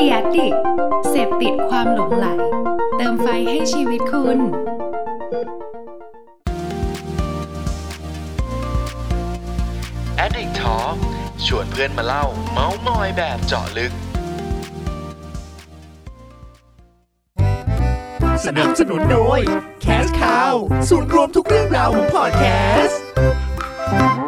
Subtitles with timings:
[0.00, 0.48] ดียดิ
[1.08, 2.26] เสพติดความหลงไหล
[2.96, 4.38] เติมไฟให้ชีวิตคุณ
[10.24, 10.96] Addict Talk
[11.46, 13.92] ชวนเพื่อนมาเล่า เมาส์มอยแบบเจาะลึก
[18.44, 19.40] สนับสนุนโดย
[19.84, 20.54] Cash Cow
[20.88, 22.44] ศูนย์รวมทุกเรื่องราวของพอดแค
[22.84, 23.00] สต์
[24.18, 24.19] ส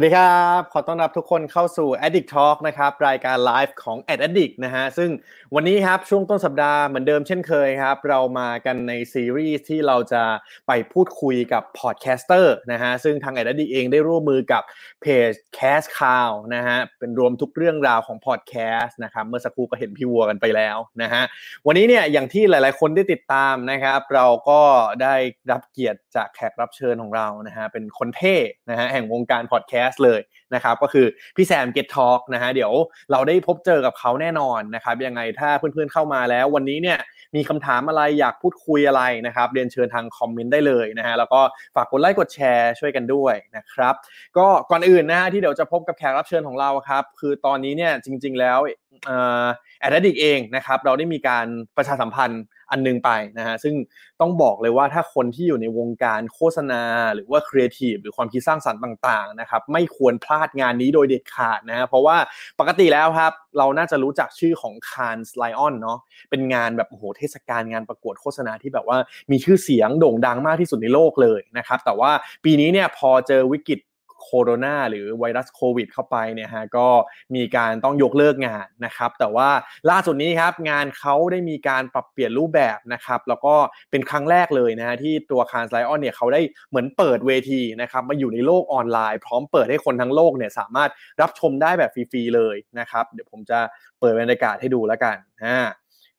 [0.00, 5.10] วัสดีครับ ขอต้อนรับทุกคนเข้าสู่ Addict Talk นะครับ รายการไลฟ์ของ Ad Addict นะฮะ ซึ่ง
[5.54, 10.22] วันนี้ครับ ช่วงต้นสัปดาห์เหมือนเดิมเช่นเคยครับ เรามากันในซีรีส์ที่เราจะ
[10.66, 14.62] ไปพูดคุยกับ podcaster นะฮะ ซึ่งทาง Ad Addict เองได้ร่วมมือกับ
[15.02, 21.22] เพจ Cast Cow นะฮะ เป็นรวมทุกเรื่องราวของพอดแคสต์นะครับ เมื่อสักครู่ก็เห็นพี่วัวกันไปแล้วนะฮะ
[21.66, 24.60] วันนี้เนี่ย อย่างที่หลาย ๆ คนได้ติดตามนะครับ เราก็
[25.02, 25.14] ได้
[25.50, 28.36] รับเกียรติจากแขกรับเชิญของเรา นะฮะ เป็นคนเท่
[28.70, 30.20] นะฮะ แห่งวงการพอดแคสต์เลย
[30.54, 32.72] นะครับก็คือพี่แซม Get Talk นะฮะเดี๋ยว
[33.12, 36.98] เราได้พบเจอกับเขาแน่นอนนะครับยังไงถ้าเพื่อนๆเข้ามาแล้ว วันนี้เนี่ย
[37.36, 41.40] มีคำถามอะไรอยากพูดคุยอะไรนะครับเรียนเชิญทางคอมเมนต์ได้เลยนะฮะแล้วก็
[41.74, 43.94] ฝากกดไลค์กดแชร์ช่วยกันด้วยนะครับ
[44.36, 48.58] ก็ก่อนอื่นนะฮะที่เดี๋ยวจะพบกับแขกรับเชิญของเราครับ คือตอนนี้เนี่ยจริง ๆ แล้ว
[49.06, 49.46] เอ่อ
[49.80, 53.74] Addict เองนะครับเราได้มีการประชาสัมพันธ์อันนึงไปนะฮะซึ่ง
[54.20, 56.82] ต้องบอกเลยว่าถ้าคนที่อยู่ในวงการโฆษณา
[57.14, 62.16] หรือว่าครีเอทีฟหรือความคิดสร้างสรรค์ต่างๆนะครับไม่ควรพลาดงานนี้โดยเด็ดขาดนะเพราะว่า
[62.60, 65.98] ปกติแล้วครับ เราน่าจะรู้จักชื่อของคานสไลออนเนาะ
[66.30, 68.98] เป็นงานแบบโอ้โหเทศกาลงานประกวดโฆษณาที่แบบว่า
[69.30, 72.10] มีชื่อเสียงโด่งดังมากที่สุดในโลกเลยนะครับแต่ว่า
[72.44, 73.78] ปีนี้เนี่ยพอเจอวิกฤต
[74.22, 76.88] โคโรนาหรือไวรัสโควิดเข้าไปเนี่ยฮะก็
[77.34, 79.48] มีการต้องยกเลิกงานนะครับแต่ว่า
[79.90, 83.54] ล่าสุดนี้ครับงานเขาได้มีการปรับเปลี่ยนรูปแบบนะครับแล้วก็
[83.90, 93.58] เป็นครั้งแรกเลยนะฮะที่ตัวคานไลออนเนี่ยเขาได้เหมือนเปิดเวทีนะครับมาอยู่ในโลกออนไลน์ พร้อมเปิดให้คนทั้งโลกเนี่ยสามารถรับชมได้แบบฟรีๆเลยนะครับเดี๋ยวผมจะ
[94.00, 95.58] เปิดบรรยากาศให้ดูแล้วกันอ่า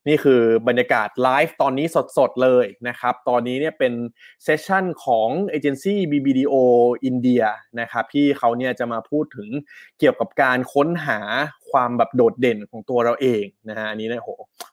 [0.07, 3.93] นี่คือบรรยากาศไลฟ์ตอนนี้สดๆเลยนะครับ ตอนนี้เนี่ยเป็น
[4.43, 6.55] เซสชันของเอเจนซี่ BBDO
[7.05, 7.43] อินเดีย
[7.79, 9.49] นะครับที่เขาเนี่ยจะมาพูดถึง
[9.99, 11.19] เกี่ยวกับการค้นหา
[11.71, 14.29] ความแบบโดดเด่นของตัวเราเองนะฮะอันนี้เนี่ยโห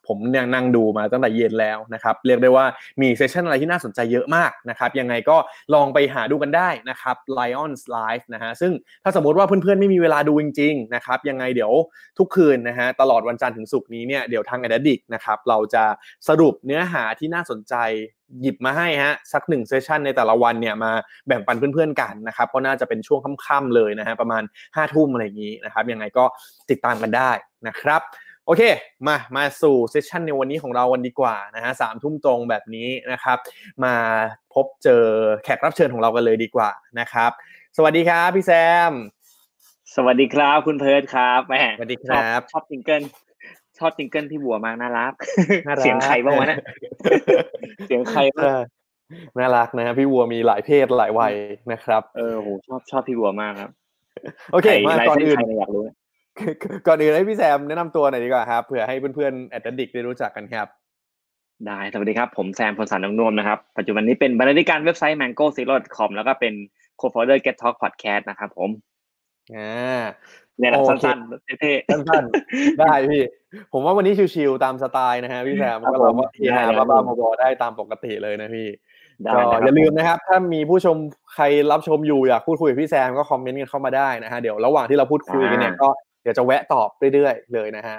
[0.07, 2.65] ผมยังนั่งดูมาตั้งแต่เย็นแล้วนะครับเรียกได้ว่า
[3.01, 5.37] มีเซสชันอะไรที่น่าสนใจเยอะมากนะครับยังไงก็
[5.73, 8.71] ลองไปหาดูกันได้นะครับ Lions Live นะฮะซึ่ง
[9.03, 11.73] ถ้าสมมติว่าเพื่อนๆ ไม่มีเวลาดูจริงๆนะครับยังไงเดี๋ยว
[12.17, 15.83] ทุกคืนนะฮะตลอดวันจันทร์ถึงศุกร์นี้เนี่ยเดี๋ยวทาง a d d i c t นะครับเราจะ
[16.27, 17.75] สรุปเนื้อหาที่น่าสนใจ
[18.41, 20.91] หยิบมาให้ฮะสักหนึ่ง session ในแต่ละวันเนี่ยมา
[21.27, 26.25] แบ่งปันเพื่อนๆกันนะครับก็น่าจะเป็นช่วงค่ำๆเลยนะฮะประมาณ5้าทุ่มอะไรอย่างนี้นะครับยังไงก็
[26.69, 27.31] ติดตามกันได้
[27.67, 28.01] นะครับ
[28.45, 28.61] โอเค
[29.07, 33.37] มา มาสู่ session ในวันนี้ของเราวันดีกว่านะฮะสามทุ่มตรงแบบนี้นะครับ
[33.83, 33.93] มา
[34.53, 35.03] พบเจอ
[35.43, 37.31] แขกรับเชิญของเรากันเลยดีกว่านะครับ
[37.77, 38.51] สวัสดีครับพี่แซ
[38.89, 38.91] ม
[39.95, 43.01] สวัสดีครับคุณเพิร์ดครับแหมสวัสดีครับชอบชอบ jingle
[43.79, 45.13] ชอบ jingle พี่วัวมากน่ารัก
[45.67, 46.59] น่ารักเสียงใครบ้างวะเนี่ย
[47.87, 48.61] เสียงใครบ้างเออ
[49.39, 51.33] น่ารักนะฮะพี่วัวมีหลายเพศหลายวัย
[51.71, 53.71] นะครับ เออโหชอบชอบพี่วัวมากครับ
[54.51, 55.83] โอเคใครมาลายก่อนเส้นอื่นใครเนี่ยอยากรู้
[56.87, 60.67] ก่อนอื่นให้พี่แซมแนะนำตัวหน่อยดีกว่าครับเผื่อให้เพื่อนๆ Addict ได้รู้จักกันครับ
[61.67, 66.53] ได้สวัสดีครับ ผมแซมพลสันนกน่วมนะครับ ปัจจุบันนี้เป็นบรรณาธิการเว็บไซต์ mango zero com แล้วก็เป็น
[66.99, 68.69] co-founder get talk podcast นะครับผม
[69.55, 70.01] อ่า
[70.59, 73.23] เนี่ยแหละโอเคสั้นๆเท่สั้นๆได้พี่
[73.73, 80.95] ผมว่าวันนี้ชิวๆตามสไตล์นะฮะพี่แซมครับก็เราก็ผมเฮฮาได้เลยบ้าๆบอๆได้ตามปกติเลยนะพี่ๆได้ก็นะครับอย่าลืมนะครับ ถ้ามีผู้ชม
[81.33, 85.89] ใครรับชมอยู่อยากพูดคุยกับพี่แซมก็คอมเมนต์กันเข้ามาได้นะฮะเดี๋ยวระหว่างที่เราพูดคุยกันเนี่ยก็
[86.23, 87.97] เดี๋ยวจะแวะตอบเรื่อยๆเลยนะฮะ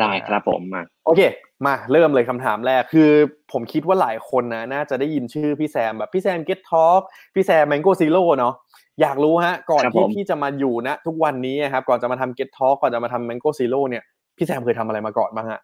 [0.00, 1.20] ได้ครับผมมาโอเค
[1.66, 3.10] มาเริ่มเลยคำถามแรกคือ
[3.52, 7.02] ผมคิดว่าหลายคนนะ น่าจะได้ยินชื่อพี่แซมแบบพี่แซม Get Talk
[7.34, 8.54] พี่แซม Mango Zero เนาะ
[9.00, 14.04] อยากรู้ฮะ ก่อนครับที่ผมพี่จะมาอยู่นะ ทุกวันนี้ครับ ก่อนจะมาทำ Get Talk ก่อนจะมาทำ Mango Zero เนี่ย
[14.36, 15.60] พี่แซมเคยทำอะไรมาก่อนบ้างฮะ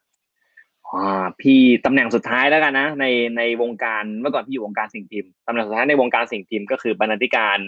[0.89, 3.05] อ่าพี่ตำแหน่งสุดท้ายแล้วกันนะ ใน
[3.37, 7.59] ในวงการเมื่อก่อนพี่อยู่วงการสิ่งพิมพ์ตำแหน่งสุดท้ายในวงการสิ่งพิมพ์ก็คือบรรณาธิการ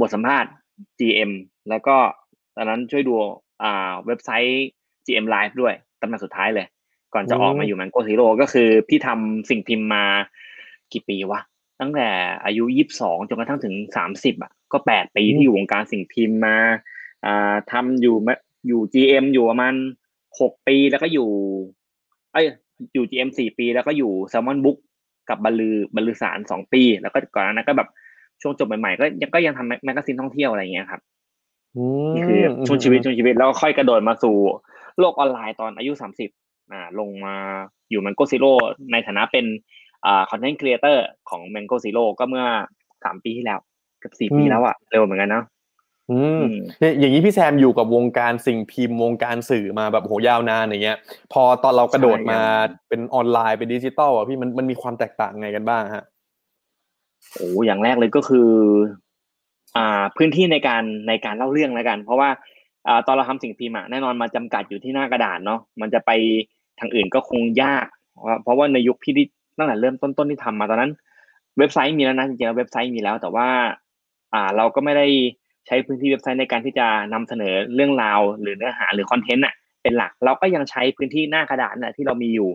[0.00, 0.50] บทสัมภาษณ์
[0.98, 1.32] GM
[1.68, 1.96] แล้วก็
[2.56, 3.14] ตอนนั้นช่วยดู
[3.62, 4.66] อ่าเว็บไซต์
[5.06, 6.66] GM Live ด้วยตำแหน่งสุดท้ายเลย
[7.14, 10.04] ก่อนจะออกมาอยู่ Mango Zero ก็คือพี่ทำสิ่งพิมพ์มา
[10.92, 11.40] กี่ปีวะ
[11.82, 12.08] ตั้งแต่
[12.44, 16.56] อายุยี่สิบสองจนกระทั่งถึงสามสิบอะก็แปดปีที่อยู่วงการสิ่งพิมพ์มา
[17.26, 18.34] อ่าทำอยู่มา
[18.66, 19.74] อยู่ GM อยู่ประมาณ
[20.40, 21.28] หกปีแล้วก็อยู่
[22.32, 22.46] เอ้ย
[22.94, 24.78] อยู่ GM สี่ปี แล้วก็อยู่ Salmon Book
[25.28, 27.88] กับบรรลือบรรลือสาส์นสองปี แล้วก็ก่อนหน้านั้นก็แบบ
[28.42, 31.00] ช่วงจบใหม่ๆก็ยังก็ยังทำแมกกาซีนท่องเที่ยวอะไรอย่างเงี้ยครับ
[31.76, 34.36] อืมนี่คือช่วงชีวิตช่วงชีวิตแล้วก็ค่อยกระโดดมาสู่
[34.98, 36.30] โลกออนไลน์ตอนอายุสามสิบ
[36.72, 37.34] อ่า ลงมา
[37.90, 38.52] อยู่ Mango Zero
[38.92, 39.44] ในฐานะเป็น
[40.06, 42.44] อ่า content creator ของ Mango Zero ก็เมื่อ
[43.04, 43.60] สามปีที่แล้ว
[44.00, 45.44] กับสี่ปีแล้วอะเร็วเหมือนกันเนาะ
[46.10, 46.44] อืม
[46.80, 50.98] เนี่ยอย่างนี้พี่แซมอยู่กับวงการสิ่งพิมพ์วงการสื่อมาแบบโหยาวนานอย่างเงี้ย
[51.32, 52.40] พอตอนเรากระโดดมา
[52.88, 56.04] เป็นออนไลน์เป็นดิจิตอลอะพี่มันมันมีความแตกต่างไงกันบ้างฮะ
[57.34, 58.50] โอ้อย่างแรกเลยก็คือ
[59.76, 62.28] อ่าพื้นที่ในการในการเล่าเรื่องแล้วกัน เพราะว่า
[62.88, 66.10] อ่าตอนเราทำสิ่งพิมพ์อะแน่นอนมาจำกัดอยู่ที่หน้ากระดาษเนาะมันจะไป
[66.80, 67.86] ทางอื่นก็คงยาก
[68.42, 69.26] เพราะว่าในยุคพี่ที่
[69.62, 70.92] ตั้งแต่เริ่มต้นๆที่ทำมาตอนนั้น
[71.58, 73.48] เว็บไซต์มีแล้วนะจริงๆเว็บไซต์มีแล้ว แต่ว่า
[74.34, 75.06] อ่าเราก็ไม่ได้
[75.66, 82.50] ใช้พื้นที่เว็บไซต์ในการที่จะนำเสนอเรื่องราวหรือเนื้อหาหรือคอนเทนต์อะเป็นหลัก เราก็ยังใช้พื้นที่หน้ากระดาษน่ะที่เรามีอยู่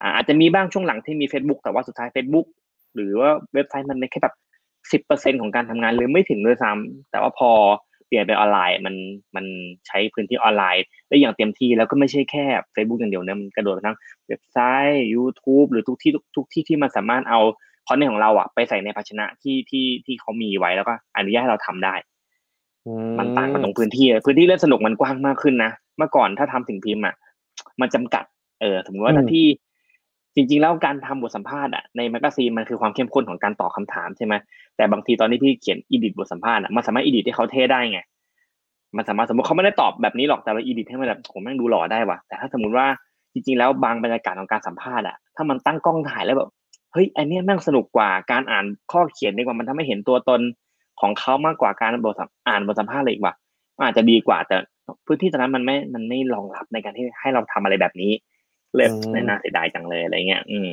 [0.00, 2.46] อ่าอาจจะมีบ้างช่วงหลังที่มี Facebook แต่ว่าสุดท้าย Facebook
[2.94, 4.34] หรือว่าเว็บไซต์มันแค่แบบ
[4.92, 7.50] สิบเปอร์เซ็นของการทำงานหรือไม่ถึงด้วยซ้ำแต่ว่าพอ
[8.06, 8.94] เปลี่ยนเป็นออนไลน์มัน
[9.36, 9.44] มัน
[9.86, 13.96] ใช้พื้นที่ออนไลน์ได้อย่างเต็มที่แล้วก็ไม่ใช่แค่ Facebook อย่างเดียวนะมันกระโดดไปทั้ง
[14.28, 14.58] เว็บไซ
[14.90, 17.40] ต์ YouTube หรือทุกที่ทุกทุกที่ที่มันสามารถเอา
[17.88, 21.94] คอนเทนต์ของเราอะไปใส่ในภาชนะที่ที่ที่เขามีไว้แล้วก็อนุญาตให้เราทำได้
[23.18, 27.14] มันต่างกันตรงพื้นที่พื้นที่เล่นสนุกมันกว้างมากขึ้นนะเมื่อก่อนถ้าทำสิ่งพิมพ์อะ
[27.80, 28.24] มันจำกัด
[28.60, 29.46] เออสมมติว่าถ้าที่
[30.34, 34.34] จริงๆแล้วการทำบทสัมภาษณ์อะในแมกกาซีนมันคือความเข้มข้นของการตอบคำถามใช่ไหม
[34.76, 38.00] แต่บางทีตอนนี้พี่เขียน edit บทสัมภาษณ์อะมันสามารถ edit ให้เขาเท่ได้ไง
[38.96, 42.86] มันสามารถสมมติเขาไม่ได้ตอบแบบนี้หรอกแต่เรา edit ให้มันแบบผมแม่งดูหล่อได้ว่ะแต่ถ้าสมมติว่า
[43.32, 46.50] จริงๆแล้วบางบรรยากาศของการสัมภาษณ์อะถ้ามันตั้งกล้องถ่ายแล้วแบบ
[46.92, 50.40] เฮ้ยอันนี้แม่งสนุกกว่าการอ่านข้อเขียนดีกว่ามันทำให้เห็นตัวตน
[51.00, 52.14] ของเขามากกว่าการบท
[52.48, 53.34] อ่านบทสัมภาษณ์เลยอีกว่า
[53.84, 54.56] อาจจะดีกว่าแต่
[55.06, 58.12] พื้นที่ตอนนั้นมันไม่มันไม่รองรับในการที่ให้เราทำอะไรแบบนี้
[58.76, 58.88] เลย
[59.28, 60.70] น่าเสียดายจังเลยอะไรเงี้ยอืม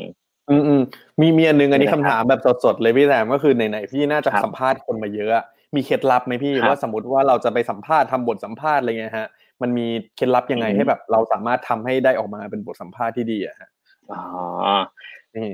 [0.50, 0.82] อืมอืม
[1.22, 5.32] มีมีอันนึงอันนี้คำถามแบบสดๆเลยพี่แซมก็คือไหนๆพี่น่าจะสัมภาษณ์คนมาเยอะ
[5.76, 9.28] มีเคล็ดลับไหมพี่ว่าสมมติว่าเราจะไปสัมภาษณ์ทำบทสัมภาษณ์อะไรเงี้ยฮะ
[9.62, 13.70] มันมีเคล็ดลับยังไงให้แบบเราสามารถทำให้ได้ออกมาเป็นบทสัมภาษณ์ที่ดีอะฮะ
[14.12, 14.22] อ๋อ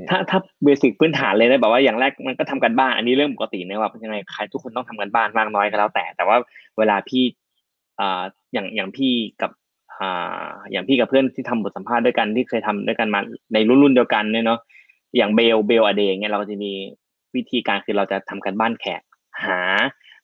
[0.10, 6.38] ถ้าถ้าเบสิกพื้นฐานเลยนะแบบว่าอย่างแรกมันก็ทำกันบ้านอันนี้เรื่องปกตินะว่ายังไงใครทุกคนต้องทำกันบ้านมากน้อยก็แล้วแต่ แต่ว่า
[6.78, 7.24] เวลาพี่
[8.00, 8.22] อ่า
[8.54, 9.52] อย่างอย่างพี่กับ
[10.72, 13.20] อย่างพี่กับเพื่อนที่ทำบทสัมภาษณ์ด้วยกันที่เคยทำด้วยกันมา
[13.54, 14.60] ในรุ่นรุ่นเดียวกันเนี่ยเนาะ
[15.18, 16.72] อย่างเบลเบลอเดงเนี่ยเราจะมี
[17.36, 19.02] วิธีการคือเราจะทำการบ้านแขก
[19.44, 19.60] หา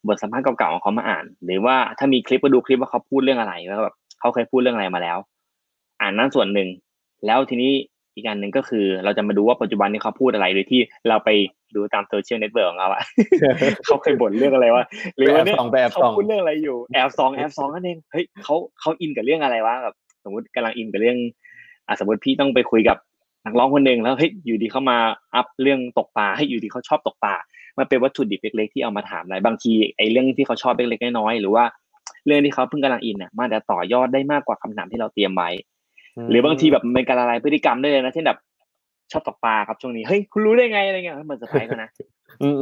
[0.08, 5.18] บทสัมภาษณ์เก่าๆของเขามาอ่าน หรือว่าถ้ามีคลิปก็ดูคลิปว่าเขาพูดเรื่องอะไรแล้วแบบเขาเคยพูดเรื่องอะไรมาแล้ว
[6.02, 6.70] อ่านนั่นส่วนหนึ่ง
[7.26, 7.72] แล้วทีนี้
[8.16, 11.30] อีกอันหนึ่งก็คือ เราจะมาดูว่าปัจจุบันนี้เขาพูดอะไรโดยที่เราไป
[11.76, 13.04] ดูตามโซเชียลเน็ตเวิร์กของเขาอะ
[13.86, 14.86] เขาเคยบ่นเรื่องอะไรวะ
[15.18, 21.18] หรือว่าเนี่ยเขาพูดเรื่องอะไรอยู่แอบซองแอบซองนั่นเองเฮ้ยเขาเขาอินกับเรื่องอะไรวะแบบสมมติกำลังอินกับเรื่อง
[21.88, 22.98] อะสมมติพี่ต้องไปคุยกับ
[23.46, 24.98] นักร้องคนหนึ่งแล้วเฮ้ยอยู่ดีเข้ามา
[25.36, 27.34] อัพเรื่องตกปลาให้อยู่ดีเขาชอบตกปลา
[27.78, 31.64] มันเป็นวัตถุดิบเล็กๆที่เอามาถามอะไรบางทีไอ้เรื่องที่เขาชอบเล็กๆน้อยๆหรือว่า
[32.26, 35.50] เรื่องที่เขาเพิ่งกำลังอินเนี่ยมันจะต่อยอดได้มากกว่าคำถามที่เราเตรียมไว้
[36.30, 38.40] หรือบางทีแบบเป็นการละลายพฤติกรรมได้เลยนะเช่นแบบ
[39.14, 41.90] ชอบตกปลาครับช่วงนี้เฮ้ยคุณรู้ได้ไงอะไรเงี้ยมันเซอร์ไพรส์นะ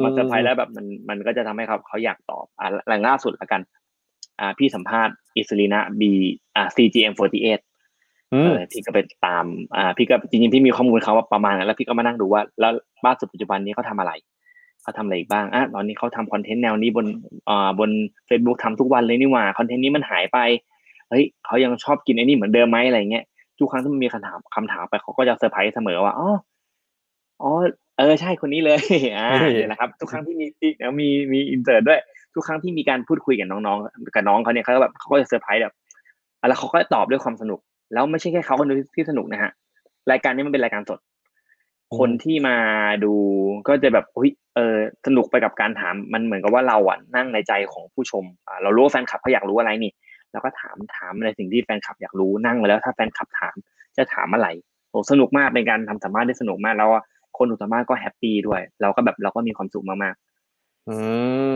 [0.04, 3.62] มันเซอร์ไพรส์แล้วแบบมันมันก็จะทำให้เขาเขาอยากตอบอ่าหลังล่าสุดละกัน
[4.40, 6.14] อ่า พี่สัมภาษณ์อิซึรินะบี
[6.56, 7.60] อ่า CGM48
[8.32, 9.46] เออพี่ก็ไปตาม
[9.76, 12.72] อ่า พี่ก็จริงๆพี่มีข้อมูลเขาว่าประมาณนั้นแล้วพี่ก็มานั่งดูว่า แล้ว
[13.04, 14.14] ล่าสุดปัจจุบันนี้เขาทำอะไร
[14.84, 17.06] เขาทำอะไรอีกบ้างอะตอนนี้เขาทำคอนเทนต์แนวนี้บน
[17.50, 17.90] อ่าบน
[18.30, 20.40] Facebook ทำทุกวันเลยนี่หว่าคอนเทนต์นี้มันหายไป
[21.10, 23.24] เฮ้ยเขายังชอบกินไอ้นี่เหมือนเดิมไหมอะไรเงี้ย
[23.62, 26.30] ทุกครั้งที่มันมีคำถามคำถามไปเขาก็จะเซอร์ไพรส์เสมอว่าอ๋อ
[27.42, 27.52] อ๋อ
[27.98, 28.80] เออใช่คนนี้เลย
[29.18, 30.46] อ่าเนี่ยนะครับ ทุกครั้งที่มี
[30.80, 32.00] แล้วมีมีอินเตอร์ด้วย
[32.36, 35.74] ทุกครั้งที่มีการพูดคุยกับน้องๆกับน้องเขาเนี่ยเขาก็แบบเขาก็จะเซอร์ไพรส์แบบ
[36.48, 37.60] แล้วเขาก็ตอบด้วยความสนุก
[37.94, 39.52] แล้วไม่ใช่แค่เขาคนเดียวที่สนุกนะฮะ
[40.12, 41.00] รายการนี้มันเป็นรายการสด
[41.98, 42.58] คนที่มา
[43.04, 43.14] ดู
[43.68, 49.92] ก็จะแบบอุ้ยเออสนุกไปกับการถามมันเหมือนกับว่าเราอะนั่งในใจของผู้ชมอ่าเรารู้ว่าแฟนคลับเขาอยากรู้อะไรนี่
[50.32, 53.56] แล้วก็ถามถามในสิ่งที่แฟนคลับอยากรู้นั่งมาแล้วถ้าแฟนคลับถาม
[53.98, 54.48] จะถามอะไร
[54.90, 56.90] โอ้สนุกมากเป็นการทำสามารถได้สนุกมากแล้ว
[57.38, 60.96] คนอุตมะก็แฮปปี้ด้วย เราก็แบบเราก็มีความสุขมากๆอื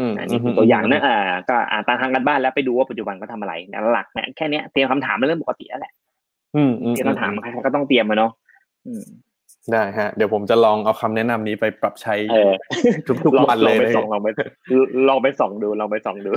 [0.04, 1.18] มนี่คือตัวอย่างนะอ่า
[1.50, 3.54] ก็อ่าตามทางกันบ้านแล้วไปดูว่าปัจจุบันก็ทำอะไร
[3.94, 5.94] หลักเนี่ยแค่นี้เตรียมคำถามเป็นเรื่องปกติแล้วแหละ
[6.92, 8.32] เตรียมคำถามใครก็ต้องเตรียมมาเนาะ
[9.74, 12.16] ได้ฮะ เดี๋ยวผมจะลองเอาคำแนะนำนี้ไปปรับใช้
[13.26, 14.28] ทุกๆวันเลยลองไปส่องลองไป
[15.08, 16.32] ลองไปส่องดูลองไปส่องดู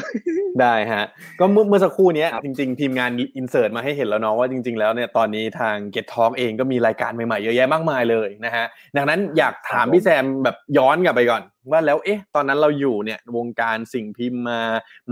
[0.61, 1.05] ได้ฮะ
[1.41, 8.65] ก็เมื่อเมื่อสักครู่นี้จริง ๆ ทีมงาน insert มาให้เห็นแล้วเนาะว่าจริง ๆ แล้วเนี่ยตอนนี้ทาง Get Talk เองก็มีรายการใหม่ๆเยอะแยะมากมายเลยนะฮะ
[8.97, 14.61] ดังนั้นอยากถามพี่แซมแบบย้อนกลับไปก่อน ว่าแล้วเอ๊ะ ตอนนั้นเราอยู่เนี่ยวงการสิ่งพิมพ์มา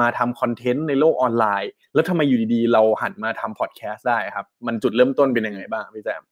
[0.01, 6.23] มาทำคอนเทนต์ในโลกออนไลน์ แล้วทำไมอยู่ดีๆ เราหันมาทำพอดแคสต์ได้ครับ มันจุดเริ่มต้นเป็นยังไงบ้างพี่แซม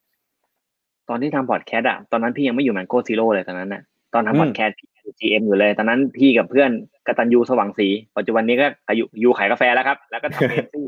[1.08, 3.82] ตอนที่ทำพอดแคสต์อะตอนนั้นพี่ยังไม่อยู่ Mango Zero เลยตอนนั้นน่ะ
[4.14, 6.70] ตอนทำพอดแคสต์พี่อยู่ GM อยู่เลย ตอนนั้นพี่กับเพื่อน
[7.06, 10.86] กตันยูสว่างสีปัจจุบันนี้ก็อยู่อยู่ขายกาแฟแล้วครับ แล้วก็ทำเอซี่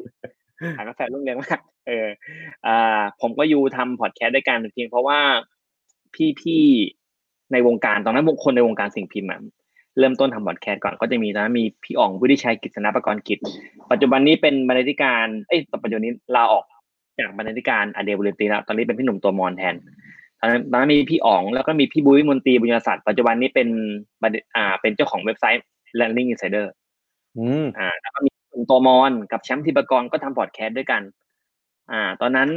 [0.76, 2.06] ขายกาแฟรุ่งเรืองมากเออ
[2.66, 5.20] อ่าผมก็อยู่ทำพอดแคสต์ด้วยกันเพียงเพราะว่า
[6.14, 6.62] พี่พี่
[7.52, 9.30] ในวงการตอนนั้นวงคนในวงการสิ่งพิมพ์
[9.98, 13.38] เริ่มต้นทำพอดแคสต์ก่อนก็จะมีตอนนั้นมีพี่อ๋องวุฒิชัยกิจนาประกรณ์กิจ
[13.90, 16.64] ปัจจุบันนี้เป็นบรรณาธิการเอ้ยปัจจุบันนี้ลาออก
[17.18, 19.74] จากบรรณาธิการ a day BULLETIN แล้วตอนนี้เป็นพี่หนุ่มตัวมอนแทน
[20.40, 23.68] ตอนนั้นตอนนั้นมีพี่อ๋องแล้วก็มีพี่บุ้ยมนตรีบุญญาศาสตร์ปัจจุบันนี้เป็น
[24.22, 25.64] บัณฑิตอ่า เป็นเจ้าของเว็บไซต์
[25.98, 26.66] Learning Insider
[27.38, 31.02] อืมอ่า แล้วก็มีหนุ่มตัวมอนกับแชมป์ทิปกรก็ทำพอดแคสต์ด้วยกัน
[31.90, 32.48] อ่า ตอนนั้น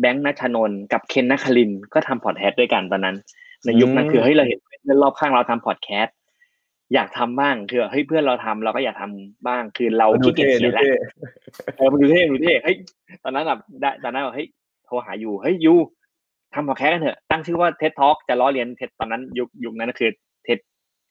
[0.00, 3.16] แบงค์ณัฐชนนกับเคนนครินทร์ก็ทำพอดแคสต์ด้วยกันตอนนั้น
[3.64, 6.16] ในยุคนั้นคือเฮ้ยเราเห็นเพื่อนรอบข้างเราทำพอดแคสต์
[6.94, 10.92] อยากทำบ้างคือเฮ้ยเพื่อนเราทำเราก็อยากทำบ้างคือเราดูขี้เกียจเท่เขีดูยนแล้วเท่
[11.76, 12.76] เออมันดูเท่ดูเท่เฮ้ย
[13.24, 14.48] ตอนนั้นแบบได้ตอนนั้นแบบเฮ้ย
[14.84, 15.74] โทรหายูเฮ้ยยู
[16.58, 20.10] ทำพอดแคสต์กันเถอะตั้งชื่อว่าเท็ดทอ k จะล้อเลียนเท็ดตอนนั้นยุคยุคนั้นคือ
[20.44, 20.58] เท็ด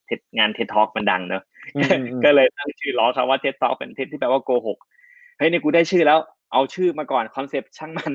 [0.05, 1.43] เท็ดงานเท็ดทอ k มันดังเนอะ
[1.75, 4.77] อืมอืมก็เลยตั้งชื่อล้อคำว่าเท็ดทอ k เป็นเท็ดที่แปลว่าโกหก
[5.37, 6.19] เฮ้ยนี่กูได้ชื่อแล้ว
[6.53, 8.13] เอาชื่อมาก่อนคอนเซปต์ช่างมัน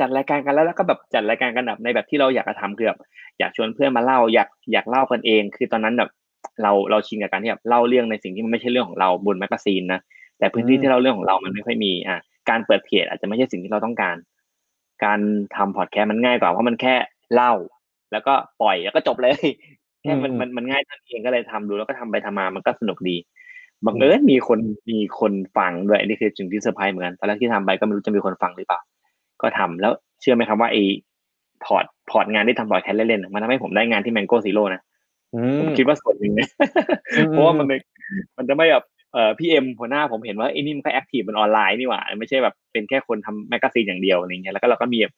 [0.00, 3.00] จัดรายการกันแล้วแล้วก็แบบจัดรายการกันแบบในแบบที่เราอยากจะทำคือแบบ
[3.38, 6.10] อยากชวนเพื่อนมาเล่าอยากอยากเล่ากันเอง คือตอนนั้นแบบ
[6.62, 10.00] เราเราชินกับการที่แบบเล่าเรื่องในสิ่งที่มันไม่ใช่เรื่องของเราบนแมกกาซีนนะ
[10.38, 12.18] แต่พื้นที่ที่เราเรื่องของเรามันไม่ค่อยมีอะ
[12.50, 14.16] การเปิดเพจอาจจะไม่ใช่สิ่งที่เราต้องการ
[15.04, 15.20] การ
[15.56, 16.94] ทำพอดแคสต์มันง่ายกว่าเพราะมันแค่
[17.34, 17.52] เล่า
[18.12, 19.34] แล้วก็ปล่อยแล้วก็จบเลย
[20.02, 23.16] แค่มันอืมมันมันง่ายเท่านั้นเองก็เลยทำดูแล้วก็ทำไปทำมามันก็สนุกดี
[23.86, 24.58] บังเอิญมีคน
[24.90, 28.80] มีคนฟังด้วยอันนี่คือสิ่งที่เซอร์ไพรส์เหมือนกันตอนแรกที่ทำไปก็ไม่รู้จะมีคนฟังหรือเปล่า
[29.42, 30.82] ก็ทำแล้วเชื่อไหมครับว่าไอ้
[31.64, 34.82] พอร์ตพอร์ตงานที่ทำพอดแคสต์เล่นๆน่ะมันทำให้ผมได้งานที่ Mango Zero นะ
[35.34, 36.48] อืมผมคิดว่าส่วนหนึ่งนะ
[37.16, 37.80] อืมเพราะว่ามันเป็น
[38.36, 38.84] มันจะไม่แบบ
[39.16, 45.14] เอ่อพี่เอ็มหัวหน้าผมเห็นว่าไอ้นี่มันก็ active มันออนไลน์นี่หว่า ไม่ใช่แบบเป็นแค่คนทำแมกกาซีนอย่างเดียวอะไรเงี้ยแล้วก็เราก็มีแบบ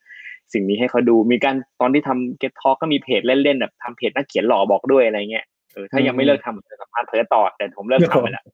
[0.55, 8.45] สิ่งนี้ให้เขาดูมีการตอนที่ทำ Get Talk ก็มีเพจเล่นๆแบบทำเพจนักเขียนหล่อบอกด้วยอะไรเงี้ยเออถ้ายังไม่เลิกทำผมจะสัมภาษณ์เพิร์ทต่อ แต่ผมเลิกทำไปแล้ว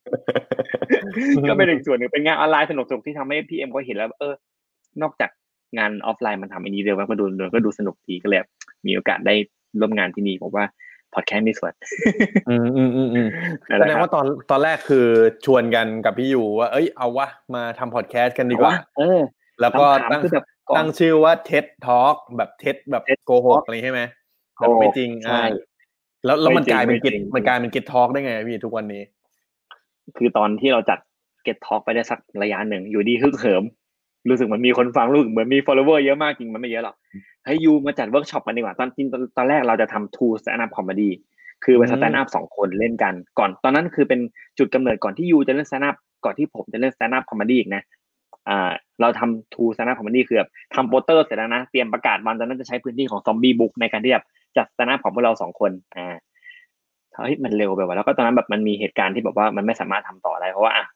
[1.50, 4.34] ก็เป็นอีกส่วนหนึ่งเป็นงานออนไลน์สนุกๆที่ทำให้พี่เอ็มก็เห็นแล้ว เออ
[5.02, 5.30] นอกจาก
[5.78, 7.24] งานออฟไลน์มันทำอันนี้เดียวมันก็ดู
[7.54, 8.50] ก็ดูสนุกดีก็เลยแบบ
[8.86, 9.34] มีโอกาสได้
[9.80, 10.64] ร่วมงานที่นี่ผมว่า
[11.14, 11.72] พอดแคสต์มีส่วน
[12.48, 13.28] อืมอืมอืมอืม
[13.70, 15.06] นั่นแสแหดละงครับว่าตอนตอนแรกคือ
[15.44, 19.20] ชวนกันกับพี่อยู่ว่า เอ้ยเอาวะมาทำพอดแคสต์กันดีกว่า เออ
[19.60, 24.02] แล้วก็คำถามตั้งคือแบบก่อนตั้งชื่อว่าเท็ดทอ k แบบเท็ดแบบ TED โกหกอะไรใช่ไหม
[24.60, 25.46] แบบไม่จริงใช่อ่า
[26.24, 29.02] แล้วแล้วมันไม่จริงกลายเป็นไม่จริกิจงมันกลายเป็นกิจทอ k ได้ไงพี่ทุกวันนี้
[30.16, 30.98] คือตอนที่เราจัด
[31.46, 33.64] Get Talk ไปได้สักระยะหนึ่งอยู่ดีฮึกเหิม
[34.28, 36.96] รู้สึกเหมือนมีคนฟังรู้สึกเหมือนมี follower เยอะมากจริงมันไม่เยอะหรอก
[37.46, 41.10] ให้ยูมาจัดเวิร์กช็อปกันดีกว่าตอนจริงตอนตอนแรกเราจะทำ two stand up comedy
[41.64, 44.20] คือเป็นอืม stand up สองคนเล่นกันก่อน ตอนนั้นคือเป็น
[44.58, 47.82] จุดกำเนิดก่อนที่ยูจะเล่น stand up ก่อนที่ผมจะเล่น stand up comedy อีกนะ
[48.48, 54.24] อ่าเราทำ two stand up comedy คือแบบทำโปสเตอร์เสร็จแล้วนะเตรียมประกาศวันตอนนั้นจะใช้พื้นที่ของ Zombie Books ในการที่แบบ
[54.56, 56.16] จัด stand up ของพวกเราสองคนอ่า
[57.16, 60.86] เฮ้ยมันเร็วไปว่ะแล้วก็ตอนนั้นแบบมันมีเหตุการณ์ที่แบบว่ามันไม่สามารถทำต่อได้เพราะว่าอะ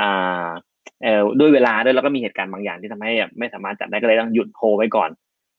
[0.00, 0.48] อ่า
[1.02, 5.10] เอ่อด้วยเวลาด้วยแล้วก็มีเหตุการณ์บางอย่างที่ทำให้แบบไม่สามารถจัดได้ก็เลยต้องหยุดโฮไว้ก่อน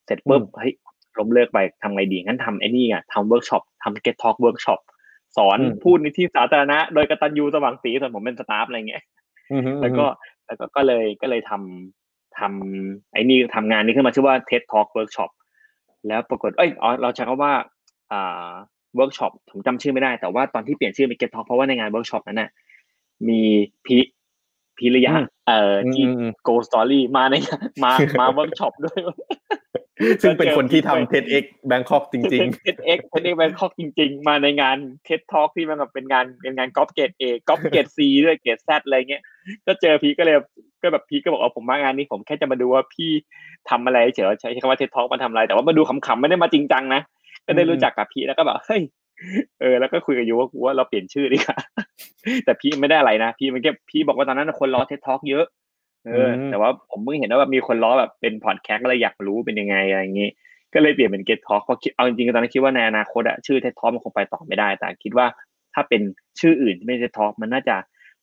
[0.06, 0.74] เสร็จปุ๊บเฮ้ย
[1.18, 4.80] ล้มเลิกไปทำไงดีงั้นทำไอ้นี่ไงทำเวิร์กช็อปทำ get talk เวิร์กช็อป
[5.38, 9.04] สอนอืมพูดในที่สาธารณะ โดยกตัญญูสว่างศรีส่วนผมเป็น staff อะไรเงี้ย
[9.52, 10.06] อืมอืมแล้วก็
[10.46, 15.32] แล้วก็ก็เลยก็เลยทำทำไอ้นี่ทำงานนี้ขึ้นมาชื่อว่า TED Talk Workshop
[16.08, 17.54] แล้วปรากฏเอ้ยอ๋อเราใช้คำว่า
[18.12, 18.50] อ่า
[18.96, 22.50] เวิร์กช็อปผมจำชื่อไม่ได้แต่ว่าตอนที่เปลี่ยนชื่อเป็น Get Talk เพราะว่าในงานเวิร์กช็อปนั้นน่ะ
[23.28, 23.42] มี
[23.86, 23.96] พี
[24.78, 25.14] พิริยะ
[25.48, 27.36] เอ่ออืมที่อืมอืม Glow Story มาใน
[27.84, 29.00] มามาเวิร์กช็อปด้วย
[30.22, 32.22] ซึ่งเป็นคนที่ทำ TEDxBangkok จริง
[32.64, 39.24] TEDx TEDxBangkok จริง ๆ มาในงานเท็ดทอ k ที่มันแบบเป็นงานเป็นงานก๊อปเกรดเอก๊อปเกรดซีด้วยเกรดแซดอะไรเงี้ย
[39.66, 40.36] ก็เจอพีก็เลย
[40.82, 43.12] ก็แบบพีก็บอกว่าผมมางานนี้ผมแค่จะมาดูว่าพี่
[43.70, 47.02] ทำอะไรเฉยๆใช้คำว่าเท็ดทอ k มาทำอะไรแต่ว่ามาดูขำๆไม่ได้มาจริงจังนะ
[47.46, 48.82] ก็ได้รู้จักกับพีแล้วก็แบบเฮ้ย
[49.60, 51.58] เออแล้วก็คุยกับยูว่ากูว่าเราเปลี่ยนชื่อดีกว่า
[52.46, 55.46] แต่พี่ไม่ได้อะไรนะพี่มันแค่พี่บอกว่าตอนนั้นคนล้อเท็ดทอ k เยอะ
[56.06, 60.30] เอออืมแต่ว่าผมเพิ่งเห็นว่าแบบมีคนล้อแบบเป็นพอดแคสต์ก็เลยอยากรู้เป็นยังไงอะไรอย่างงี้
[60.74, 65.26] ก็เลยเปลี่ยนเป็น Get Talk เพราะคิดเอาจริงๆตอนนั้นคิดว่าในอนาคตอะชื่อ TED Talk มันคงไปต่อไม่ได้ แต่คิดว่า
[65.74, 66.02] ถ้าเป็น
[66.40, 67.76] ชื่ออื่นที่ไม่ใช่ TED Talk มันน่าจะ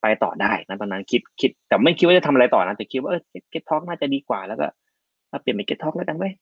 [0.03, 3.23] ไปต่อได้นะตอนนั้นคิดคิดแต่ไม่คิดว่าจะทำอะไรต่อนะแต่คิดว่าเออ
[3.53, 4.67] Get Talk น่าจะดีกว่าแล้วก็
[5.31, 6.33] ถ้าเปลี่ยนเป็น Get Talk แล้วกันเว้ย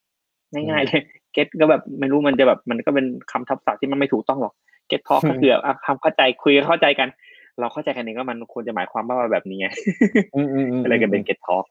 [0.53, 1.01] ง่ายๆเลย
[1.35, 4.53] Get ก็แบบไม่รู้มันจะแบบ มันก็เป็นคำทับศัพท์ที่มันไม่ถูกต้องหรอก
[4.91, 7.07] Get Talk ก็คือแบบอะความเข้าใจคุยเข้าใจกัน
[7.59, 11.65] เราเข้าใจกันเองว่ามันควรจะหมายความว่าแบบนี้ไงๆอืมอืมอืมก็เลยกันเป็น Get Talk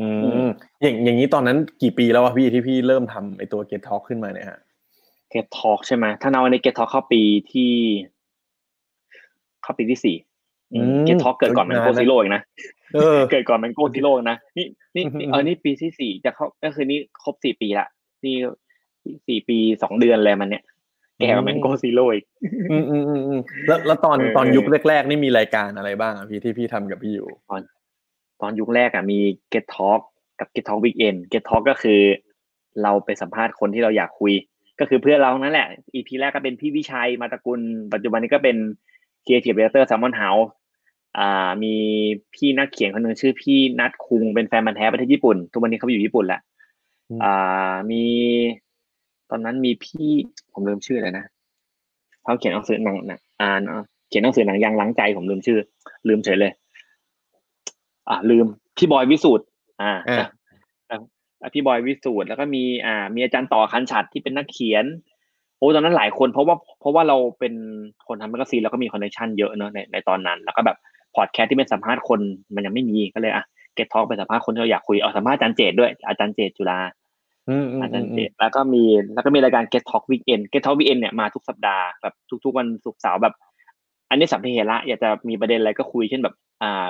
[0.00, 0.08] อื
[0.46, 0.48] ม
[0.82, 4.58] อย่างอย่างนี้ตอนนั้นกี่ปีแล้วอะพี่ที่พี่เริ่มทำไอตัวเกตทอ k ขึ้นมาเนี่ยฮะ
[5.32, 7.72] Get Talk ใช่ไหมถ้านับวันนี้ Get Talk เข้าปีที่
[9.62, 10.16] เข้าปีที่สี่
[10.74, 12.42] อืม Get Talk เกิดก่อน Mango Zero อีกนะ
[12.94, 14.66] เออเกิดก่อน Mango Zero นะนี่
[14.96, 17.88] นี่อืมนี่เออนี่ปีที่สี่จะเข้าก็คือนี่ครบสี่ปีละ
[18.24, 18.36] นี่
[19.26, 20.64] สี่ปีสองเดือนเลยมันเนี่ย
[21.18, 22.24] แก่กว่าแมนโกซิโร่อีก
[22.70, 27.28] อืมอืมอืมอืมแล้วแล้วตอนเออตอนยุคแรกๆนี่มีรายการอะไรบ้างอะพี่ที่พี่ทำกับพี่อยู่
[28.40, 29.18] ตอนยุคแรกอะมี
[29.52, 30.00] Get Talk
[30.40, 32.00] กับ Get Talk Weekend Get Talk ก็คือ
[32.82, 34.32] เราไปสัมภาษณ์คนที่เราอยากคุย
[34.80, 37.60] ก็คือเพื่อนเรานั่นแหละ EP แรกก็เป็นพี่วิชัยมาตระกุล
[37.92, 38.56] ปัจจุบันนี้ก็เป็น
[39.24, 40.46] Creative Director Salmon House
[41.18, 41.74] อ่ามี
[42.34, 46.40] พี่นักเขียนคนหนึ่งชื่อพี่นัทคุงเป็นแฟนมันธุ์แท้ประเทศญี่ปุ่น ทุกวันนี้เขาไปอยู่ญี่ปุ่นแล้ว
[47.22, 48.04] อ่ามี
[49.30, 50.10] ตอนนั้นมีพี่
[50.52, 51.24] ผมลืมชื่อเลยนะ
[52.22, 53.60] เขาเขียนหนังสือหนังนะอ่าน
[54.08, 55.58] เขียนหนังสือหนังยางล้างใจผมลืมชื่อ
[56.08, 56.52] ลืมเฉยเลย
[58.08, 58.46] อ่าลืม
[58.76, 59.44] พี่บอยวิสูตร
[59.82, 60.28] อ่าอ่า
[60.90, 64.84] อะพี่บอยวิสูตรแล้วก็มีอ่า มีอาจารย์ต่อคันฉัดที่เป็นนักเขียน
[65.58, 67.54] โอ้ตอนนั้นหลายคนเพราะว่าเพราะว่าเราเป็น
[68.08, 70.76] คนทำแมกกาซีนแล้วก็มี connection เยอะเนอะในในตอนนั้น แล้วก็แบบ
[71.16, 72.20] พอดแคสต์ที่เป็นสัมภาษณ์คน
[72.54, 73.44] มันยังไม่มีก็เลยอะ
[73.76, 76.78] Get Talk ไปสัมภาษณ์คนที่เราอยากคุยเอาสัมภาษณ์อาจารย์เจตด้วยอาจารย์เจตจุฬา
[77.48, 78.82] อืมอืมอาจารย์อืเจมตแล้วก็มี
[79.14, 82.14] แล้วก็มีรายการ Get Talk Weekend Get Talk Weekend เนี่ยมาทุกสัปดาห์แบบ
[82.44, 83.34] ทุก ๆ วันศุกร์เสาร์แบบ
[84.10, 86.86] อันนี้สัมเพเหระอยากจะมีประเด็นอะไรก็คุยเช่นแบบ อ่า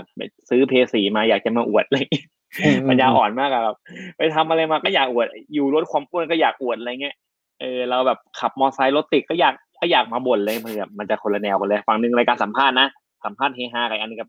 [0.48, 2.26] ซื้อเพลย์สี่มาอยากจะมาอวดอะไรอย่างเงี้ย
[2.64, 3.76] อืมปัญญาอ่อนมากอะแบบ
[4.16, 7.14] ไปทำอะไรมาก็อยากอวด อยู่ลดความอ้วนก็อยากอวดอะไรเงี้ย
[7.60, 12.88] เออเราแบบขับมอไซค์รถติดก็อยากก็อยากมาบ่นเลยมันแบบมันจะคนละแนวกันเลย ฝั่งหนึ่งรายการสัมภาษณ์นะ
[13.24, 14.28] สัมภาษณ์เฮฮากับอันนึงกับ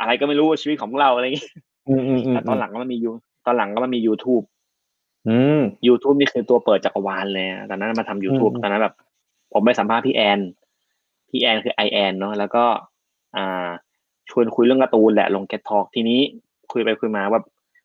[0.00, 1.50] อะไรก็ไม่รู้ชีวิตของเราอะไรเงี้ย
[1.88, 3.10] อืมอืมอืมแต่ตอนหลังก็มันมียู
[3.46, 4.44] ตอนหลังก็มันมี YouTube
[5.28, 8.94] อืม YouTube นี่คือตัวเปิดจักรวาลเลยอะตอนนั้นมาทำ YouTube อืมตอนนั้นแบบ
[9.52, 10.40] ผมไปสัมภาษณ์พี่แอน
[11.30, 12.64] พี่แอนคือไอแอนเนาะแล้วก็
[13.36, 13.68] อ่า
[14.30, 16.20] ชวนคุยเรื่องการ์ตูนแหละลง Get Talk ทีนี้
[16.72, 17.40] คุยไปคุยมาว่า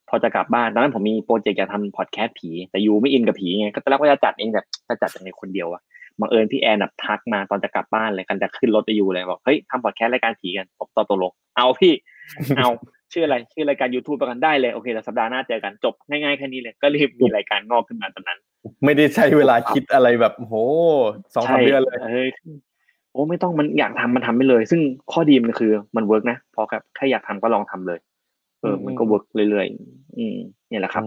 [0.09, 5.81] พอจะกลับบ้านตอนนั้นผมมีโปรเจกต์อยากทำพอดแคสต์ผี แต่ยูไม่อินกับผีไงก็ตอนแรกว่าจะจัดเองแต่จะจัดยังไงคนเดียวอะ
[6.19, 11.93] บังเอิญพี่แอนแบบทักมาตอนจะกลับบ้านเลยกันจะขึ้นรถไปอยู่เลยบอกเฮ้ยทำพอดแคสต์รายการผีกันผมตอบตกลง เอาพี่
[12.57, 12.69] เอา
[13.13, 18.39] ชื่ออะไรชื่อรายการ YouTube ประกันได้เลยโอเคแต่สัปดาห์หน้าเจอกันจบง่ายๆแค่นี้เลยก็รีบมีรายการงอกขึ้นมาตอนนั้น
[18.83, 20.55] ไม่ได้ใช้เวลาคิดอะไรแบบโห
[21.35, 22.29] สองสามเดือนเลยเฮ้ย
[23.11, 24.81] โอ้ไม่ต้องมันอยากทำมันทำไปเลย ซึ่ง
[25.11, 27.99] ข้อดีมันคือมันเวิร์กนะพอครับแค่อยากทำก็ลองทำเลย
[28.61, 30.37] เออ มันก็เวิร์กเรื่อยๆอืม
[30.69, 31.03] เนี่ยแหละครับ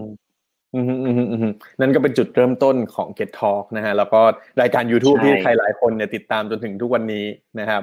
[0.75, 4.21] อืมอืมอืมอืมอืมนั่นก็เป็นจุดเริ่มต้นของ Get Talk นะฮะ แล้วก็
[4.61, 7.25] รายการ YouTube ใช่ที่ใครหลายคนเนี่ยติดตามจนถึงทุกวันนี้
[7.59, 7.81] นะครับ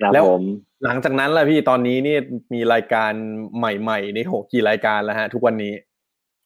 [0.00, 0.42] ครับแล้วผม
[0.84, 2.16] หลังจากนั้นล่ะพี่ตอนนี้นี่
[2.54, 3.12] มีรายการ
[3.58, 5.72] ใหม่ๆนี่โหกี่รายการแล้วฮะ ทุกวันนี้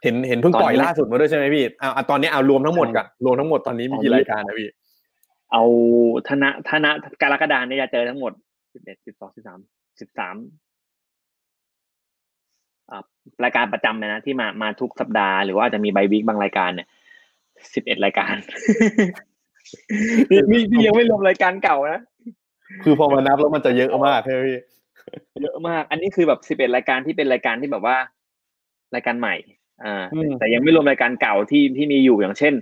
[0.02, 4.68] เห็นเห็นเพิ่งปล่อยล่าสุดมาด้วยใช่ไหมพี่เอาเอาตอนนี้เอารวมทั้งหมดกันรวมทั้งหมดตอนนี้มีกี่รายการนะพี่
[5.52, 5.64] เอา
[6.28, 6.90] ธนะธนะ
[7.22, 8.32] กรกฎาเนี่ยจะเจอทั้งหมด
[8.72, 9.58] สิบเอ็ดสิบสองสิบสาม
[10.00, 10.63] สิบสามอ่า
[13.44, 16.88] รายการประจำเลยนะที่มามาทุกสัปดาห์หรือว่าอาจจะมีไบวิกบางรายการเนี่ย
[17.74, 18.34] สิบเอ็ดรายการ
[20.30, 22.00] นี่นี่นี่ยังไม่รวมรายการเก่านะ
[22.84, 24.58] คือพอมานับแล้วมันจะเยอะมากใช่ไหมพี่
[25.42, 27.96] เยอะมาก อันนี้คือแบบสิบเอ็ดรายการที่เป็นรายการที่แบบว่า
[28.94, 29.34] รายการใหม่
[29.84, 32.54] อ่าอืมแต่ยังไม่รวมรายการเก่าที่ที่มีอยู่อย่างเช่น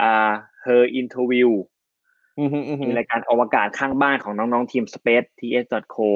[0.00, 0.30] อ่า
[0.64, 1.50] Her Interview
[2.38, 6.08] อืมอืมอืมมีรายการอวกาศข้างบ้านของน้องๆทีม Space ts.co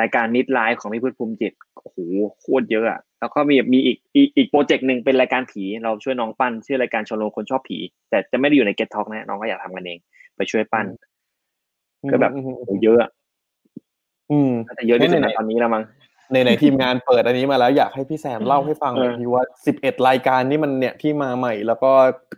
[0.00, 1.98] รายการ Mid Life ของพี่พุทธภูมิจิต โอ้โห
[2.40, 7.78] โคตรเยอะอะแล้วก็มีมีอีกอีกอีกโปรเจกต์หนึ่งเป็นรายการผี เราช่วยน้องปั้นชื่อรายการชมรมคนชอบผี
[8.10, 9.98] แต่จะไม่ได้อยู่ใน Get Talk นะน้องก็อยากทำกันเอง
[10.36, 10.86] ไปช่วยปั้น
[12.10, 13.10] ก็แบบอืมอืมโอ้โหเยอะอะ
[14.30, 15.84] อืมน่าจะเยอะที่สุดไหนในๆตอนนี้แล้วมั้ง
[16.32, 21.90] ในในทีมงานเปิดอันนี้มาแล้วอยากให้พี่แซมเล่าให้ฟังหน่อยเออพี่ว่าสิบเอ็ดรายการนี่มันเนี่ยที่มาใหม่ แล้วก็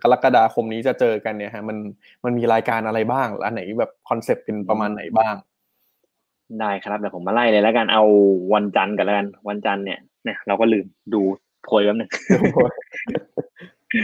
[0.03, 1.77] กรกฎาคมนี้จะเจอกันเนี่ยฮะ มัน
[2.23, 5.35] มันมีรายการอะไรบ้างอันไหนแบบคอนเซปต์เป็นประมาณไหนบ้าง
[6.59, 8.03] ได้ครับเดี๋ยวผมมาไล่เลยแล้วกันเอา
[8.53, 11.21] วันจันทร์กันแล้วกันวันจันทร์เนี่ยเนี่ยเราก็ลืมดู
[11.63, 12.09] โพยแป๊บนึง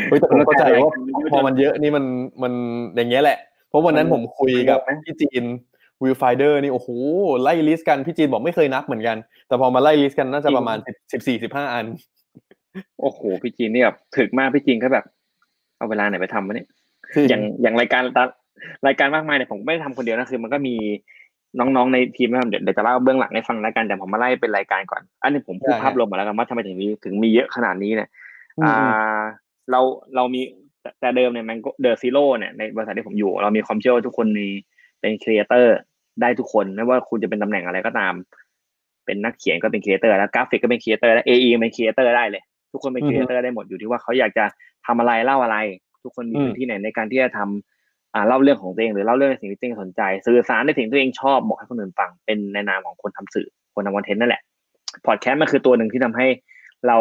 [0.10, 0.91] เฮ้ยแต่ผมเข้าใจว่า
[1.31, 2.05] พอมันเยอะนี่มัน
[2.43, 2.53] มัน
[2.95, 3.38] อย่างเงี้ยแหละ
[3.69, 5.43] เพราะวันนั้นผมคุยกับพี่จีน
[6.03, 6.89] วิวไฟน์เดอร์นี่โอ้โห
[7.43, 10.77] ไล่ list กันพี่จีนบอกไม่เคยนับเหมือนกัน แต่พอมาไล่ list กันน่าจะประมาณ
[11.12, 11.86] สิบสี่สิบห้าอัน
[13.01, 15.05] โอ้โหพี่จีนเนี่ยแบบถึกมากพี่จีนก็แบบ
[15.77, 16.67] เอาเวลาไหนไปทำวะเนี่ย
[17.13, 18.23] คืออย่างอย่างรายการตา
[18.88, 20.75] รายการมากมายเนี่ยผมไม่ได้ทำคนเดียวนะคือ มันก็มี
[21.60, 28.10] น้องๆในทีมนะครับเดี๋ยวเดี๋ยวจะเล่าเบื้องหลังให้ฟังแล้วกันแต่ผมมาไล่เป็นรายการก่อน อันนี้ผมพูดภาพรวมมาแล้วกันว่าทำไมถึงมีถึงมีเยอะขนาดนี้เนี่ย
[28.63, 29.19] อ่า
[29.71, 29.79] เรา
[30.15, 30.41] เรามี
[30.81, 34.47] แต่แต่เดิมเนี่ยมัน The Zero เนี่ยในบริษัทที่ผมอยู่ เรามีความเชื่อว่าทุกคนมี
[34.99, 35.77] เป็นครีเอเตอร์
[36.21, 38.13] ได้ทุกคนไม่ว่าคุณจะเป็นตำแหน่งอะไรก็ตาม
[39.05, 44.45] เป็นนักเขียนก็เป็นครีเอเตอร์แล้วกราฟิกก็เป็นครีเอเตอร์แล้ว AE เป็นครีเอเตอร์ได้เลย ทุกคนเป็นครีเอเตอร์ได้หมดอยู่ที่ว่าเขาอยากจะ
[44.86, 45.57] ทำอะไรเล่าอะไร
[46.03, 47.77] ทุกคนมีพื้นที่ไหนในการที่จะทำ
[48.13, 54.41] อ่าเล่าเรื่องของตัวเองหรือเล่าเรื่องในสิ่งที่ตัวเองสนใจ สื่อสารในสิ่งที่ตัวเองชอบบอกให้คนอื่นฟังเป็นในนามของคนทำสื่อคนทำคอนเทนต์นั่นแหละ
[55.06, 56.28] พอดแคสต์มันคือตัวหนึ่งที่ทำให้
[56.88, 56.98] เรา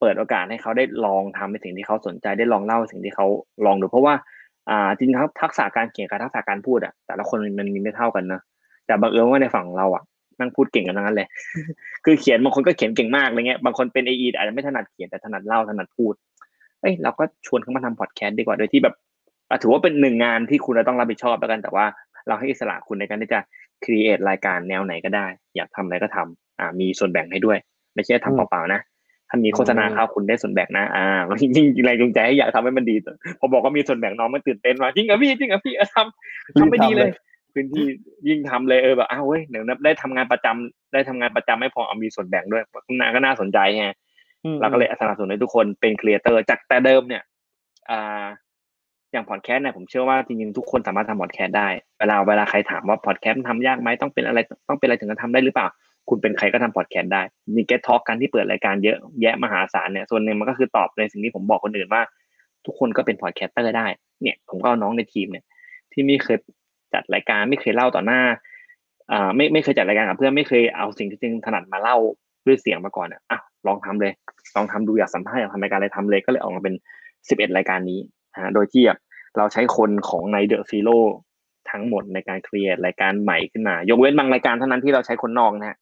[0.00, 3.26] เปิดโอกาสให้เขาได้ลองทำในสิ่งที่เขาสนใจได้ลองเล่าสิ่งที่เขา
[3.66, 4.14] ลองดูเพราะว่า
[4.70, 8.40] อ่าจริงๆทักษะการเขียนกับทักษะการพูดอะแต่ละคนมันมีไม่เท่ากันนะ
[8.86, 10.02] แต่บังเอิญว่าในฝั่งเราอะ
[10.40, 11.28] นั่งพูดเก่งกันทั้งนั้นเลย
[12.04, 16.14] คือเขียนบางคนก็เขียนเก่งมากอะไรเงี้ย บางคนเป็นเอไออาจจะไม่ถนัดเขียนแต่ถนัดเล่าถนัดพูด
[16.80, 18.94] เอ้ยเราก็ชวนเขามาทำพอดแคสต์ดีกว่า โดยที่แบบ
[19.62, 21.86] ถือว่าเป็นหนึ่งงานที่คุณจะต้องรับผิดชอบแล้วกัน แต่ว่า
[22.28, 23.40] เราให้อิสระคุณในการที่จะ
[23.84, 25.26] ครีเอทรายการแนวไหนก็ได้
[25.56, 27.58] อยากทำอะไรก็ทำอ่ามีส่วนแบ่งให้ด้วย
[27.94, 28.80] ไม่ใช่ทำเปล่าๆนะ
[29.28, 31.04] ทถ้ามีโฆษณาเข้าคุณได้ส่วนแบ่งนะอ่า
[31.40, 32.96] จริงๆแรงจูงใจให้อยากทำให้มันดี
[33.38, 37.10] พอบอกว่ามีส่วนแบ่งน้องมันตื่นเต้นมาจริงเหรอพี่จริงเหรอพี่เออทำทำไม่ดีเลย
[37.54, 37.86] พื้นที่
[38.28, 42.62] ยิ่งทำเลยเออแบบอ้าวเว้ยเดี๋ยวได้ทำงานประจำได้ทำงานประจำไม่พอเอามีส่วนแบ่งด้วย
[42.98, 43.86] น่าก็น่าสนใจไง
[44.44, 47.22] อืมเราก็เลยสนับสนุนให้ทุกคนเป็นครีเอเตอร์จากแต่เดิมเนี่ย
[47.90, 48.24] อ่า
[49.14, 55.66] อย่างพอดแคสต์เนี่ยผมเชื่อว่าจริงๆทุกคนสามารถทำพอดแคสต์ได้เวลาเวลาใครถามว่าพอดแคสต์ทำยากไหมต้องเป็นอะไรต้องเป็นอะไรถึงจะทำได้หรือเปล่า
[56.08, 57.22] คุณเป็นใครก็ทำพอดแคสต์ได้
[57.56, 62.02] มี Get Talk กันที่เปิดรายการเยอะแยะมหาศาลเนี่ยส่วนหนึ่งมันก็คือตอบในสิ่งที่ผมบอกคนอื่นว่า
[62.66, 63.86] ทุกคนก็เป็น podcaster ได้
[64.22, 65.44] เนี่ยผมก็เอาน้องในทีมเนี่ย
[65.92, 66.38] ที่ไม่เคย
[66.94, 68.20] จัดรายการไม่เคยเล่าต่อหน้า
[69.12, 71.96] อ่าไม่ไม่เคยจัดรายการกับเพื่อนไม่เคยเอาสิ่งที่จริงถนัดมาเล่า
[72.46, 74.12] ด้วยเสียงมาก่อนอะอะลองทำเลย
[74.56, 76.74] ลองทำดูอยากสัมภาษณ์อยากทำรายการอะไรทำเลยก็เลยออกมาเป็น
[77.28, 77.98] สิบเอ็ดรายการนี้
[78.42, 78.98] ฮะโดยที่แบบ
[79.36, 80.98] เราใช้คนของใน The Zero
[81.70, 85.78] ทั้งหมดในการเคลียร์รายการใหม่ขึ้นมา ยกเว้นบางรายการเท่านั้นที่เราใช้คนนอกนะฮะ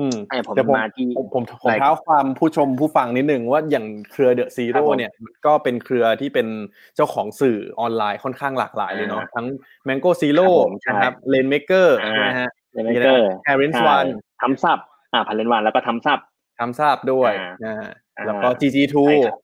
[0.00, 6.48] อืมไอ้ผมแต่ผมมาที่ผมผมผมรายเท้าความผู้ชมผู้ฟังนิดนึงว่าอย่างเครือเดอะซีครัโร่บผมเนี่ยมันก็เป็นเครือที่เป็น
[6.96, 9.46] เจ้าของสื่อออนไลน์ค่อนข้างหลากหลายเลยเนาะอ่าทั้ง
[9.88, 14.06] Mango Zero ครับผมใช่นะครับเลนเมเกอร์อ่าใช่ไหมฮะเลนเกอร์แฮร์รินส์วัน
[14.42, 14.78] ทำซับ
[15.12, 16.18] อ่าพันเลนวันแล้วก็ทำซับ
[16.60, 19.40] ทำทราบด้วยอ่านะฮะอ่าแล้วก็ GG2 ใช่ครับ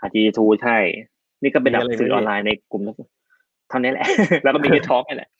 [0.00, 0.78] อาจีทูใช่
[1.42, 2.82] นี่ก็เป็นแบบมีอะไรสื่อไหมออนไลน์ในกลุ่ม
[3.68, 4.06] เท่านี้แหละ
[4.44, 5.30] แล้วก็มีเกทท็อกนี่แหละ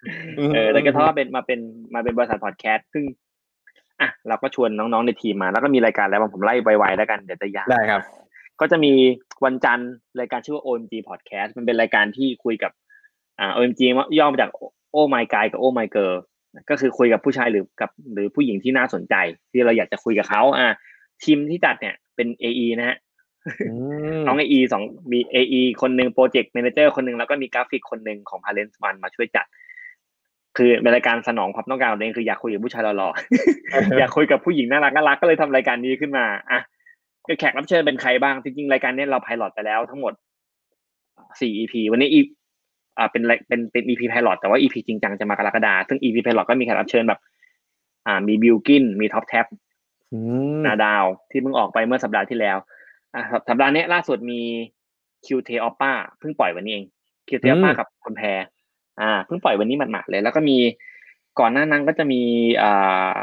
[0.55, 1.61] เออแต่ก็เพราะว่าเป็นมาเป็น
[1.95, 3.05] มาเป็นบริษัทพอดแคสต์ซึ่ง
[4.01, 8.03] อะเราก็ชวนน้องๆในทีมมา แล้วก็มีรายการแล้วผมไล่ไวๆแล้วกันเดี๋ยวจะยาวได้ครับ
[8.61, 8.93] ก็จะมี
[9.45, 12.73] วันจันทร์รายการชื่อว่า OMG Podcast มันเป็นรายการที่คุยกับ
[13.41, 13.81] อ่า OMG
[14.19, 14.51] ย่อมาจาก
[14.95, 16.17] Oh My Guy กับ Oh My Girl
[16.71, 19.15] ก็คือคุยกับผู้ชายหรือกับหรือผู้หญิงที่น่าสนใจ
[19.53, 20.69] ที่เราอยากจะคุยกับเขาอ่า
[21.25, 23.06] ทีมที่จัดเนี่ยเป็น AE นะฮะอืม
[24.27, 24.83] น้อง AE สอง
[25.13, 29.47] มี AE คนหนึ่ง project manager คนหนึ่งแล้วก็มีกราฟิกคนหนึ่งของ Parents One มาช่วยจัด
[30.57, 36.61] คือเป็นรายการสนองความต้องการของตัวเองคืออยากคุยกับผู้ชายหล่อๆอยากคุยกับผู้หญิงน่ารักน่ารักก็เลยทำรายการนี้ขึ้นมาอะ
[37.27, 40.13] ก็แขกรับเชิญเป็นใครบ้างจริงๆรายการนี้เรา pilot ไปแล้วทั้งหมด
[41.41, 42.21] สี่ EP วันนี้อี
[42.99, 47.21] อ่าเป็นรายเป็นเป็น EP pilot แต่ว่า EP จริงจังจะมากรกฎาซึ่ง EP ไพลอตก็มีแขกรับเชิญแบบ
[48.07, 49.47] อ่า มีบิลกินมีท็อปแท็บ
[50.13, 50.19] อื
[50.55, 52.57] มนาดาวที่เพิ่งออกไปเมื่อสัปดาห์ที่แล้ว
[53.17, 54.41] อะครับสัปดาห์นี้ล่าสุดมี
[55.27, 56.85] คิวเทโอปป้าเพิ่งปล่อยวันนี้เอง
[57.29, 58.41] คิวเทโอปป้ากับคนแพร
[59.01, 60.57] อ่าเพิ่งปล่อยวันนี้หมาดๆเลย แล้วก็มี
[61.41, 62.23] ก่อนหน้านั้นก็จะมี
[62.63, 63.17] อ่า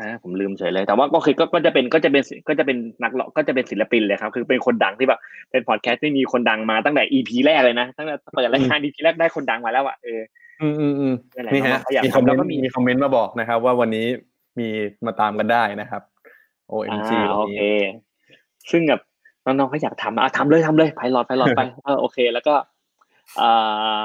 [0.00, 10.20] ฮะผมลืมเฉยเลย แต่ว่าก็คือก็ก็จะเป็นก็จะเป็นก็จะเป็นนักร้องก็จะเป็นศิลปินเลยครับ คือเป็นคนดังที่แบบเป็นพอดแคสต์ที่มีคนดังมาตั้งแต่ EP แรกเลยนะตั้งแต่เปิดรายการ EP แรกได้คนดังมาแล้วอะเออ
[10.62, 14.06] อืมอืมอืมนั่นแหละนี่ฮะน้องๆเขาอยากมีคอมทำเมแล้นวก็ต์มีมีคอมเมนต์มาบอกนะครับ ว่าวันนี้
[14.58, 14.68] มี
[15.06, 16.02] มาตามกันได้นะครับ
[16.72, 17.62] OMG อ่าวันโอนี้เค
[18.70, 19.00] ซึ่งแบบ
[19.46, 22.54] น้องๆเขาอยากทำอะทำเลยทำเลยไพลอตไพลอตไปเออโอเค แล้วก็
[23.40, 24.02] อ่า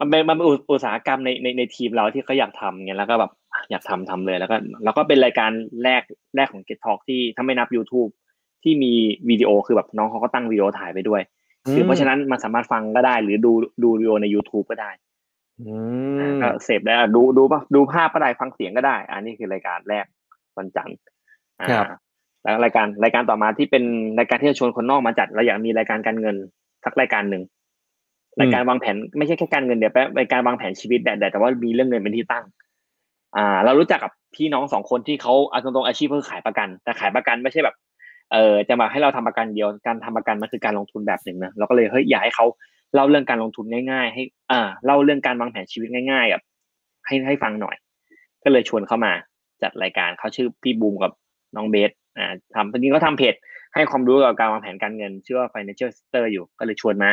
[0.00, 5.50] มันเป็นมันเป็นอุอุตสาหกรรมในในในทีมเราที่เขาอยากทำเงี้ยแล้วก็แบบอะอยากทำทำเลยแล้วก็แล้วก็เป็นรายการ
[5.84, 6.02] แรก
[6.36, 8.10] แรกของ Get Talk ที่ถ้าไม่นับ YouTube
[8.62, 8.92] ที่มี
[9.28, 11.22] วิดีโอคือแบบน้องเขาก็ตั้งวิดีโอถ่ายไปด้วย
[11.72, 14.90] คือเพราะฉะนั้นมันสามารถฟังก็ได้หรือดูดูวิดีโอใน YouTube ก็ได้
[15.60, 15.74] อื
[16.30, 20.04] มก็เสพได้อะดูดูปะดูภาพก็ได้ฟังเสียงก็ได้ อันนี้คือรายการแรก
[20.58, 21.13] วันจันทร์อ่า
[21.70, 21.86] ครับ
[22.44, 23.84] แล้วรายการรายการต่อมาที่เป็น
[24.18, 26.36] รายการที่จะชวนคนนอกมาจัดเราอยากมีรายการการเงิน
[26.84, 27.42] สักรายการหนึ่ง
[28.40, 32.44] รายการวางแผนไม่ใช่แค่การเงินเดี๋ยวแป๊บรายการวางแผนชีวิตแต่แต่ว่ามีเรื่องเงินเป็นที่ตั้ง
[33.36, 37.76] อ่า เรารู้จักกับพี่น้องสองคนที่เขาเอาตรงๆอาชีพเพื่อขายประกัน แต่ขายประกันไม่ใช่แบบ
[38.32, 42.46] เออจะมาให้เราทำประกันเดียวการทำประกันมันคือการลงทุนแบบหนึ่งนะเราก็เลยเฮ้ยอยากให้เขา
[42.94, 46.42] เล่าเรื่องการลงทุนง่าย ๆ ให้ อ่าเล่าเรื่องการวางแผนชีวิตง่ายๆแบบ
[47.06, 47.76] ให้ให้ฟังหน่อย
[48.44, 49.12] ก็เลยชวนเข้ามา
[49.62, 51.12] จัดรายการเขาชื่อพี่บูมกับ
[51.56, 53.34] น้องเบสอ่าทำจริงๆเขาทำเพจ
[53.74, 57.12] ให้ความรู้เกี่ยวกับการวางแผนการเงิน ชื่อว่า financial sister อยู่ก็เลยชวนมา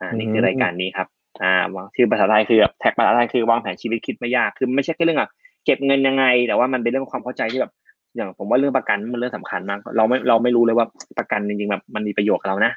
[0.00, 1.08] อ่านี่คือรายการนี้ครับ
[1.42, 5.30] อ่าวางชื่อภาษาไทยคือแบบแท็กภาษาไทยคือวางแผนชีวิตคิดไม่ยากคือไม่ใช่แค่เรื่องอะ
[5.64, 7.72] เก็บเงินยังไง แต่ว่ามันเป็นเรื่องความเข้าใจที่แบบ
[8.16, 10.86] อย่างผมว่าเรื่องประกันมันเรื่องสำคัญมาก เราไม่เราไม่รู้เลยว่า
[11.18, 12.72] ประกันจริงๆแบบมันมีประโยชน์กับเรานะ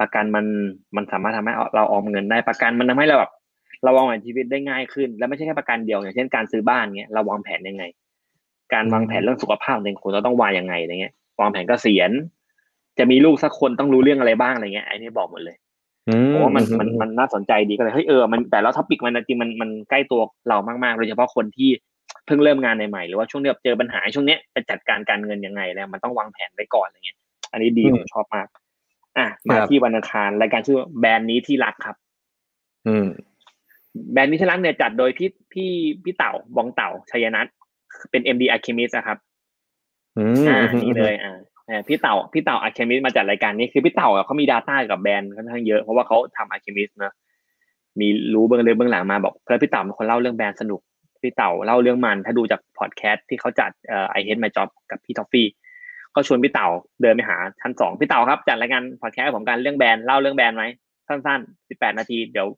[0.00, 0.44] ประกันมัน
[0.96, 3.32] มันสามารถทำให้เราออมเงินได้ประกันมันทำให้เราแบบ
[3.84, 7.84] เราวางแผนชีวิตได้ง่ายขึ้น แล้วไม่ใช่แค่ประกันเดียวอย่างเช่นการซื้อบ้านเงี้ยเราวางแผนยังไง
[8.72, 12.10] การวางแผนเรื่องสุขภาพเนี่ยคุณเราต้องวางยังไงอะไรเงี้ยวางแผนเกษียณ
[12.98, 15.56] จะมีลูกสักคนต้องรู้เรื่องอะไรบ้างอะไรเงี้ยไอ้นี่บอกหมดเลย
[16.08, 21.70] อืมผมว่ามันมันมันน่าสนใจดีก็เลยเฮ้ยเออมันแต่แล้วท็อปิกมันจริงมันมันใกล้ตัวเรามากๆโดยเฉพาะคนที่
[22.26, 27.18] เพิ่งเริ่มงานใหม่ๆหรือว่าช่วงที่แบบเจอปัญหาช่วงเนี้ยจะจัดการการเงินยังไงแล้วมันต้องวางแผนไว้ก่อนอะไรเงี้ย
[27.52, 28.46] อันนี้ดีผมชอบมาก
[29.18, 31.96] อะมาที่วันอังคารรายการชื่อแบรนด์นี้ที่รักครับ
[32.86, 33.06] อืม
[34.12, 35.70] แบรนด์นี้ที่รักเนี่ยจัดโดยพี่พี่
[36.04, 37.46] พี่เต่าบองเต่าชัยนัท
[38.10, 39.18] เป็น MD a r c h e m i s t นะครับ
[40.18, 47.12] อืมอ่านี่เลย อ่าเอ่อพี่เต่าพี่เต่า Archemist มาจัดรายการนี้คือพี่เต่าอะเขามี Data กับแบรนด์ค่อนข้างเยอะเพราะว่าเขาทำ Archemist นะ
[48.00, 50.80] มีรู้เบื้องลึกเบื้องหลังมาบอกเพื่อพี่เต่าเป็นคนเล่าเรื่องแบรนด์สนุก
[51.22, 55.46] พี่เต่าเล่าเรื่องมัน ถ้าดูจากพอดแคสต์ที่เขาจัดเอ่อ I Hate My Job กับพี่ทอฟฟี่
[56.14, 56.68] ก็ชวนพี่เต่า
[57.02, 60.64] เดินไปหาชั้นสองพี่เต่าครับจัดรายการพอดแคสต์ผมกันเรื่องแบรนด์เล่าเรื่องแบรนด์ไหม
[61.08, 62.48] สั้นๆสิบแปดนาทีเดี๋ยว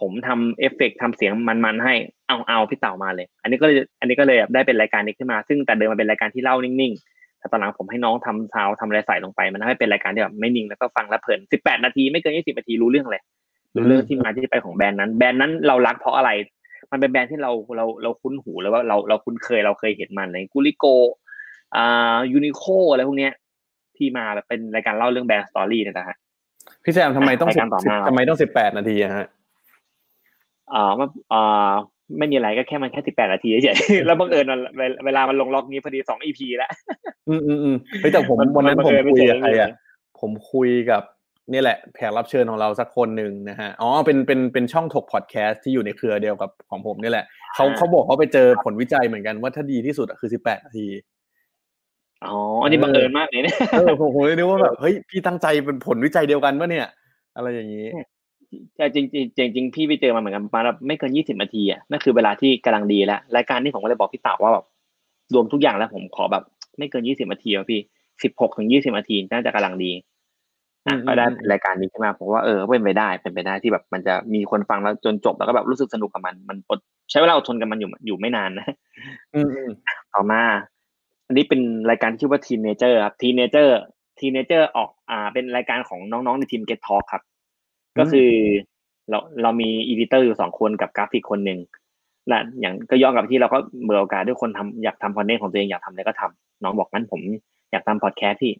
[0.00, 1.32] ผมทำเอฟเฟกต์ทำเสียง
[1.64, 1.94] มันๆให้
[2.28, 13.22] เอาเอาพี่เต่ามาเลย อันนี้ก็เลยอันนี้ก็เลยได้เป็นรายการนี้ขึ้นมา ซึ่งแต่เดิมมันเป็นรายการที่เล่านิ่งๆแต่ตอนหลังผมให้น้องทำซาวทำอะไรใส่ลงไปมันทำให้เป็นรายการที่แบบไม่นิ่งแล้วก็ฟังแล้วเพลินสิบแปดนาทีไม่เกินยี่สิบนาทีรู้เรื่องเลย
[13.74, 16.30] รู้เรื่องที่มาที่ไปของแบรนด์นั้นแบรนด์นั้นเรารักเพราะอะไร
[16.90, 20.84] มันเป็นแบรนด์ที่เราเราเราคุ้นหูแล้วว่าเราเราคุ้นเคยเราเคยเห็นมันในกุลิโก
[21.76, 23.32] อ่ายูนิโคอะไรพวกเนี้ย
[23.96, 26.16] ที่มาแบบเป็นรายการเล่าเรื่องแบรนด์สตอรี่เนี่ยนะฮะ
[26.84, 29.26] พี่แซมทำไมต้องรายสิการบต่อมาทำไมต้องสิบแปดนาทีอะฮะ
[30.74, 31.70] อ่ามันอ่า
[32.18, 36.70] ไม่มีอะไรก็แค่มันแค่สิบแปดนาทีเฉยๆแล้วบังเอิญมันเวลเวลามันลงล็อกนี้พอดีสองอีพีแล้ว
[37.28, 39.72] อืมอืมอืมเฮ้ยแต่ผมมันวันนั้นมันผมบังเอิญคุยไม่กับเจอใครเลอะย
[40.20, 41.02] ผมคุยกับ
[41.52, 50.86] นี่แหละแขกรับเชิญของเราสักคนหนึ่งนะฮะอ๋อเป็นเป็นเป็นช่องถกพอดแคสต์ที่อยู่ในเครือเดียวกับของผมนี่แหละเขาเขาบอกเขาไปเจอผลวิจัยเหมือนกันว่าถ้าดีที่สุดอะคือสิบแปดนาที
[52.26, 56.86] อ๋ออันนี้บังเอิญมากเลยเนี่ยเออผมผมเลยนึกว่าแบบเฮ้ยพี่ตั้งใจเป็นผลวิจัยเดียวกันปะเนี่ย
[57.36, 57.86] อะไรอย่างนี้
[58.76, 64.64] แต่จริงๆจริงๆจริงๆพี่ไปเจอมาเหมือนกันประมาณแบบไม่เกินยี่สิบนาทีอะนั่นคือเวลาที่กำลังดีแล้วรายการที่ผมก็เลยบอกพี่เต่าว่าแบบ
[65.34, 66.44] รวมทุกอย่างแล้วผมขอแบบ
[66.78, 67.80] ไม่เกินยี่สิบนาทีอะพี่
[68.22, 70.04] สิบหกถึงยี่สิบนาทีน่าจะกำลังดีอะ
[70.86, 76.78] อืมก็ได้อืมเป็นรายการนี้ขึ้นมาผมว่าเออเป็นไปได้เป็นไปได้ที่แบบมันจะมีคนฟังแล้วจนจบแล้วก็แบบรู้สึกสนุกกับมัน มันอด
[77.10, 78.66] ใช้เวลาอดทนกับมันอยู่อยู่ไม่นานนะ
[79.34, 79.70] อืมอืม
[80.14, 80.42] ต่อมา
[81.26, 81.60] อันนี้เป็น
[81.90, 83.68] รายการที่ชื่อว่า Teenager ครับ Teenager
[84.18, 87.22] Teenager ออกอ่าเป็นรายการของน้องๆในทีม Get Talk ครับ
[87.98, 88.30] ก็คือ
[89.10, 91.58] เราเรามี editor อยู่สองคนกับกราฟิกคนหนึ่ง
[92.28, 97.20] และอย่างก็ย้อนกลับที่เราก็เบื่อโอกาสด้วยคนทำอยากทำคอนเทนต์ของตัวเองอยากทำอะไรก็ทำน้องบอกงั้นผม
[97.72, 98.52] อยากทำพอดแคสต์ที่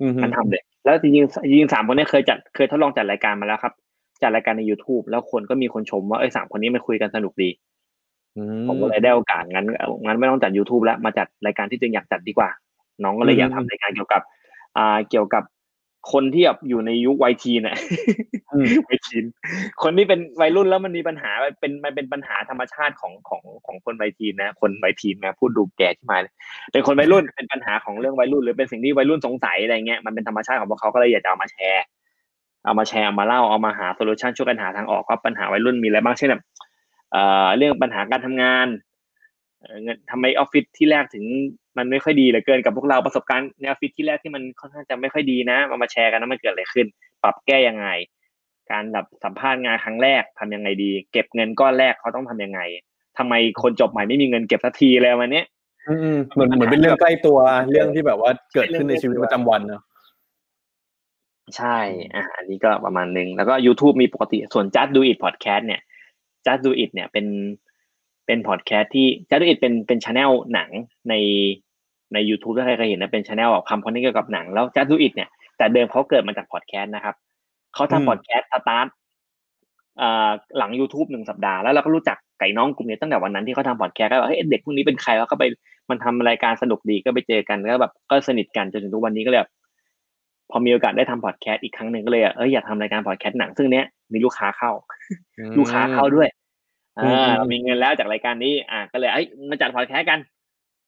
[0.00, 3.74] อืมมันทำเลย แล้วจริงๆจริงๆสามคนเนี้เคยจัดเคยทดลองจัดรายการมาแล้วครับ
[4.22, 7.50] จัดรายการใน youtube แล้วคนก็มีคนชมว่าเอ้ยสามคนนี้มาคุยกันสนุกดี
[8.36, 9.66] อืผมก็เลยได้โอกาสงั้น
[10.04, 12.50] งั้นไม่ต้องจัด YouTube แล้วมาจัดรายการที่ตัวเองอยากจัดดีกว่า
[13.02, 14.22] น้องก็เลยอยากทำรายการเกี่ยวกับ
[14.76, 15.42] อ่าเกี่ยวกับ
[16.12, 17.76] คนที่แบบอยู่ในยุควัยทีนน่ะ
[18.52, 19.24] อืมวัย teen
[19.82, 26.32] คนที่เป็นวัยรุ่นแล้วมันมีปัญหามันเป็นมันเป็นปัญหาธรรมชาติของของของคนวัย teen นะ คนวัย teen นะพูดดูแก่ที่มาเลย
[26.72, 31.84] เป็นคนวัยรุ่นเป็นปัญหาของเรื่องวัยรุ่น หรือเป็นสิ่งที่วัยรุ่นสงสัยอะไรเงี้ยมันเป็นธรรมชาติของพวกเขาก็เลยอยากจะเอามาแชร์
[32.64, 36.42] เอามาแชร์เอามาเล่าเอามาหา solution ช่วยกันหาทางออกว่าปัญหาวัยรุ่นมีอะไรบ้างเช่นแบบ
[37.12, 38.66] เอ่อเรื่องปัญหาการทำงาน
[39.64, 41.24] เอ่อเงินทำไมออฟฟิศที่แรกถึง
[41.78, 46.86] มันไม่ค่อยดีเหลือเกินกับพวกเราประสบการณ์ในออฟฟิศที่แรกที่มันค่อนข้างจะไม่ค่อยดีนะมามาแชร์กันนะมันเกิดอะไรขึ้น
[47.22, 47.86] ปรับแก้ยังไง
[48.70, 52.60] การแบบสัมภาษณ์งานครั้งแรกทำยังไงดี เก็บเงินก้อนแรกเขาต้องทำยังไง
[53.18, 55.46] ทำไมคนจบใหม่ไม่มีเงินเก็บสักทีเลยวันเนี้ย
[55.88, 57.38] อืมอืมเหมือนเหมือนเป็นเรื่องใกล้ตัว
[57.70, 59.82] เรื่องที่แบบว่าเกิดขึ้นในชีวิตประจำวันเนอะ
[61.56, 61.78] ใช่
[62.14, 65.80] อ่าอันนี้ก็ประมาณหนึ่งแล้วก็ YouTube มีปกติส่วน Just Do It Podcast เนี่ย
[66.46, 67.26] Just Do It เนี่ยเป็น
[68.26, 70.70] เป็นพอดแคสต์ที่ Just Do It เป็นเป็นช anel หนัง
[71.08, 71.14] ใน
[72.12, 77.14] ใน YouTube ถ้าใครเคยเห็นนะเป็นช anel แบบคำคอนเทนต์เกี่ยวกับหนังแล้ว Just Do It เนี่ยแต่เดิมเขาเกิดมาจากพอดแคสต์นะครับ
[77.74, 78.86] เขาทำพอดแคสต์สตาร์ท
[80.00, 85.44] อ่าหลัง YouTube หนึ่งสัปดาห์แล้วเราก็รู้จักแก๊งน้องกลุ่มนี้ตั้งแต่วันนั้นที่เขาทำพอดแคสต์ก็แบบเฮ้ยเด็กพวกนี้เป็นใครแล้วก็ไป
[85.90, 89.50] มันทำรายการสนุกดีก็ไปเจอกันแล้วแบบก็สนิทกันจนถึงทุกวันนี้ก็เลยแบบ
[90.50, 94.70] พอมีโอกาสได้ทำพอดแคสต์อีกครั้งหนึ่งก็เลยเอออยากทำรายการพอดแคสต์หนังซึ่งเนี้ยมีลูกค้าเข้า
[95.58, 96.28] ลูกค้าเข้าด้วย
[96.98, 100.18] อืมอ่าอืมมีเงินแล้วจากรายการนี้ อ่าก็เลยเอ้ยมาจัดพอดแคสต์กัน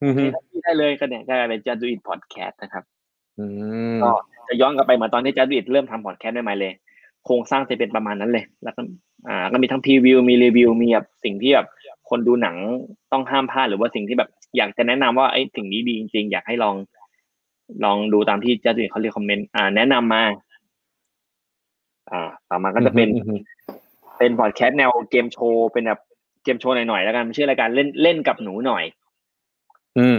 [0.02, 2.84] อืมอืมที่ได้เลยก็เนี่ยก็กลายเป็น JUST ดูอินพอดแคสต์นะครับ
[3.38, 3.46] อื
[3.94, 4.10] มก็
[4.48, 6.72] จะย้อนกลับไปเหมือนตอนที่ JUST ดูอินเริ่มทำพอดแคสต์ใหม่ๆเลย
[7.24, 8.80] โครงสร้างจะเป็นประมาณนั้นเลย แล้วก็
[9.28, 11.68] อ่าก็มีทั้ง preview มีรีวิวมีแบบสิ่งที่แบบ
[12.10, 12.56] คนดูหนัง
[13.12, 16.74] ต้องห้ามพลาดหรือว่าสิ่งที่แบบอยากจะแนะนำว่าเอ้ยสิ่งนี้ดีจริง ๆ อยากให้ลอง
[17.84, 20.22] ลองดูตามที่ JUST ดูอินเขา recommend อ่า แนะนำมา
[22.10, 23.40] อ่า ต่อมาก็จะเป็นอืมอืม
[24.18, 26.00] เป็นพอดแคสต์แนวเกมโชว์เป็นแบบ
[26.44, 28.85] เกมโชว์หน่อยๆแล้วกันชื่อรายการเล่นเล่นกับหนูหน่อย
[29.98, 30.18] อืม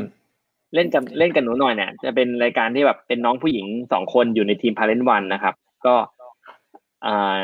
[0.74, 5.56] เล่นกับเล่นกับหนูหน่อยเนี่ยจะเป็นรายการที่แบบเป็นน้องผู้หญิงสองคนอยู่ในทีมพาเลนวันนะครับ
[5.86, 5.96] ก็
[7.06, 7.40] อ่า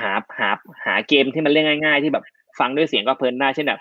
[0.00, 0.50] หาหา
[0.84, 2.24] หาเกมที่มันเล่นง่าย ๆ ที่แบบ
[2.58, 3.80] ฟังด้วยเสียงก็เพลินได้เช่นแบบ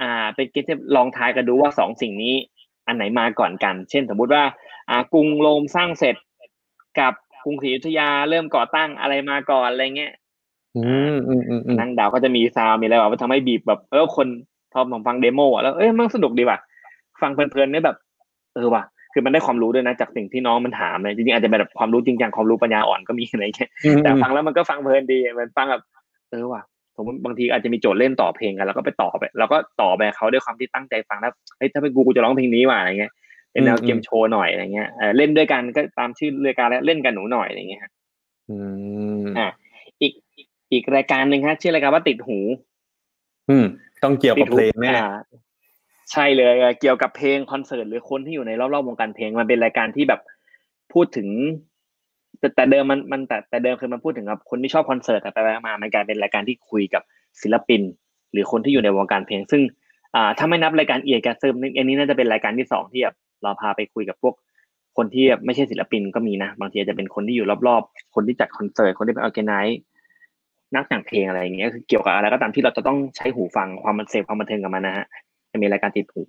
[0.00, 2.34] อ่า เป็นเกมที่ลองทายกันดูว่าสองสิ่งนี้
[2.86, 4.44] อันไหนมาก่อนกัน เช่น สมมุติว่า
[4.90, 6.16] อ่ากรุงโรมสร้างเสร็จ
[7.00, 7.12] กับ
[7.44, 10.23] กรุงศรีอยุธยาเริ่มก่อตั้งอะไรมาก่อนอะไรเงี้ยอืมอืมอืมอืม
[11.80, 14.26] นั่งเดาวก็จะมี sound มีอะไรแบบว่าทำให้บีบแบบเออคน
[14.72, 16.58] พอผมฟัง demo อะแล้วเอ้ยมันสนุกดีว่ะ
[17.22, 17.96] ฟังเพลินๆเนี่ยแบบ
[18.54, 18.82] เออว่ะ
[19.12, 25.82] คือมันได้ความรู้ด้วยนะจากสิ่งที่น้องมันถามเลยจริงๆอาจจะเป็นแบบความรู้จริงจังความรู้ปัญญาอ่อนก็มีอะไรเงี้ยอืมแต่ฟังแล้วมันก็ฟังเพลินดีมันฟังแบบ
[26.30, 26.62] เออว่ะ
[26.96, 33.12] สมมติบางทีอาจจะมีโจทย์เล่นต่อเพลงกันแล้วก็ไปต่อไปแล้วก็ต่อไปเขาด้วยความที่ตั้งใจฟังแล้วเฮ้ยถ้าเป็นกูกูจะร้องเพลงนี้ว่ะอะไรเงี้ย
[33.52, 37.90] เป็นแนวเกมโชว์หน่อยอะไรเงี้ยเออเล่นด้วยกันก็ตามชื่อรายการแล้วเล่นกันหนูหน่อยอะไรเงี้ยฮะ
[38.50, 38.56] อื
[39.20, 39.48] มอะ
[40.02, 40.12] อีก
[40.74, 42.38] อีกอีกรายการหนึ่งฮะชื่อรายการว่าติดหู
[43.50, 43.64] อืม
[44.02, 45.08] ต้องเกี่ยวกับเพลงแน่อ่า
[46.12, 50.20] ใช่เลยเกี่ยวกับเพลงคอนเสิร์ตหรือคนที่อยู่ในรอบๆวงการเพลงมันเป็นรายการที่แบบ
[50.92, 51.28] พูดถึง
[52.38, 57.02] แต่แต่เดิมมันมันแต่แต่เดิมคือมันพูดถึงกับคนที่ชอบคอนเสิร์ตแต่ไปมามันกลายเป็นรายการที่คุยกับ
[57.42, 57.82] ศิลปิน
[58.32, 59.62] หรือคนที่อยู่ในวงการเพลง ซึ่ง
[60.14, 64.34] อ่าถ้าไม่นับรายการเอียแกซึมอันนี้น่าจะเป็นรายการที่สองที่แบบเราพาไปคุยกับพวก
[64.96, 69.78] คนที่แบบไม่ใช่ศิลปินก็มีนะ บางทีจะเป็นคนที่อยู่รอบๆ คนที่จัดคอนเสิร์ตคนที่เป็น organize
[70.74, 75.06] นักแต่งเพลงอะไรอย่างเงี้ยคือเกี่ยวกับอะไรก็ตามที่เราจะต้องใช้หูฟังความมันเสพความบันเทิงกับมันนะฮะ
[75.52, 76.22] จะมีรายการติดหู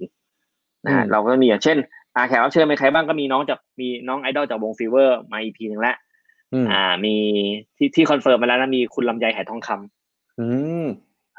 [0.86, 1.78] นะฮะเราก็มีอย่างเช่น
[2.16, 5.96] อาแขกรับเชิญเป็นใครบ้างก็มีน้องจากมีน้องไอดอลจากวง FEVER มา EP หนึ่งแล้ว
[6.54, 7.16] อืมอ่า มี
[7.78, 10.48] ที่ที่ confirm มาแล้วนะมีคุณลำไยไหทองคำอื
[10.84, 10.86] ม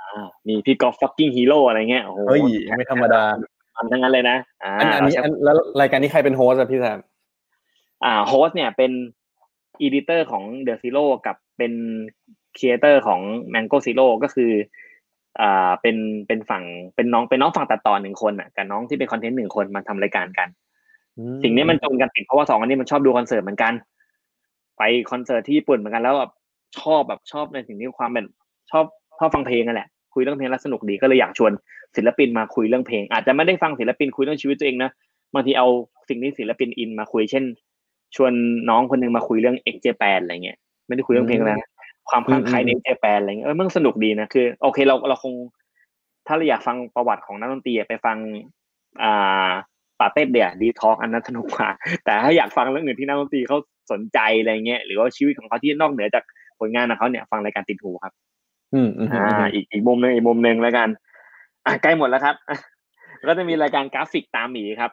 [0.01, 2.41] อ่ามีพี่กอล์ฟ Fucking Hero อะไรเงี้ยโอ้โหเฮ้ย
[2.77, 3.23] ไม่ธรรมดา
[3.77, 7.01] มันทั้งนั้นเลยนะอ่าอันอันนี้เราใช้อันแล้วรายการนี้ใครเป็น host อะพี่แซม
[8.05, 8.93] อ่า host เนี่ยเป็น
[9.81, 11.73] editor ของ The Zero กับเป็น
[12.59, 13.21] creator ของ
[13.55, 14.53] Mango Zero ก็คือ
[15.40, 16.64] อ่าเป็นเป็นฝั่ง
[16.95, 20.49] เป็นน้องเป็นน้องฝั่งตัดต่อหนึ่งคนอะกับน้องที่เป็น content หนึ่งคนมาทำรายการกัน
[21.19, 23.73] อืสิ่งนี้มันจูนกันติดเพราะว่าสองอันนี้มันชอบดูคอนเสิร์ตเหมือนกัน
[24.79, 26.33] ไปคอนเสิร์ตที่ญี่ปุ่นเหมือนกันแล้วแบบ
[26.81, 28.25] ชอบแบบชอบในสิ่งที่ความเป็น
[28.71, 28.85] ชอบ
[29.19, 31.53] ชอบฟังเพลงนั่นแหละคุยเรื่องเพลงแล้วสนุกดีก็เลยอยากชวน
[31.97, 34.90] ศิลปินมาคุยเรื่องเพลง อาจจะไม่ได้ฟังศิลปินคุยเรื่องชีวิตตัวเองนะ
[35.35, 35.69] บางทีเอา
[36.09, 37.45] สิ่งที่ศิลปินอินมาคุยเช่น
[38.16, 38.33] ชวน
[38.71, 41.71] น้องคนหนึงมาคุยเรื่องเอ็กเจแปนอะไรเงี้ยไม่ได้คุยเรื่องเพลงแล้วนะ
[42.11, 45.35] ความคลั่งไคล้ในเอ็กเจแปนอะไรเงี้ยเออมันสนุกดีนะคือ โอเคเราเราคง
[46.27, 48.16] ถ้าเราอยากฟังประวัติของนักดนตรีอะไปฟัง
[49.03, 49.49] อ่า
[50.01, 51.69] ปาเต้เดียดีทอกอันนั้นสนุกกว่า
[52.05, 53.57] แต่ถ้าอยากฟังเรื่องอื่นที่นักดนตรีเขา
[53.92, 56.25] สนใจอะไรเงี้ยหรือว่าชีวิตของเขาที่นอกเหนือจาก
[56.59, 58.12] ผลงานของเขาเนี่ย ฟังรายการติดหูครับ
[58.75, 60.88] อืมอืมอือ่ามอีกอีกมุมหนึ่งอีกมุมหนึ่งแล้วกัน
[61.66, 62.35] อะใกล้หมดแล้วครับ
[63.29, 64.90] ก็จะมีรายการกราฟิกตามหมีครับ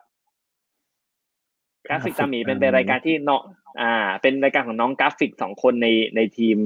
[1.88, 3.42] กราฟิกตามหมีเป็นเป็นรายการที่เนาะ
[3.82, 6.58] อ่า เป็นรายการของน้องกราฟิกสองคนในในทีม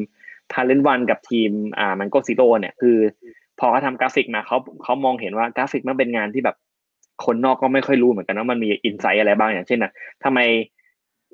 [0.52, 2.98] Parents One กับทีมอ่ามันโกซิโ o เนี่ยคือ
[3.60, 6.56] พอเขาทำกราฟิกมาเขาเขามองเห็นว่ากราฟิกมันเป็นงานที่แบบ
[7.26, 9.92] คนนอกก็ไม่ค่อยรู้เหมือนกันว่ามันมี insight อะไรบ้างอย่างเช่นอะ
[10.24, 10.40] ทำไม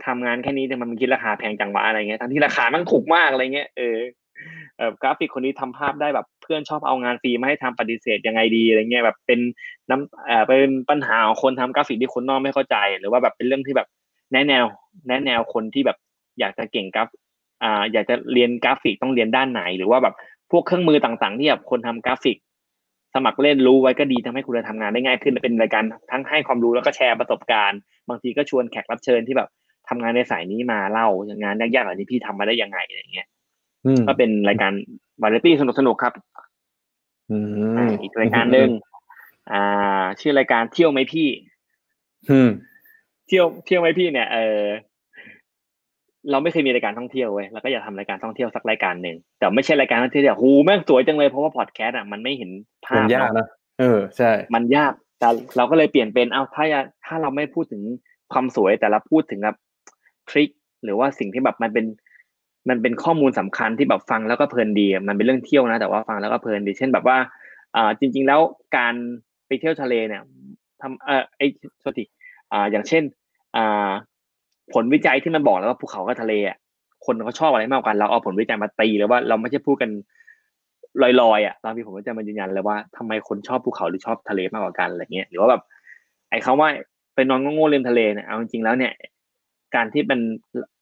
[0.05, 3.97] ทำงานแค่นี้แต่มันคิดราคาแพงจังวะอะไรเงี้ยทั้งที่ราคามันถูกมากอะไรเงี้ยเออ
[4.77, 9.39] เออกราฟิกคนนี้ทำภาพได้แบบเพื่อนชอบเอางานฟรีมาให้ทำปฏิเสธยังไงดีอะไรเงี้ยแบบเป็น
[9.89, 13.87] น้ำเอ่อเป็นปัญหาของคนทำกราฟิกที่คนนอกไม่เข้าใจ หรือว่าแบบเป็นเรื่องที่แบบ
[14.31, 14.65] แนะแนว
[15.07, 15.97] แนะแนวคนที่แบบ
[16.39, 17.07] อยากจะเก่งกราฟ
[17.63, 20.15] อ่าอยากจะเรียนกราฟิกต้องเรียนด้านไหน หรือว่าแบบ
[20.51, 22.37] พวกเครื่องมือต่างๆ ที่แบบคนทำกราฟิก
[23.15, 29.49] สมัครเล่นรู้ไว้ก็ดีทำให้คุณจะทำงานได้ง่ายขึ้นเป็นรายการทั้งให้ความรู้แล้วก็แชร์ประสบการณ์ บางทีก็ชวนแขกรับเชิญที่แบบ
[29.89, 31.07] ทำงานในสายนี้มาเล่า
[31.43, 33.27] งานยากๆเหล่านี้พี่ทำมาได้ยังไงอะไรเงี้ย
[33.85, 34.73] อืมก็เป็นรายการ
[35.21, 36.13] วาไรตี้สนุกๆครับ
[37.31, 37.37] อื
[37.77, 38.69] อ่ามอีกรายการหนึ่ง
[39.51, 41.27] อ่า ชื่อรายการเที่ยวไหมพี่
[42.29, 42.49] อืม
[43.27, 44.61] เที่ยวเที่ยวไหมพี่เนี่ยเออ
[46.31, 52.49] เราไม่เคยมีรายการท่องเที่ยวเว้ยแล้วก็อยากทำรายการท่องเที่ยวสักรายการหนึ่งแต่ไม่ใช่รายการท่องเที่ยวแบบหูแม่งสวยจังเลยเพราะว่าพอดแคสต์อะมันไม่เห็น
[52.85, 53.47] ภามันพยากเนอะนะ
[53.79, 57.81] เออใช่ มันยากแต่เราก็เลยเปลี่ยนเป็นเอาถ้าอยากถ้าเราไม่พูดถึง
[58.33, 59.57] ความสวยแต่เราพูดถึงแบบ
[60.29, 60.49] ทริค
[60.83, 61.85] หรือว่าสิ่งที่แบบมันเป็น
[62.69, 67.17] มันเป็นข้อมูลสำคัญที่แบบฟังแล้วก็เพลินดีอะมันเป็นเรื่องเที่ยวนะ แต่ว่าฟังแล้วก็เพลินดี เช่นแบบว่า
[67.75, 68.39] อ่าจริง ๆ แล้ว
[68.77, 68.93] การ
[69.47, 70.21] ไปเที่ยวทะเลเนี่ย
[70.81, 71.47] ทำเออไอ้
[71.81, 72.03] โทษที
[72.51, 73.03] อ่าอย่างเช่น
[73.55, 73.89] อ่า
[74.73, 76.57] ผลวิจัยที่มันบอกแล้วว่าภูเขากับทะเลอะ
[77.05, 79.89] คนเขาชอบอะไรมากกว่ากันเราเอาผลวิจัยมาตีเลยว่าเราไม่ใช่พูดกัน
[81.21, 85.61] ลอยๆอะเรามีผลวิจัยมายืนยันเลยว่าทำไมคนชอบภูเขาหรือชอบทะเลมากกว่ากันอะไรเงี้ยหรือว่าแบบ
[86.29, 86.69] ไอ้คำว่า
[87.15, 88.93] ไปนอนโง่ๆริมทะเลเนี่ยเอาจริงๆแล้วเนี่ย
[89.75, 90.19] การที่เป็น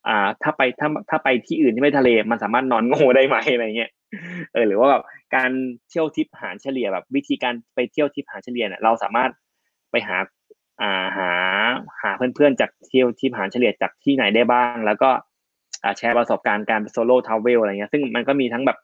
[0.07, 3.91] อ่าถ้าไปถ้าถ้าไปที่อื่นที่ไม่ทะเล มันสามารถนอนโง่ได้ไหมอะไรเงี้ย
[4.53, 5.03] เออหรือว่าแบบ
[5.35, 5.51] การ
[5.89, 9.31] เที่ยวทริปหารเฉลี่ยแบบ วิธีการไปเที่ยวทริปหารเฉลี่ยเนี่ยเราสามารถ
[9.91, 10.17] ไปหา
[10.81, 11.29] อ่าหา
[12.01, 15.09] หาเพื่อนๆจากเที่ยวที่หารเฉลี่ยจากที่ไหนได้บ้าง แล้วก็
[15.83, 18.77] อ่าแชร์ประสบการณ์การ solo travel อะไรเงี้ยซึ่งมันก็มีทั้งแบบ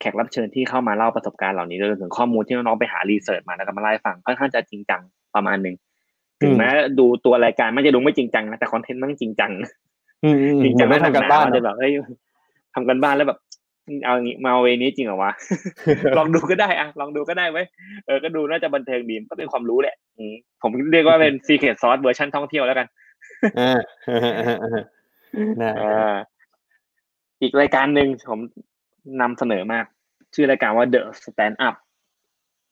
[0.00, 5.00] แขกรับเชิญที่เข้ามาเล่าประสบการณ์เหล่านี้รวมถึงข้อมูลที่น้องๆไปหา research มาแล้วก็มาเล่าให้ฟังค่อนข้างจะจริงจัง
[5.34, 5.76] ประมาณหนึ่ง
[6.42, 9.52] ถึงแม้ดูตัวรายการมันจะดูไม่จริงจังนะแต่ content มันจริงจัง
[10.24, 11.92] อืมอืมจริงเหจัมืงอนไม่ทำกันบ้านมัจะแบบเฮ้ย
[12.74, 13.38] ทำกันบ้านแล้วแบบ
[14.04, 15.32] เอาอย่างงี้มาเอาเวนี้จริงเหรอวะ
[16.18, 17.66] ลองดูก็ได้อะลองดูก็ได้เว้ย
[18.06, 22.86] เออก็ดูน่าจะบันเทิงดีก็เป็นความรู้แหละอืมผมเรียกว่าเป็น Secret Sauce เวอร์ชันท่องเที่ยวแล้วกัน
[23.58, 23.78] อ่า
[25.62, 26.16] นะอ่า
[27.42, 28.40] อีกรายการหนึ่งผม
[29.20, 29.84] นำเสนอมาก
[30.34, 31.74] ชื่อรายการว่า The Stand Up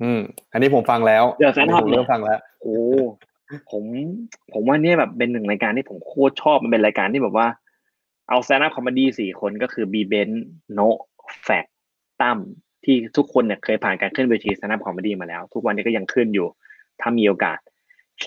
[0.03, 0.21] อืม
[0.53, 2.79] อันนี้ผมฟังแล้วเดี๋ยวแฟนคลับผมเริ่มฟังแล้ว โอ้
[3.71, 3.83] ผม
[4.53, 7.49] ผมว่าเนี่ยแบบเป็นหนึ่งรายการที่ผมโคตรชอบมันเป็นรายการที่แบบว่า
[8.29, 10.31] เอา stand comedy สี่คนก็คือบีเบน
[10.75, 10.81] โน
[11.45, 11.65] แฟก
[12.21, 12.39] ตั้ม
[12.85, 16.47] ที่ทุกคนเนี่ยเคยผ่านการขึ้นเวที stand comedy มาแล้ว ทุกวันนี้ก็ยังขึ้นอยู่
[17.01, 17.59] ถ้ามีโอกาส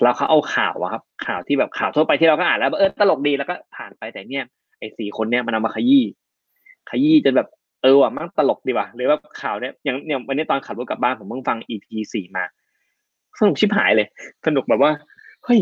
[0.02, 4.44] แล้วเขาเอาข่าวอะครับ ข่าวที่แบบข่าวทั่วไปที่เราก็อ่านแล้วเออตลกดีแล้วก็ผ่านไปแต่เนี่ย
[4.78, 6.04] ไอ้สี่คนเนี่ยมันเอามาขยี้
[6.90, 7.48] ขยี้จนแบบ
[7.82, 12.44] เออว่ะมันตลกดีว่ะหรือว่าข่าวเนี่ยอย่างอย่างวันนี้ตอนขับรถกลับบ้านผมเพิ่งฟัง EP สี่มา
[13.38, 14.08] สนุกชิบหายเลย
[14.46, 14.92] สนุกแบบว่า
[15.44, 15.60] เฮ้ย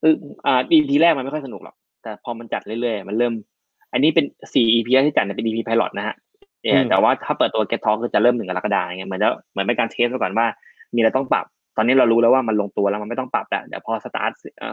[0.00, 0.14] เออ
[0.46, 3.32] อ่า EP แรกมันไม่ค่อยสนุกหรอกแต่พอมันจัดเรื่อยๆมันเริ่ม
[3.92, 4.24] อันนี้เป็น
[4.54, 6.16] สี่ EP แรกที่จัดเนี่ยเป็น EP pilot นะฮะ
[6.64, 10.46] เออแต่ว่าถ้าเปิดตัว Get Talk ก็จะเริ่มหนึ่งกรกฎาคมเงี้ยเหมือนจะเหมือนเป็นการเทสไปก่อนว่า
[10.94, 11.44] มีอะไรต้องปรับ
[11.76, 14.30] ตอนนี้เรารู้แล้วว่ามันลงตัวแล้วมันไม่ต้องปรับแล้วเดี๋ยวพอสตาร์ท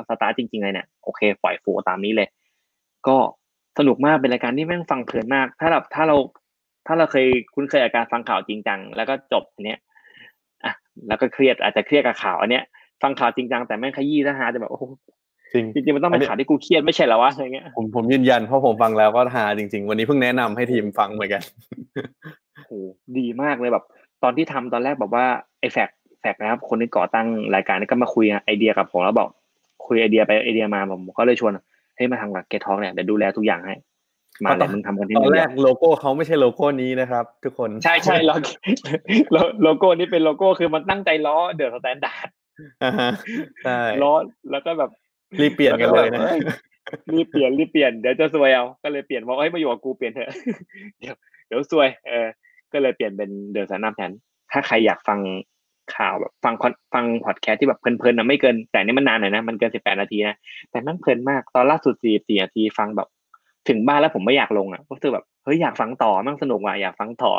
[0.10, 2.28] สตาร์ทจริงๆเลยเนี่ยโอเคปล่อย flow ตามนี้เลย
[3.08, 3.18] ก็
[3.80, 6.18] สนุกมากเป็นรายการที่แม่งฟังเพลินมาก ถ้าเราถ้าเรา
[6.88, 9.80] ถ้าเราเคยคุ้นเคยกับการฟังข่าวจริงจังแล้วก็จบอันเนี้ย
[10.66, 10.74] อะ
[11.08, 12.64] แล้วก็เครียดอาจจะเครียดกับข่าวอันเนี้ย
[13.02, 14.84] ฟังข่าวจริงจังแต่แม่งขยี้ซะฮาจะแบบโอ้โห
[15.54, 21.42] จริงจริงๆมันต้องเป็นข่าวที่กูเครียดไม่ใช่เหรอวะอะไรเงี้ยผมผมยืนยันเพราะผมฟังแล้วก็ฮาจริง ๆ วันนี้เพิ่งแนะนำให้ทีมฟังเหมือนกัน
[22.56, 22.72] โอ้โห
[23.18, 23.86] ดีมากเลยแบบ
[24.24, 25.26] ตอนที่ทำตอนแรกแบบว่า
[25.60, 25.90] ไอ้แฟก
[26.22, 29.30] แฟกนะครับ คนที่ก่อตั้งรายการนี้ก็มาคุยไอเดียกับผมแล้วบอก
[29.86, 31.52] คุยไอเดียไปไอเดียมาผมก็เลยชวน
[31.98, 33.76] ให้มาทำกับ Get Talks เนี่ยเดี๋ยวดูแลทุกอย่างให้
[34.44, 38.52] มาเลยมึงทำ content ตอนแรกลโก้เขาไม่ใช่โลโก้นี้นะครับ ทุกคนใช่ใช่โลโก้
[39.64, 42.28] โลโก้นี้เป็นโลโก้คือมันตั้งใจล้อ The Standard
[42.84, 43.10] อ่าฮะ
[43.64, 44.14] ใช่ล้อ
[44.52, 44.92] แล้วก็แบบ
[45.42, 46.38] รีบเปลี่ยนกันเลยนะอ้
[47.14, 50.30] รีบเปลี่ยนรีบเปลี่ยนเดี๋ยวจะซวยเอาก็เลยเปลี่ยนบอกเฮ้ยมาอยู่กับกูเปลี่ยนเถอะ
[51.00, 51.16] เดี๋ยว
[51.48, 52.28] เดี๋ยวซวย เออ
[52.74, 54.12] ก็เลยเปลี่ยนเป็น The Standard แทน
[54.52, 55.20] ถ้าใครอยากฟัง
[55.96, 60.36] ข่าวแบบฟังคอนฟังพอดแคสต์ที่แบบเพลินๆนะไม่เกิน แต่นี่มันนานหน่อยนะมันเกินสิบแปดนาทีนะ
[60.72, 63.08] แต่มันเพลินมากตอนล่าสุดสี่สี่นาทีฟังแบบ
[63.70, 67.32] ถึงบ้านแล้วผมไม่อยากลงอะก็คือแบบเฮ้ยอยากฟังต่อมั่งสนุกว่ะอยากฟังต่อ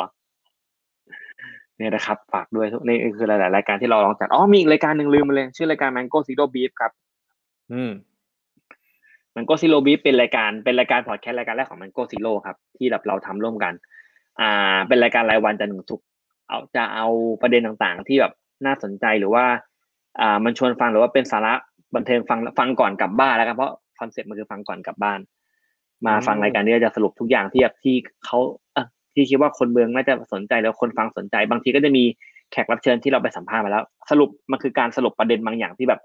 [1.77, 6.91] เนี่ยนะครับฝากด้วยนี่คือหลายๆรายการที่เราลองจัดอ๋อมีอีกรายการหนึ่งลืมไปเลย ชื่อรายการ Mango Zero Beef ครับ
[7.73, 7.91] อืม
[9.35, 13.73] Mango Zero Beef เป็นรายการเป็นรายการพอดแคสต์รายการแรกของ Mango Zero ครับ ที่แบบเราทำร่วมกัน
[14.39, 16.01] อ่า เป็นรายการรายวันจันทร์ถึงศุก
[16.47, 17.07] เอาจะเอา
[17.41, 18.33] ประเด็นต่างๆ ที่แบบ
[18.65, 19.45] น่าสนใจหรือว่า
[20.19, 21.53] อ่า มันชวนฟังหรือว่าเป็นสาระ
[21.95, 25.19] บันเทิงฟังฟังก่อนกลับบ้านแล้วกันเพราะคอนเซ็ปต์มันคือฟังก่อนกลับบ้าน
[26.05, 27.95] มาฟังรายการนี้จะสรุปทุกอย่างที่แบบที่
[28.25, 28.39] เขา
[29.13, 32.03] ที่คิดว่าคนเมืองน่าจะสนใจแล้วคนฟังสนใจ บางทีก็จะมี
[32.51, 35.99] แขกรับเชิญที่เราไปสัมภาษณ์มาแล้ว สรุปมันคือการสรุปประเด็นบางอย่างที่แบบ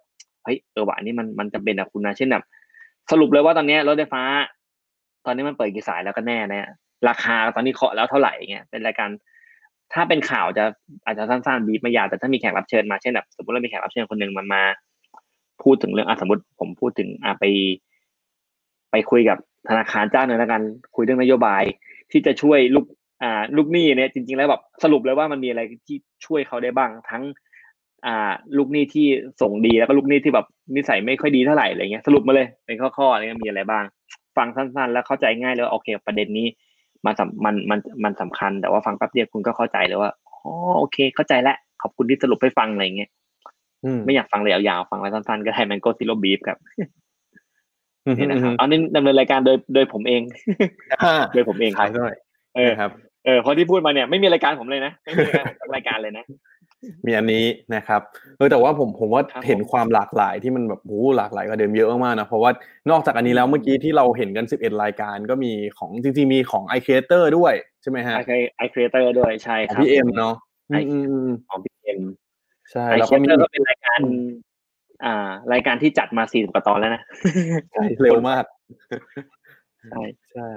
[0.48, 2.44] เฮ้ยเออว่ะอันนี้มันมันจำเป็นอะคุณนะเช่นแบบ
[3.10, 4.22] สรุปเลยว่าตอนนี้รถไฟฟ้า
[5.26, 6.68] ตอนนี้มันเปิดกี่สายแล้วก็แน่เนี่ย
[7.08, 9.08] ราคาตอนนี้เคาะแล้วเท่าไหร่เงี้ยเป็นรายการ
[9.94, 10.64] ถ้าเป็นข่าวจะ
[11.04, 14.62] อาจจะสั้นๆบีบไม่ยาวแต่ถ้ามีแขกรับเชิญมาเช่นแบบสมมติเรามีแขกรับเชิญคนหนึ่งมันมา
[15.62, 17.44] พูดถึงเรื่องอะสมมติผมพูดถึงอะไป
[18.90, 19.38] ไปคุยกับ
[19.68, 20.62] ธนาคารเจ้าหนึ่งแล้วกัน
[20.96, 21.62] คุยเรื่องนโยบาย
[22.10, 22.86] ที่จะช่วยลูก
[23.22, 25.96] อ่าลูกหนี้เนี่ยจริง ๆ แล้วแบบสรุปเลยว่ามันมีอะไรที่
[26.26, 27.22] ช่วยเขาได้บ้าง ทั้ง
[28.06, 29.06] อ่า ลูกหนี้ที่
[29.40, 30.46] ส่งดีแล้วก็ลูกหนี้ที่แบบ
[30.76, 33.84] นิสัยไม่ค่อยดีเท่าไหร่อะไรเงี้ยสรุปมาเลยเป็นข้อๆอะไรเงี้ยมีอะไรบ้าง
[34.36, 36.46] ฟังสั้นๆ แล้วเข้าใจง่ายเลยว่าโอเค ประเด็นนี้
[37.04, 43.10] มันสำมันมันมันสำคัญ แต่ว่าฟังแป๊บเดียวคุณก็เข้าใจเลยว่าอ๋อโอเค เข้าใจแล้วขอบคุณที่สรุปให้ฟังอะไรเงี้ย
[43.84, 46.58] อืมไม่อยากฟังเลยยาวๆฟังไว้สั้นๆก็ได้มันก็ซิโลบีฟครับ
[48.04, 50.22] อืมนี่นะครับอันนี้ดำเนินรายการโดยโดยผมเอง
[51.02, 52.16] อ่าโดยผมเองคขารัยบหน่อย
[52.56, 52.90] เออนะครับ
[53.24, 56.24] เออพอที่พูดมาเนี่ยไม่มีรายการผมเลยนะไม่มีรายการผมสักรายการเลยนะ
[57.06, 58.00] มีอันนี้นะครับ
[58.36, 62.50] เออแต่ว่าผมผมว่าครับผมเห็นความหลากหลายที่มันแบบโอ้โหหลากหลายกว่าเดิมเยอะมากๆนะเพราะว่า
[62.90, 70.34] นอกจากอันนี้แล้วเมื่อกี้ที่เราเห็นกัน 11 รายการก็มีของจริงๆมีของ iCreator ด้วยใช่ไหมฮะ iCreator ด้วยใช่ของครับพี่เอ็มเนาะ
[70.68, 72.00] ไออืมอืมอืมของพี่เอ็ม
[72.70, 74.00] ใช่ไอแล้วคก็รีเอมีเตอร์ก็เป็นรายการ
[75.04, 77.02] อ่า รายการที่จัดมาสี่สิบกว่าตอนแล้วนะ
[77.72, 78.44] ใช่เร็วมาก
[79.90, 80.02] ใช่
[80.32, 80.50] ใช่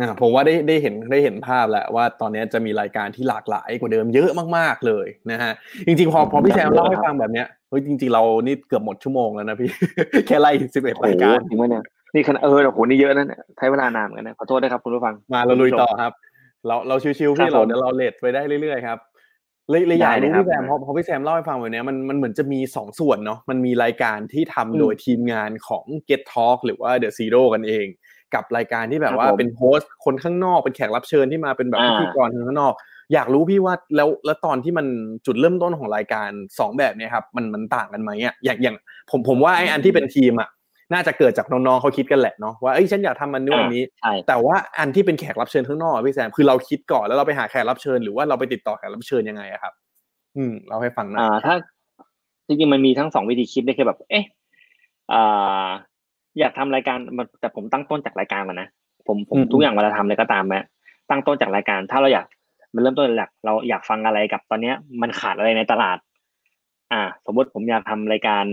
[0.00, 5.52] อ่าผมว่าได้ได้เห็นได้เห็นภาพแล้วว่าตอนนี้จะมีรายการที่หลากหลายกว่าเดิมเยอะมากๆเลยนะฮะ
[5.86, 9.70] จริง ๆ พอพอพี่แซมเล่าให้ฟังแบบเนี้ยเฮ้ยจริง ๆ เรานี่เกือบหมดชั่วโมงแล้วนะพี่
[10.26, 11.84] แค่ไล่สิบเอ็ดโอ้รายโหการจริงไหมเนี่ย
[12.14, 16.12] นี่ขนาดเออโอ้โหนี่เยอะนะเนี่ยใช้เวลานานเหมือนกันนะขอโทษด้วยครับคุณผู้ฟังมาเราลุยต่อครับ
[16.66, 18.98] เราเราชิวๆครัพี่บเราผมเดี๋ยวเราเลทไปได้เรื่อยๆครับ
[19.70, 27.86] เลยเลยอยากได้รู้เลยครับพี่แซมเพราะเพราะพี่แซมเล่าให้ฟังแบบเนี้ยมันมันเหมือนจะมีสองส่วนเนาะมันมีรายการที่ทำอืมโดยทีมงานของ Get Talk หรือว่า The Zero กันเอง
[28.34, 32.74] กับรายการที่แบบว่าครับผมเป็นโฮสต์คนข้างนอกเป็นแขกรับเชิญที่มาเป็นแบบอ่าพิธีกรคนข้างนอก
[33.12, 34.86] อยากรู้พี่ว่าแล้วแล้วตอนที่มัน
[35.26, 38.76] จุดเริ่มต้นของรายการสองแบบเนี้ยครับมันมันต่างกันไหมอะอย่างอย่าง
[39.10, 40.48] ผมผมว่าไอ้อันที่เป็นทีมอะ
[40.92, 49.72] น่าจะเกิดจากน้องๆเขาคิดกันแหละเนาะว่าเอ้ยฉันอยากทำมันนู่นอันนี้ใช่แต่ว่าอันที่เป็นแขกรับเชิญข้างนอกอะพี่แซมคือเราคิดก่อนแล้วเราไปหาแขกรับเชิญหรือว่าเราไปติดต่อแขกรับเชิญยังไงอะครับ
[50.36, 51.54] อืม เราให้ฟังหนะอ่าถ้า
[52.46, 54.24] จริงๆมันมีทั้งสองวิธีคิดได้คือแบบ เอ๊ะ
[55.12, 55.66] อ่า
[56.38, 58.68] อยากทำรายการมันแต่ผมตั้งต้นจากรายการก่อนนะ
[59.06, 60.60] ผมผมทุกอย่างเวลาทำอะไรก็ตามแม้
[61.10, 62.26] ตั้งต้นจากรายการ ถ้าเราอยาก
[62.74, 65.98] มันเริ่มต้นจากเราอยากฟังอะไรกับตอนเนี้ย มันขาดอะไรในตลาด
[66.92, 68.44] อ่า สมมติผมอยากทำรายการ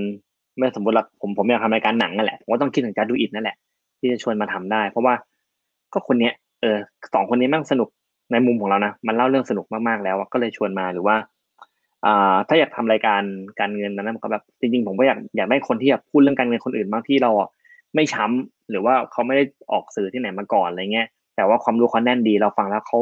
[0.58, 3.58] ไม่สมมติละผมผมอยากทำรายการหนังนั่นแหละผมก็ต้องคิดถึงการดูอิดนั่นแหละ
[4.00, 5.14] ที่จะชวนมาทำได้ เพราะว่า
[5.94, 6.78] ก็คนเนี้ยเออ
[7.14, 7.90] สองคนนี้มั่งสนุก
[8.32, 11.16] ในมุมของเรานะมันเล่าเรื่องสนุกมากๆแล้วอะก็เลยชวนมาหรือว่า
[12.06, 13.22] อ่าถ้าอยากทำรายการ
[13.60, 17.50] การเงินนั้นก็แบบจริงๆผมก็อยากอยากได้คนที่อยากพูดเรื่องการเงินคนอื่นบางที่เราอะ
[17.96, 23.00] ไม่ช้ำหรือว่าเขาไม่ได้ออกสื่อที่ไหนมาก่อนอะไรเงี้ย แต่ว่าความรู้เขาแน่นดีเราฟังแล้วเขา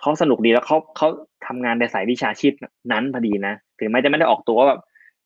[0.00, 1.08] เขาสนุกดีแล้วเขาเขา
[1.46, 2.52] ทำงานในสายวิชาชีพ
[2.92, 4.80] นั้นพอดีนะถึงแม้จะไม่ได้ออกตัวว่าแบบ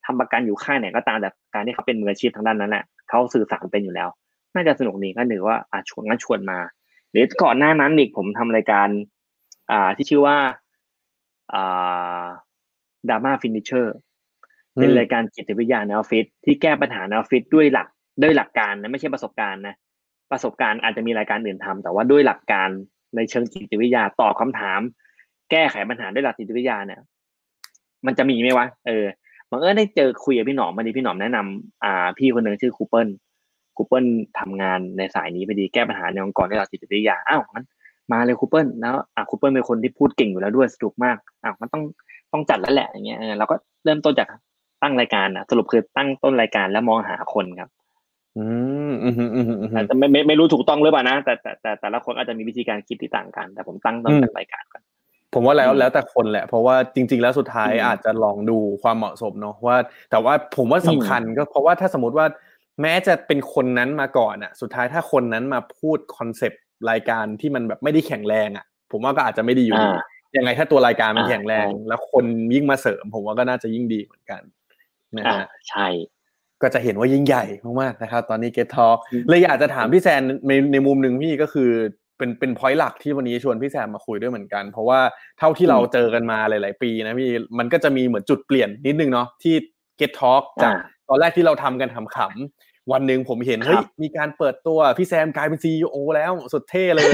[0.05, 4.09] ทำประกันอยู่ค่ายไหนก็ตามแต่การที่เขาเป็นมืออาชีพทางด้านนั้นแหละเขาสื่อสารเป็นอยู่แล้ว
[4.55, 6.59] น่าจะสนุกดีก็หรือว่าอาชวนงั้นชวนมา
[7.11, 8.89] หรือก่อนหน้านั้นอีกผมทำรายการ
[9.71, 10.37] อ่าที่ชื่อว่า
[11.55, 12.25] อ่า
[13.09, 13.97] Drama Finisher
[14.75, 17.89] เป็นรายการจิตวิทยาในออฟฟิศที่แก้ปัญหาในออฟฟิศด้วยหลัก
[18.23, 19.75] ด้วยหลักการนะไม่ใช่ประสบการณ์นะ
[20.33, 22.69] ประสบการณ์อาจจะมีรายการอื่นทำแต่ว่าด้วยหลักการ
[23.17, 24.81] ในเชิงจิตวิทยาตอบคำถาม
[25.51, 27.01] แก้ไขปัญหาด้วยหลักจิตวิทยาเนี่ย
[28.07, 29.05] มันจะมีไหมวะเออ
[29.51, 33.09] บังเอิญได้เจอคุยกับพี่หนอมมาดีพี่หนอมแนะนำอ่า พี่คนหนึ่งชื่อครูเปิ้ล
[33.77, 34.05] ครูเปิ้ล
[34.39, 37.67] ทำงานในสายนี้พอดีแก้ปัญหาในองค์กรด้วยหลักจิตวิทยาอ้าวงั้น
[38.13, 41.83] มาเลยครูเปิ้ลแล้วอะครูเปิ้ลเป็นคนที่พูดเก่งอยู่แล้วด้วยสนุกมากอ้าวมันต้อง
[42.33, 44.29] ต้องจัดแล้วแหละอย่างเงี้ยเราก็เริ่มต้นจาก
[44.83, 47.71] ตั้งรายการอะสรุปคือตั้งต้นรายการแล้วมองหาคนครับ
[48.39, 48.47] อื
[48.91, 54.83] มอืมอืมอืมอืมแต่ไม่ไม่ไม่รู้ถูกต้องหรือเปล่านะแต่แต่แต่แต่ละคนอาจจะมีวิธีการคิดที่ต่างกัน แต่ผมตั้งต้นจากรายการก่อน
[55.35, 59.77] ผมว่าแล้วอืมแล้วแต่คนแหละ เพราะว่าจริง ๆ แล้วสุดท้ายอืมอาจจะลองดูความเหมาะสมเนาะว่า
[60.11, 62.27] แต่ว่าผมว่าสำคัญก็เพราะว่าถ้าสมมติว่า
[62.83, 69.99] แม้จะเป็นคนนั้นมาก่อนอะสุดท้ายถ้าคนนั้นมาพูดคอนเซปต์รายการที่มันแบบไม่ได้แข็งแรงอะผมว่าก็อาจจะไม่ดีอยู่ดีอ่า
[70.37, 72.25] ยังไงถ้าตัวรายการมันอ่าแข็งแรงใช่แล้วคน
[72.55, 74.43] ยิ่งมาเสริม ผมว่าก็น่าจะยิ่งดีเหมือนกัน
[75.17, 75.87] นะอ่าฮะใช่
[76.63, 77.45] ก็จะเห็นว่ายิ่งใหญ่
[77.81, 81.71] มากๆนะครับ ตอนนี้ Get Talk อืมเลยอยากจะถามพี่แซมในในมุมหนึ่งพี่ก็คือ
[82.19, 85.01] เป็นเป็น point หลักที่วันนี้ชวนพี่แซมมาคุยด้วยเหมือนกัน เพราะว่า
[85.39, 89.55] เท่าที่เราเจอกันมาหลาย ๆ ปีนะพี่มันก็จะมีเหมือนจุดเปลี่ยนนิดนึงเนาะที่
[90.01, 97.09] Get Talk จากอ่าตอนแรกที่เราทำกันขำๆ วันหนึ่งผมเห็นครับเฮ้ยมีการเปิดตัวพี่แซมกลายเป็นซีอแล้วสุดเท่เลย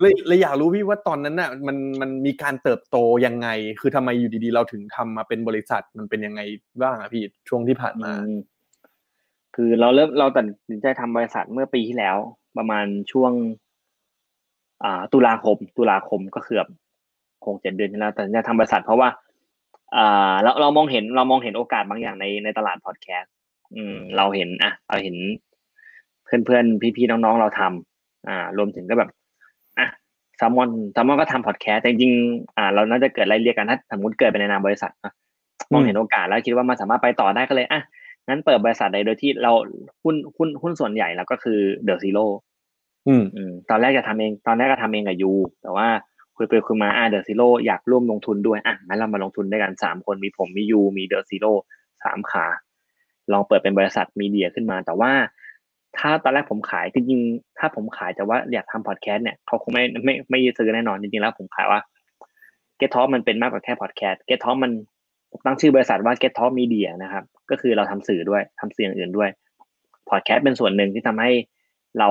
[0.00, 2.96] เลยเลยอยากรู้พี่ว่าตอนนั้นน่ะมันมันมีการเติบโต
[3.26, 3.48] ยังไง
[3.80, 6.40] คือทำไมอยู่ดีๆ เราถึงทำมาเป็นบริษัทมันเป็นยังไง
[6.80, 8.40] บ้างอะพี่ช่วงที่ผ่านมาอืม
[9.56, 12.16] คือเราเริ่มเราตัดสินใจทำบริษัทเมื่อปีที่แล้ว
[12.58, 13.32] ประมาณช่วง
[14.84, 16.70] อ่า ตุลาคม ตุลาคมก็คือแบบ
[17.44, 19.08] คงเจ็ดเดือนที่แล้วตัดสินใจทำบริษัทเพราะว่า
[19.96, 23.32] อ่าเราเรามองเห็นเรามองเห็นโอกาสบางอย่างในในตลาดพอดแคสต์
[23.76, 25.16] อืมเราเห็นอะเราเห็น
[26.24, 29.10] เพื่อนเพื่อนพี่พี่ๆน้องๆเราทำอ่ารวมถึงก็แบบ
[29.78, 29.86] อะ
[30.36, 35.12] แซมมอนแซมมอนก็ทำพอดแคสต์แต่จริงๆอ่า เราน่าจะเกิดไล่เรียกกันถ้าสมมติเกิดเป็นในนามบริษัทนะ
[35.72, 37.80] มองเห็นโอกาสแล้วคิดว่ามันสามารถไปต่อได้ก็เลยอะ
[38.28, 39.52] งั้นเปิดบริษัทใดโดยที่เรา
[40.02, 42.26] หุ้นหุ้นหุ้นส่วนใหญ่แล้วก็คือ The Zero
[43.08, 45.88] อืมอืมตอนแรกจะทำเอง ตอนแรกก็ทำเองกับยูแต่ว่า
[46.36, 51.52] คุยไปคุยมาอ่า The Zero อยากร่วมลงทุนด้วยอะงั้นเรามาลงทุนด้วยกันสามคนมีผมมียูมี The Zero
[52.04, 52.46] สามขา
[53.32, 55.12] ลองเปิดเป็นบริษัท media ขึ้นมา แต่ว่า
[55.98, 61.80] ถ้าตอนแรกผมขายจริงๆถ้าผมขายแต่ว่าอยากทำพอดแคสต์เนี่ยเขาคงไม่ไม่ไม่ซื้อแน่นอนจริงๆแล้วผมขายว่า
[62.80, 64.72] Get Talk มันเป็นมากกว่าแค่พอดแคสต์ Get Talk มัน
[65.44, 69.30] ตั้งชื่อบริษัทว่า Get Talk Media นะครับ ก็คือเราทำสื่อด้วยทำสื่ออย่างอื่นด้วย
[70.10, 71.30] พอดแคสต์เป็นส่วนหนึ่งที่ทำให้
[71.98, 72.08] เรา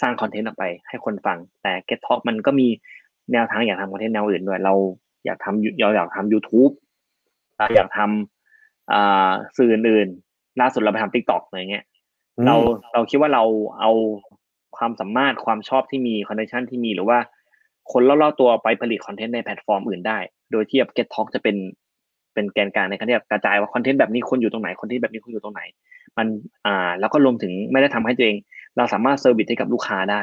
[0.00, 2.68] สร้างคอนเทนต์ออกไปให้คนฟัง แต่ Get Talk มันก็มี
[3.32, 4.74] แนวทางอยากทำคอนเทนต์แนวอื่นด้วย เรา
[5.24, 6.72] อยากทำเราอยากทำ YouTube
[7.56, 10.08] เราอยากทำอ่าสื่ออื่น
[10.60, 11.84] ล่าสุดเราไปทำ TikTok อะไรเงี้ย
[12.46, 12.56] เรา
[12.92, 13.44] เราคิดว่าเรา
[13.80, 13.90] เอา
[14.76, 17.18] ความสามารถความชอบที่มีคอนเนคชันที่มีหรือว่า
[17.92, 20.18] คนรอบๆตัวไปผลิตคอนเทนต์ในแพลตฟอร์มอื่นได้
[20.52, 21.56] โดยที่แบบ Get Talk จะเป็น
[22.34, 25.62] เป็นแกนกลางในการที่แบบกระจายว่าคอนเทนต์แบบนี้คนอยู่ตรงไหนคอนเทนต์แบบนี้คนอยู่ตรงไหน
[26.18, 26.26] มัน
[26.66, 28.36] อ่า แล้วก็รวมถึงไม่ได้ทำให้ตัวเอง
[28.76, 30.22] เราสามารถ service ให้กับลูกค้าได้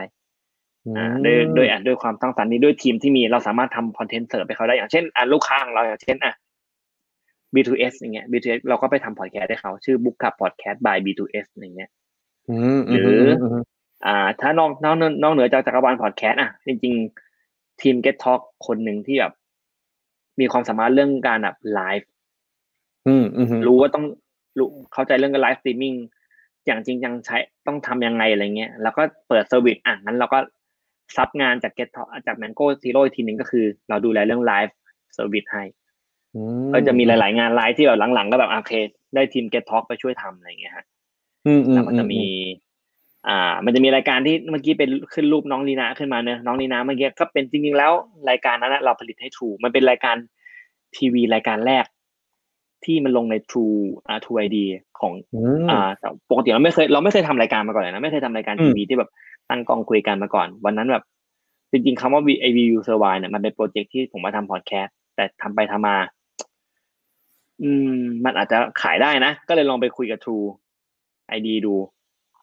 [0.97, 6.33] อ่าด้วยด้วยอะด้วยความสร้างสรรค์นี้ด้วยทีมที่มีเราสามารถทำคอนเทนต์เสิร์ฟให้เขาได้อย่างเช่นอะลูกค้าของเราอย่างเช่นอะ
[7.55, 11.89] B2S อย่างเงี้ย B2S เราก็ไปทำพอดแคสต์ให้เขาชื่อ Book Club Podcast by B2S อย่างเงี้ย
[12.77, 13.23] มหรือ
[14.05, 19.33] อ่า ถ้านอกนอกนอกเหนือจากจักรวาลพอดแคสต์อะ จริงๆ ทีม Get Talk คนหนึ่งที่แบบ
[20.39, 22.09] มีความสามารถเรื่องการแบบไลฟ์
[23.07, 24.05] อืมอืมอืมรู้ว่าต้อง
[24.57, 25.93] รู้เข้าใจเรื่องการ live streaming
[26.65, 27.37] อย่างจริงจังใช้
[27.67, 30.39] ต้องทำยังไงอะไรเงี้ย แล้วก็เปิด service อะงั้นเราก็
[31.15, 35.78] sub งานจาก Get Talk จาก Mango Zero อีกทีหนึ่งก็คือ เราดูแลเรื่อง live service ให้อื
[36.73, 38.73] ก็จะมีหลาย ๆ งานไลฟ์ที่แบบหลัง ๆ ก็แบบโอเค
[39.15, 40.85] ได้ทีม Get Talk ไปช่วยทำอะไรเงี้ยฮะ
[41.47, 42.23] อืมอืมแล้วมันจะมี
[43.27, 47.91] อ่า มันจะมีรายการที่เมื่อกี้เป็นขึ้นรูปน้องลีนาขึ้นมาเนอะน้องลีนาเมื่อกี้ก็เป็นจริง ๆ แล้ว
[48.29, 50.15] รายการนั้นนะเราผลิตให้ True มันเป็นรายการ
[50.97, 51.85] ทีวีรายการแรก
[52.85, 53.77] ที่มันลงใน True
[54.07, 54.57] อ่า True ID
[54.99, 59.09] ของอืมอ่าแต่ปกติเราไม่เคย เราไม่เคยทำรายการมาก่อนเลยนะไม่เคยทำรายการอืมทีวีที่แบบ
[59.49, 61.03] ตั้งกล้องคุยกันมาก่อน วันนั้นแบบ
[61.71, 65.95] จริงๆคำว่า V- AVU Survive เนี่ยมันเป็นโปรเจกต์ที่ผมมาทำพอดแคสต์แต่ทำไปทำมา
[67.61, 70.45] อืม มันอาจจะขายได้นะ ก็เลยลองไปคุยกับ True
[71.37, 71.75] ID ดู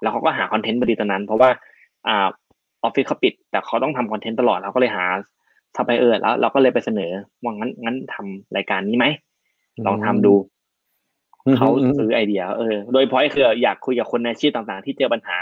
[0.02, 1.50] แล้วเขาก็หาคอนเทนต์พอดีตอนนั้น เพราะว่า
[2.08, 2.28] อ่า
[2.82, 5.04] ออฟฟิศเขาปิด แต่เขาต้องทำคอนเทนต์ตลอดเราก็เลยหา
[5.76, 7.12] ซัพพลายเออร์แล้วเราก็เลยไปเสนอ
[7.42, 9.06] ว่างั้นงั้นทำรายการนี้ไหม
[9.86, 10.34] ลองทำดู
[11.58, 15.38] เขาซื้อไอเดียเออ โดยพอยคืออยากคุยกับคนในอาชีพต่างๆ ที่เจอปัญหา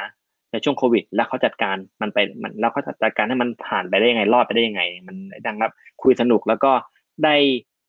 [0.52, 5.16] ในช่วงโควิด แล้วเขาจัดการมันไปมันแล้วเขาจัดการให้มันผ่านไปได้ยังไงรอดไปได้ยังไง มัน
[5.46, 5.72] ดังครับ
[6.02, 6.72] คุยสนุกแล้วก็
[7.24, 7.34] ได้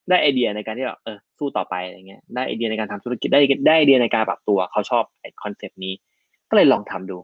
[0.09, 5.93] ได้ไอเดียในการที่แบบเออสู้ต่อไปอะไรเงี้ยได้ไอเดียในการทำธุรกิจได้ได้ไอเดียในการปรับตัวเขาชอบไอคอนเซปต์นี้
[6.49, 7.17] ก็เลยลองทำดู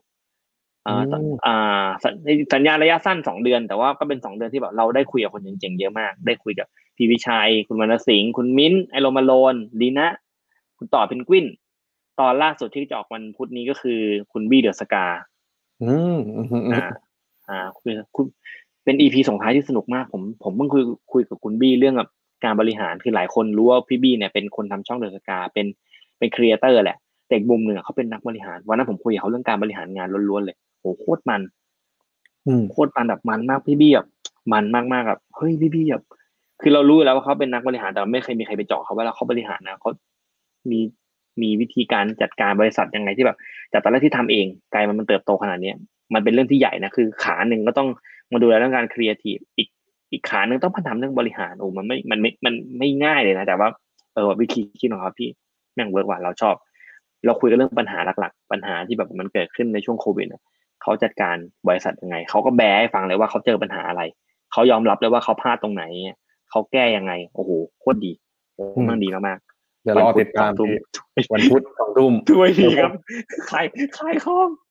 [0.87, 2.13] อ่าตอนอ่าสัญ
[2.53, 10.07] สัญญาระยะสั้นสองเดือน แต่ว่าก็เป็นสองเดือนที่แบบเราได้คุยกับคนเจ๋งๆเยอะมาก ได้คุยกับพี่วิชัย คุณวรรณสิงห์คุณมิ้นท์ I Roam Alone นะ
[10.77, 11.45] คุณต่อเพนกวิน
[12.19, 13.99] ตอนล่าสุดที่จะออกวันพุธนี้ก็คือ
[14.31, 15.05] คุณบี้ The Ska
[15.83, 16.87] อืมอืมอืมอ่า
[17.47, 18.25] อ่าคุณคุณ
[18.83, 22.07] เป็น EP ส่งท้ายที่สนุกมากผม ผมเพิ่งคุยคุยกับคุณบี้เรื่องกับ
[22.43, 25.65] การบริหารคือหลายคนรู้ว่าพี่บี้เนี่ยเป็นคนทำช่อง The Ska เป็น
[26.17, 31.41] เป็น creator แหละแต่อีกมุมหนึ่งอะเขาเป็นนักบริหารวันนั้นผมคุยกับเขาเรื่องการบริหารงานล้วนๆเลยโหโคตรมัน
[32.47, 34.07] อืมโคตรมันแบบมันมากพี่บี้แบบ
[34.53, 36.03] มันมากมากๆแบบเฮ้ยพี่บี้แบบ
[36.61, 39.91] คือเรารู้อยู่แล้วว่าเขาเป็นนักบริหารแต่ไม่เคยมีใครไปเจาะเขาว่าแล้วเขาบริหารนะเขา
[40.71, 40.79] มี
[41.41, 43.37] มีวิธีการจัดการบริษัทยังไงที่แบบ
[43.71, 45.75] จากตอนแรกที่ทำเองกลายมันมันเติบโตขนาดเนี้ย
[46.13, 47.89] มันเป็นเรื่องที่ใหญ่นะคือ ขาหนึ่งก็ต้อง
[48.33, 49.67] มาดูแลเรื่องการครีเอทีฟอีก
[50.11, 53.67] อีกขาหนึ่งต้องมาทำเรื่องบริหารโอ้มันไม่มันไม่มันไม่ง่ายเลยนะแต่ว่า
[54.15, 55.29] เออวิธีคิดของเขาพี่
[55.75, 56.55] แม่ง work ว่าเราชอบ
[57.25, 60.41] เราคุยกันเรื่องปัญหาหลักๆ ปัญหาที่แบบมันเกิดขึ้นในช่วงโควิดอะ
[60.81, 61.35] เขาจัดการ
[61.67, 64.01] บริษัทยังไงเขาก็แบร์ให้ฟังเลยว่าเขาเจอปัญหาอะไร
[64.51, 65.83] เขายอมรับเลยว่าเขาพลาดตรงไหน
[66.49, 68.11] เขาแก้ยังไง โอ้โหโคตรดี
[68.55, 69.39] โอ้โหมันดีมาก
[69.83, 70.67] เดี๋ยวรอติดตามวันพุธ
[71.15, 72.91] พี่วันพุธสองทุ่มๆช่วยทีครับ
[73.51, 73.65] ขาย
[73.97, 74.47] ขายของ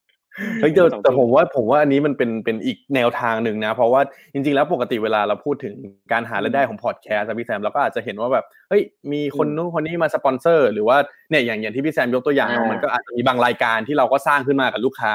[0.59, 0.67] แต่
[1.03, 4.01] แต่ผมว่าผมว่าอันนี้มันเป็นเป็นอีกแนวทางหนึ่งนะ เพราะว่า
[4.33, 5.73] จริงๆแล้วปกติเวลาเราพูดถึง
[6.11, 10.97] การหารายได้ของพอดแคสต์อะพี่แซมเราก็อาจจะเห็นว่าแบบเฮ้ยมีคนนู้นคนนี้มาสปอนเซอร์ หรือว่า
[11.29, 15.13] เนี่ยอย่างอย่างที่พี่แซมยกตัวอย่างเนอะอ่ามัมันก็อาจจะมีบางรายการที่เราก็สร้างขึ้นมากับลูกค้า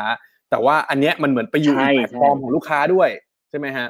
[0.50, 3.08] แต่ว่าอันเนี้ยมันเหมือนไปอยู่ใช่ในแพลตฟอร์มของลูกค้าด้วย
[3.50, 3.88] ใช่ไหมฮะ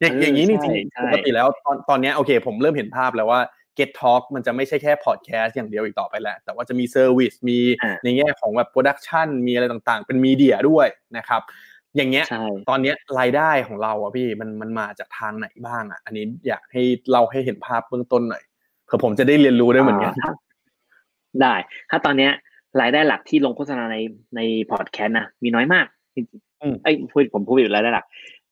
[0.00, 3.40] อย่างเอออย่างนี้จใช่ริงใช่ๆปกติแล้วตอนตอนเนี้ยโอเค ผมเริ่มเห็นภาพแล้วว่า
[3.78, 11.42] Get Talk มันจะไม่ใช่แค่พอดแคสต์อย่างเดียวอีกต่อไปแล้ว แต่ว่าจะมี service มีอ่าในแง่ของแบบ production มีอะไรต่างๆ เป็น media ด้วยนะครับ
[11.96, 18.42] อย่างเงี้ยใช่ตอนเนี้ยรายได้ของเราอะพี่มันมันมาจากทางไหนบ้างอะอันนี้อยากให้เราให้เห็นภาพเบื้องต้นหน่อย
[18.86, 20.32] เผื่อผมจะได้เรียนรู้ได้เหมือนกันา
[21.42, 21.54] ได้
[21.90, 22.32] ถ้าตอนเนี้ย
[22.80, 23.96] รายได้หลักที่ลงโฆษณาใน
[24.36, 25.86] ในพอดแคสต์นะมีน้อยมาก
[26.62, 28.06] อืมไอ้ยพูดผมพูดอยู่รายได้หลัก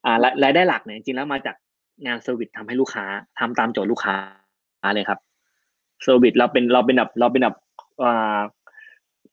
[0.05, 1.57] อ่ารายรายได้หลักเนี่ยจริงๆแล้วมาจาก
[2.07, 3.05] งาน service ทำให้ลูกค้า
[3.39, 4.17] ทำตามโจทย์ลูกค้า
[4.95, 5.19] เลยครับ
[6.03, 7.57] service เราเป็นเราเป็นแบบเราเป็นแบบ
[8.03, 8.41] อ่า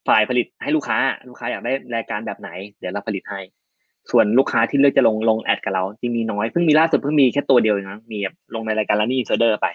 [0.07, 0.97] ฝ่ายผลิตให้ลูกค้า
[1.29, 3.39] ลูกค้าอยากได้รายการแบบไหน เดี๋ยวเราผลิตให้
[4.11, 9.67] ส่วนลูกค้าที่เลือกจะลงลง ad กับเราจริงมีน้อยเพิ่งมีล่าสุดเพิ่งมีแค่ตัวเดียวเองนะมีแบบลงในรายการลันนี่เซอร์เดอร์ไป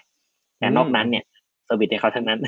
[0.59, 1.23] แต่นอกนั้นเนี่ย
[1.65, 2.39] service ให้เขาทั้งนั้น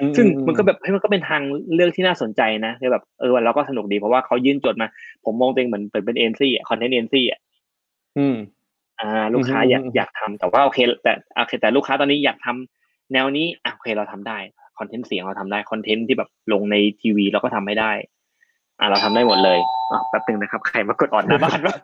[0.00, 1.42] อืมซึ่งอืมันก็แบบเฮ้ยมันก็เป็นทาง
[1.74, 4.88] เลือกที่น่าสนใจนะคือแบบเออเราก็สนุกดีเพราะว่าเขายื่นโจทย์มา
[5.24, 7.40] ผมมองตัวเองเหมือนเป็นเป็น agency content agency อะ
[9.02, 14.38] อืมอ่าลูกค้าอืมอยากอืมอยากทำแต่ว่าโอเคแต่โอเคแต่ลูกค้าตอนนี้อยากทำแนวนี้อะโอเคเราทำได้
[14.78, 17.92] คอนเทนต์เสียงเราทำได้คอนเทนต์ที่แบบลงในทีวีเราก็ทำไม่ได้
[18.80, 19.58] อ่าเราทำได้หมดเลย
[19.92, 21.76] อะแป๊บนึงนะครับใครมากดออดหน้าบ้านวะ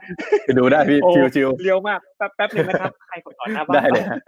[0.45, 4.21] ไปดูได้พี่โอ้ชิวชิว real มากแป๊บแป๊บนึงนะครับใครกดออดหน้าบ้านได้เลยฮะ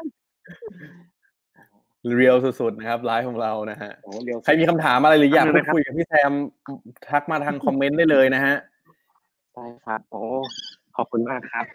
[2.14, 6.32] เรียวสุดๆนะครับไลฟ์ของเรานะฮะโอ้เรียวใครมีคำถามอะไรหรืออยากอันพูนั้ดนนะครับคุยกับพี่แซม
[7.10, 8.54] ทักมาทางคอมเมนต์ได้เลยนะฮะ
[9.54, 10.20] ได้ครับโอ้
[10.96, 11.66] ขอบคุณมากครับ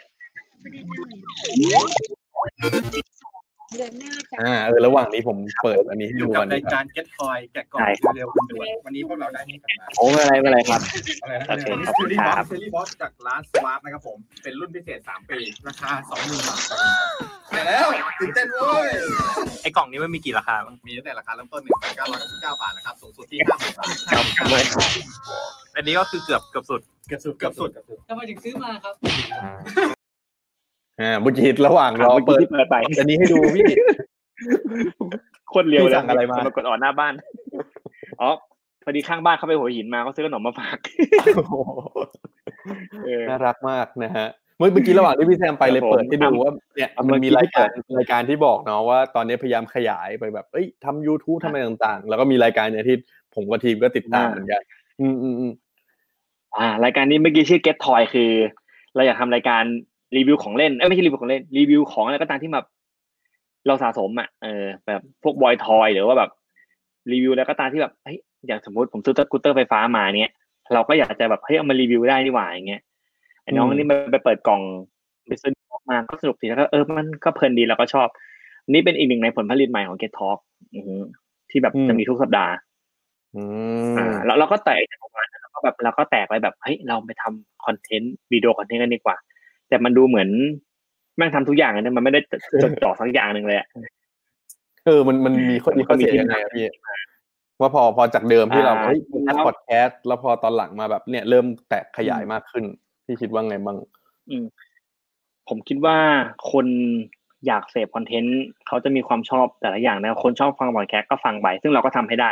[4.41, 10.81] อ่าเออระหว่างนี้ผมเปิดอันนี้ให้อดูยู่ก่กัอบนดีรายกว่าการ Get Toy แกะกล่องใช่ครับเร็วคุณด่วนวันนี้พวกเราได้นี่กันมา โอ้ไม่เป็นไรไม่เป็นไรครับ
[11.21, 16.59] อะไรนะโอเคนี่ขอบคุณซีรีส์คบ็รัอบกซีรีส์บ็อกจากร้านสวาร์ปนะครับผม เป็นรุ่นพิเศษ 3 ปี ราคา 20,000 บาทต่อหนึ่งกล่อง
[17.51, 17.87] ไปแล้ว
[18.19, 18.89] ตื่นเต้นเว้ย
[19.61, 21.61] ไอ้กล่องนี้มันมีกี่ราคาบ้างมีตั้งแต่ราคาเริ่มต้น
[22.01, 24.55] 1,999 บาทนะครับ สูงสุดที่ 50,000 บาทครับทำไม
[25.75, 28.93] อันนี้ก็คือเกือบเกือบสุดเกือบสุด เกือบสุดเกือบสุด ทำไมถึงซื้อมาครับ
[31.01, 33.63] อ่าเมื่อกี้ระหว่างรอเมื่อกี้เปิดที่เปิดไปอันนี้ให้ดูพี่
[35.49, 37.13] โคนเรียวพี่เลยสั่งอะไรมาคนกดออดหน้าบ้าน
[38.21, 38.29] อ๋อ
[38.83, 40.77] พอดีข้างบ้านเขาไปหัวหินมาเขาซื้อขนมมาฝาก
[41.35, 41.55] โอ้โห
[43.05, 44.27] เออน่ารักมากนะฮะ
[44.57, 52.97] เมื่อเมื่อกี้ระหว่างที่พี่แซมไปเลยครับผมเปิดให้ดูว่าเนี่ยเอามันมีเมื่อกี้รายการที่เปิดรายการที่บอกเนาะว่าตอนนี้พยายามขยายไปแบบเอ้ยทำ YouTube ทำอะไรต่างๆ แล้วก็มีรายการเนี่ยที่
[53.35, 54.61] ผมกับทีมก็ติดตามเหมือนกัน
[55.01, 55.53] อืมอืมอืม
[56.57, 58.31] อ่ารายการนี้เมื่อกี้ชื่อ Get Toy คือ
[58.95, 59.63] เราอยากทำรายการ
[60.17, 62.65] รีวิวของเล่นเอ้ยไม่ใช่รีวิวของเล่นรีวิวของอะไรก็ตามที่แบบ
[63.67, 66.29] เราสะสมอะเออแบบพวกบอยทอยหรือว่าแบบ
[67.11, 70.31] รีวิวแล้วก็ตามที่แบบเฮ้ยอย่างสมมติผมซื้อสกูตเตอร์ไฟฟ้ามาเนี้ย
[70.73, 72.81] เราก็อยากจะแบบเฮ้ยเอามารีวิวได้นี่หว่าอย่างเงี้ย
[73.43, 74.61] ไอ้น้องนี่มันไปเปิดกล่อง
[75.27, 75.51] ไปซื้อ
[75.91, 78.07] มาก็สนุกดีแล้วก็เออมันก็เพลินดีแล้วก็ชอบ
[78.73, 80.39] นี่เป็นอีกหนึ่งในผลผลิตใหม่ของ Get Talk
[80.75, 81.01] อือหือ
[81.49, 82.53] ที่แบบจะมีทุกสัปดาห์
[83.35, 83.41] อื
[83.97, 89.15] อ่ามแล้วเราก็แตกออกมาแล้วก็แบบเราก็แตกไปแบบเฮ้ยเราไปทำคอนเทนต์วิดีโอคอนเทนต์กันดีกว่า
[89.71, 90.29] แต่มันดูเหมือน
[91.17, 92.19] แม่งทำทุกอย่างเลยนะมันไม่ได้
[92.63, 93.67] จดจ่อสักอย่างหนึ่งเลยอะ
[94.85, 96.67] เออมันมันมีข้อดีข้อเสียยังไงอะพี่
[97.59, 102.63] ว่าพอพอจากเดิมที่เราอ่าเฮ้ยเป็นนักแล้วพอดแคสต์แล้วพอตอนหลังมาแบบเนี่ยเริ่มแตกขยายมากขึ้น
[103.05, 103.77] พี่คิดว่าไงบ้าง
[104.29, 104.45] อืม
[105.47, 105.97] ผมคิดว่า
[106.51, 106.67] คน
[107.47, 112.29] อยากเสพคอนเทนต์เขาจะมีความชอบแต่ละอย่างนะคนชอบฟังบอดแคสต์ก็ฟังไปซึ่งเราก็ทำให้ได้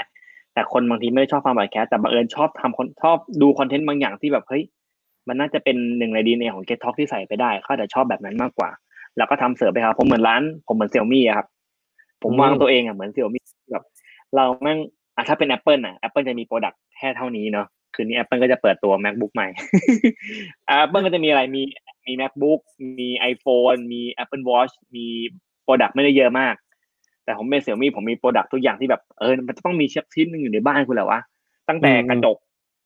[0.54, 4.64] แต่คนบางทีไม่ได้ชอบฟังบอดแคสต์แต่บังเอิญชอบทำคนชอบดูคอนเทนต์บางอย่างที่แบบเฮ้ย
[5.30, 8.70] มันน่าจะเป็นหนึ่งในดีเนของ Get Talk ที่ใส่ไปได้เขาอาจจะชอบแบบนั้นมากกว่า
[9.18, 11.48] แล้วก็ทำเสริมไปครับผมเหมือนร้าน ผมเหมือน Xiaomi ครับ
[12.24, 13.84] ผมวางตัวเองอะเหมือน Xiaomi แบบ
[14.36, 14.80] เราแม่ง
[15.16, 19.48] อะถ้าเป็น Apple อะ Apple จะมี product แค่เท่านี้เนาะคืนนี้ Apple ก็จะเปิดตัว MacBook ใหม่
[20.84, 21.62] Apple ก็จะมีอะไรมี
[22.08, 22.60] มี MacBook
[23.00, 25.06] มี iPhone มี Apple Watch มี
[25.64, 26.56] product ไม่ได้เยอะมาก
[27.24, 31.20] แต่ผมเป็น Xiaomi ผมมี product ทุกอย่างที่แบบเออมันจะต้องมีสักชิ้นหนึ่งอยู่ในบ้านคุณแหละวะ
[31.70, 32.38] ตั้งแต่อืมกระจก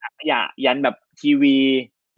[0.02, 1.56] ถังขยะยันแบบทีวี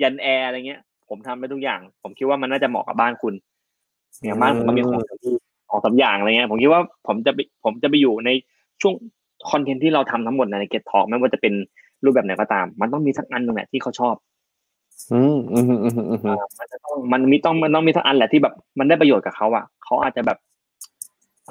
[0.01, 3.33] ยันแอร์อะไรเงี้ย ผมทำได้ทุกอย่าง ผมคิดว่ามันน่าจะเหมาะกับบ้านคุณ
[4.23, 5.01] อย่างบ้านผมก็มีของ
[5.69, 8.29] ของสามอย่างอะไรเงี้ย ผมคิดว่าผมจะไปผมจะไปอยู่ใน
[8.81, 8.93] ช่วง
[9.51, 11.53] คอนเทนต์ที่เราทำทั้งหมดในเก็ตทอ k ไม่ว่าจะเป็น
[12.03, 14.15] รูปแบบไหนก็ตาม มันต้องมีสักอันหนึ่งแหละที่เขาชอบ
[15.13, 20.37] อืมอืมอืมอืมอืมอ่ามันจะต้องมันมีต้องมันต้องมีสักอันแหละที่แบบ มันได้ประโยชน์กับเขาอะเขาอาจจะแบบ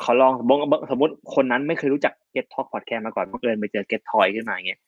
[0.00, 4.80] เขาลองสมมติสมมติคนนั้นไม่เคยรู้จัก Get Talk Podcast มาก่อนบังเอิญไปเจอ Get Toy ขึ้นมาอย่างเงี้ย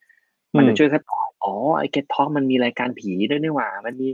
[0.57, 4.09] มันจะช่วยคัดต่อ อ๋อไอ้ Get Talk มันมีรายการผีด้วยนี่หว่า มันมี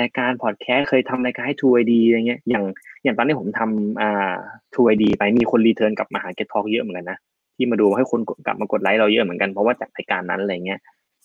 [0.00, 2.64] รายการพอดแคสต์เคยทำรายการให้ True ID อะไรเงี้ยอย่าง
[3.04, 4.34] อย่างตอนนี้ผมทำอ่า
[4.72, 7.18] True ID ไปมีคนรีเทิร์นกลับมาหา Get Talk เยอะเหมือนกันนะ
[7.56, 10.80] ที่มาดูให้คนกลับมากดไลค์เราเยอะเหมือนกันเพราะว่าจากรายการนั้นอะไรเงี้ย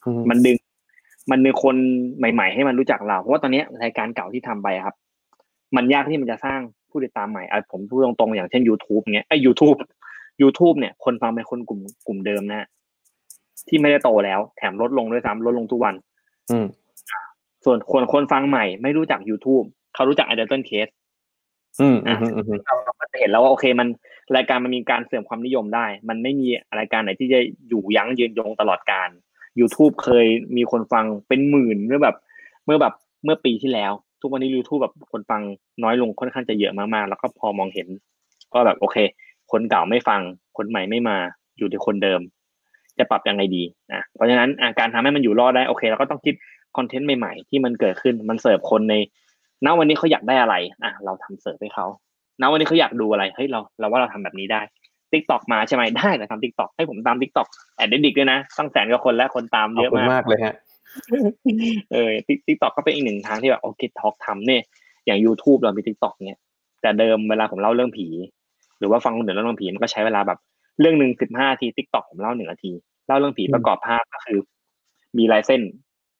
[0.05, 0.57] อืมมันดึง
[1.31, 1.75] มันดึงคน
[2.17, 4.95] ใหม่ ๆ ให้มันรู้จักเรา เพราะว่าตอนเนี้ยรายการเก่าที่ทำไปอะครับ
[5.75, 9.77] มันยากที่มันจะสร้างผู้ติดตามใหม่อะผมพูดตรงๆอย่างเช่น YouTube เงี้ยไอ้ YouTube
[10.41, 12.67] YouTube เนี่ยคนฟังเป็นคนกลุ่มกลุ่มเดิมนะฮะ
[13.67, 15.95] ที่ไม่ได้โตแล้ว แถมลดลงด้วยซ้ำลดลงทุกวัน
[16.51, 16.65] อืม
[17.65, 19.65] ส่วนคนคนฟังใหม่ไม่รู้จัก YouTube
[19.95, 20.91] เขารู้จัก i d e l t o n Case
[21.81, 23.87] อืมอืมอืมอืมเราเราก็จะเห็นแล้วว่าโอเคมัน
[24.35, 26.47] รายการมันมีการเสื่อมความนิยมได้ มันไม่มี
[26.79, 27.39] รายการไหนที่จะ
[27.69, 29.09] อยู่ยั้งยืนยงตลอดการ
[29.59, 32.15] YouTube เคยมีคนฟังเป็นหมื่นเมื่อแบบ
[32.65, 32.93] เมื่อแบบ
[33.23, 33.91] เมื่อปีที่แล้ว
[34.21, 35.41] ทุกวันนี้ YouTube แบบคนฟัง
[35.83, 37.87] น้อยลงค่อนข้างจะเยอะมากๆ แล้วก็พอมองเห็น
[38.53, 38.97] ก็แบบโอเค
[39.51, 40.21] คนเก่าไม่ฟัง
[40.57, 41.17] คนใหม่ไม่มา
[41.57, 42.21] อยู่ที่คนเดิม
[42.99, 46.35] จะปรับยังไงดีนะเพราะฉะนั้นอะการทำให้มันอยู่รอดได้โอเคเราก็ต้องคิด
[46.77, 48.95] คอนเทนต์ใหม่ๆที่มันเกิดขึ้นมันเสิร์ฟคนใน
[49.65, 51.85] ณวันนี้เขาอยากได้อะไรอะเราทำเสิร์ฟให้เขา
[52.41, 54.61] ณวันนี้เขาอยากดูอะไรเฮ้ยเราเราว่าเราทำแบบนี้ได้
[55.11, 60.55] TikTok มาใช่ไหมได้แต่ทำ TikTok ให้ผมตาม TikTok แอดดิกด้วยนะตั้งแสนกว่าคนแล้วคนตามขอบเยอะคุณมากมากเลยฮะ
[61.91, 64.61] เออ TikTok ก็เป็นอีกหนึ่งทางที่แบบ Get Talk ทำเนี่ย
[65.05, 66.39] อย่าง YouTube เรามี TikTok เนี่ย
[66.81, 68.07] แต่เดิมเวลาผมเล่าเรื่องผี
[68.79, 70.39] หรือว่าฟังคนอื่นเล่าเรื่องผีมันก็ใช้เวลาแบบ
[70.79, 72.71] เรื่องหนึ่งสิบห้าที TikTok ผมเล่าหนึ่งนาที
[73.07, 74.39] เล่าเรื่องผีอืมประกอบภาพก็คือ
[75.17, 75.61] มีลายเส้น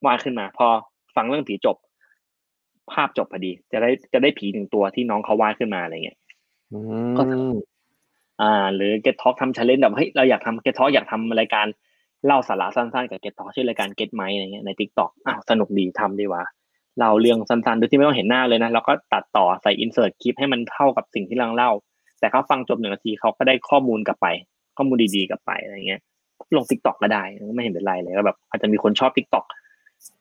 [0.06, 0.68] วาดขึ้นมา พอ
[1.16, 1.78] ฟังเรื่องผีจบ
[2.92, 6.18] ภาพจบพอดี จะได้จะได้ผีหนึ่งตัวที่น้องเขาวาดขึ้นมาอะไรเงี้ย
[6.72, 6.80] อื
[7.18, 7.56] ก็ม
[8.42, 11.68] อ่า หรือ Get Talk ทำ challenge แบบเฮ้ยเราอยากทำ Get Talk อยากทำรายการ
[12.26, 16.44] เล่าสาระสั้นๆกับ Get Talk ชื่อรายการ Get ไหมอะไรเงี้ยใน TikTok อ้าวสนุกดีทำดีวะ
[17.00, 21.72] เราเรื่องสั้นๆโดยที่ไม่ต้องเห็นหน้าเลยนะเราก็ตัดต่อใส่ insert คลิปให้มันเข้ากับสิ่งที่เราเล่า
[22.20, 24.28] แต่เขาฟังจบหนึ่งนาทีเขาก็ได้ข้อมูลกลับไป
[24.78, 26.02] ข้อมูลดีๆกลับไปอะไรเงี้ย
[26.56, 27.24] ลง TikTok ก็ได้
[27.56, 29.46] ไม่เห็นเป็นไรเลยแล้วแบบ อาจจะมีคนชอบ TikTok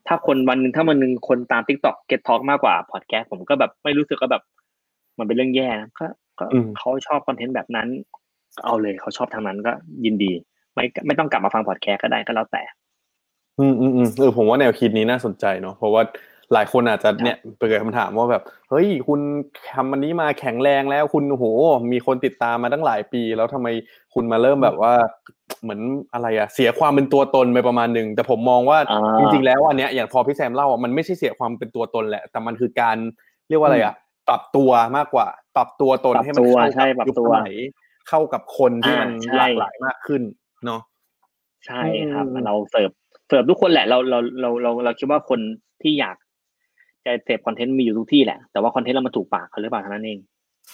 [0.07, 4.43] ถ้าคนวันหนึงถ้ามันหนึงคนตาม TikTok Get Talk มากกว่า Podcast ผมก็แบบไม่รู้สึกก็แบบ
[5.19, 6.07] มันเป็นเรื่องแย่นะก็
[6.39, 7.89] ก็อืมเขาชอบคอนเทนต์แบบนั้น
[8.57, 9.73] ก็เอาเลยเขาชอบทางนั้นก็
[10.05, 10.33] ยินดี
[10.75, 12.62] ไม่ไม่ต้องกลับมาฟังพอดแคสต์ก็ได้ก็แล้วแต่
[13.59, 16.03] อืมอืมอืมเออผมว่าแนวคิดนี้น่าสนใจเนาะเพราะว่า
[16.53, 19.20] หลายคนอาจจะเนี่ยเกิดคำถามว่าแบบเฮ้ยคุณ
[19.72, 21.44] ทำอันนี้มาแข็งแรงแล้วคุณโอ้โห
[21.92, 23.68] มีคนติดตามมาตั้งหลายปี แล้วทำไม
[24.14, 24.94] คุณมาเริ่มแบบว่า
[25.62, 25.80] เหมือน
[26.12, 32.97] อะไรอะเสียความเป็นตัวตนไปประมาณหนึ่งแต่ผมมองว่าอ่าจริงๆแล้วอันเนี้ยอย่างพอพี่แซมเล่าอะมันไม่ใช่เสียความเป็นตัวตนแหละ แต่มันคือการ
[33.49, 33.94] เรียกว่าอะไรอะ
[34.28, 35.26] ปรับตัวมากกว่า
[35.57, 37.55] ปรับตัวตนปรับให้มันตัวเข้าใช่กับปรับยุคตัสวมัย
[38.09, 40.22] เข้ากับคนที่มันอ่าใช่หลากหลายมากขึ้น
[40.64, 40.80] เนาะ
[41.66, 41.80] ใช่
[42.12, 42.90] ครับอืมเราเสิร์ฟ
[43.28, 45.40] เสิร์ฟทุกคนแหละเราเราเราเราเราคิดว่าคน
[45.82, 46.16] ที่อยาก
[47.07, 50.18] จะเสพคอนเทนต์มีอยู่ทุกที่แหละ แต่ว่าคอนเทนต์เรามาถูกปากเขาหรือเปล่าเท่านั้นเอง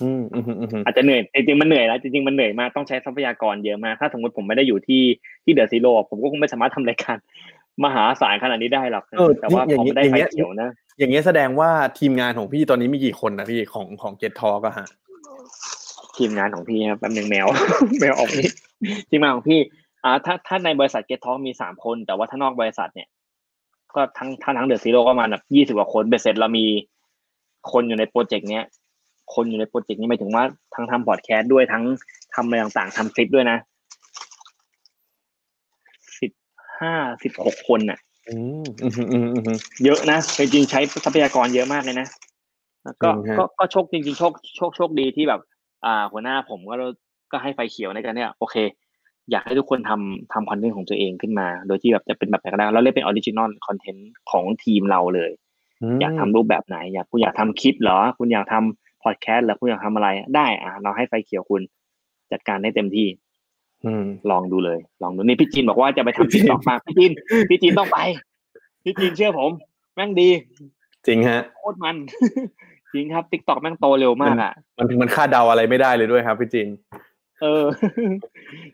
[0.02, 5.02] อืมอืมอืมอืมอาจจะเหนื่อยจริงๆมันเหนื่อยแล้วจริงๆมันเหนื่อยมากต้องใช้ทรัพยากรเยอะมากถ้าสมมติผมไม่ได้อยู่ที่
[5.44, 7.16] ที่ The Zero ผมก็คงไม่สามารถทำรายการ
[7.84, 14.86] มหาศาลขนาดนี้ได้หรอกเออแต่ว่าอย่างพอนี้มันได้อย่างไฟเงี้ยเขียวนะ อย่างเงี้ยแสดงว่าทีมงานของพี่ตอนนี้มีกี่คนนะพี่ของของ Get Talk ก็ฮะ
[16.18, 17.46] ทีมงานของพี่ครับแป๊บหนึงแมว
[18.00, 18.50] แมวออกนี่
[19.10, 19.60] ทีมงานของพี่
[20.04, 23.08] อ่าถ้าถ้าในบริษัท Get Talk มีสามคน แต่ว่าถ้านอกบริษัทเนี่ย
[23.96, 26.66] ก็ทั้งทั้งทั้ง The Zero ก็ประมาณแบบยี่สิบกว่าคนเบ็ดเสร็จเรามี
[27.72, 28.64] คนอยู่ในโปรเจกต์เนี้ย
[29.34, 31.84] คนอยู่ในโปรเจกต์นี้หมายถึงว่าทั้งทำพอดแคสต์ด้วยทั้ง
[32.34, 33.58] ทำอะไรต่างๆทำคลิปด้วยนะ
[36.20, 36.32] สิบ
[36.80, 42.06] ห้าสิบหกคนน่ะอืมอืมอืมอืมอืมเยอะนะจริงๆใช้ทรัพยากรเยอะมากเลยนะ
[42.84, 45.40] แล้วก็จริงฮะก็ก็โชคจริงๆโชคโชคโชคดีที่แบบ
[45.84, 46.74] อ่า หัวหน้าผมก็
[47.32, 48.56] ก็ให้ไฟเขียวในการเนี่ยโอเค
[49.32, 55.30] อยากให้ทุกคนทำทำคอนเทนต์ของตัวเองขึ้นมา โดยที่แบบจะเป็นแบบไหนก็ได้เราเรียกเป็น original content ของทีมเราเลย
[56.00, 61.62] อยากทำรูปแบบไหน อยากคุณอยากทำคลิปเหรอ คุณอยากทำพอดแคสต์เหรอคุณอยากทำอะไร ได้อะเราให้ไฟเขียวคุณ
[62.32, 63.08] จัดการได้เต็มที่
[63.86, 67.12] อืมลองดูเลย ลองดูนี่พี่จีนบอกว่าจะไปทำ TikTok มาพี่จีน
[67.48, 67.98] พี่จีนต้องไป
[68.84, 69.50] พี่จีนเชื่อผม
[69.94, 70.28] แม่งดี
[71.06, 71.96] จริงฮะโคตรมัน
[72.94, 76.68] จริงครับ TikTok แม่งโตเร็วมากอะมันมันคาดเดาอะไรไม่ได้เลยด้วยครับพี่จิน
[77.42, 77.64] เออ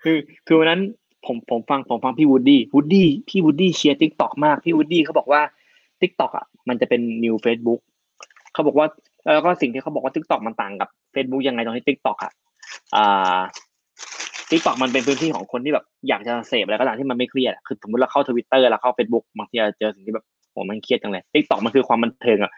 [0.02, 0.16] คือ
[0.46, 0.80] คือวันนั้น
[1.26, 5.40] ผมผมฟังผมฟังพี่วูดดี้วูดดี้พี่วูดดี้เชียร์ TikTok มากพี่วูดดี้เขาบอกว่า
[6.00, 7.80] TikTok อะมันจะเป็น new Facebook
[8.52, 8.86] เขาบอกว่า
[9.34, 12.32] แล้วก็สิ่งที่เขาบอกว่า TikTok มันต่างกับ Facebook ยังไงตรงที่ TikTok อะ
[12.96, 13.40] อ่า
[14.50, 22.52] TikTok มันเป็นพื้นที่ของคนที่แบบอยากจะเสพอะไรก็ตามที่มันไม่เครียดคือสมมติเราเข้าทวิตเตอร์เราเข้าเฟซบุ๊กบางทีเราเจอสิ่งที่แบบโหมันเครียดจังเลย TikTok มันคือความบันเทิงอะ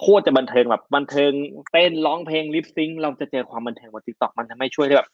[0.00, 1.32] โคตรจะบันเทิงแบบบันเทิง
[1.72, 5.08] เต้นร้องเพลง lip sync เราจะเจอความบันเทิงบน TikTok มันทำให้ช่วยได้แบบ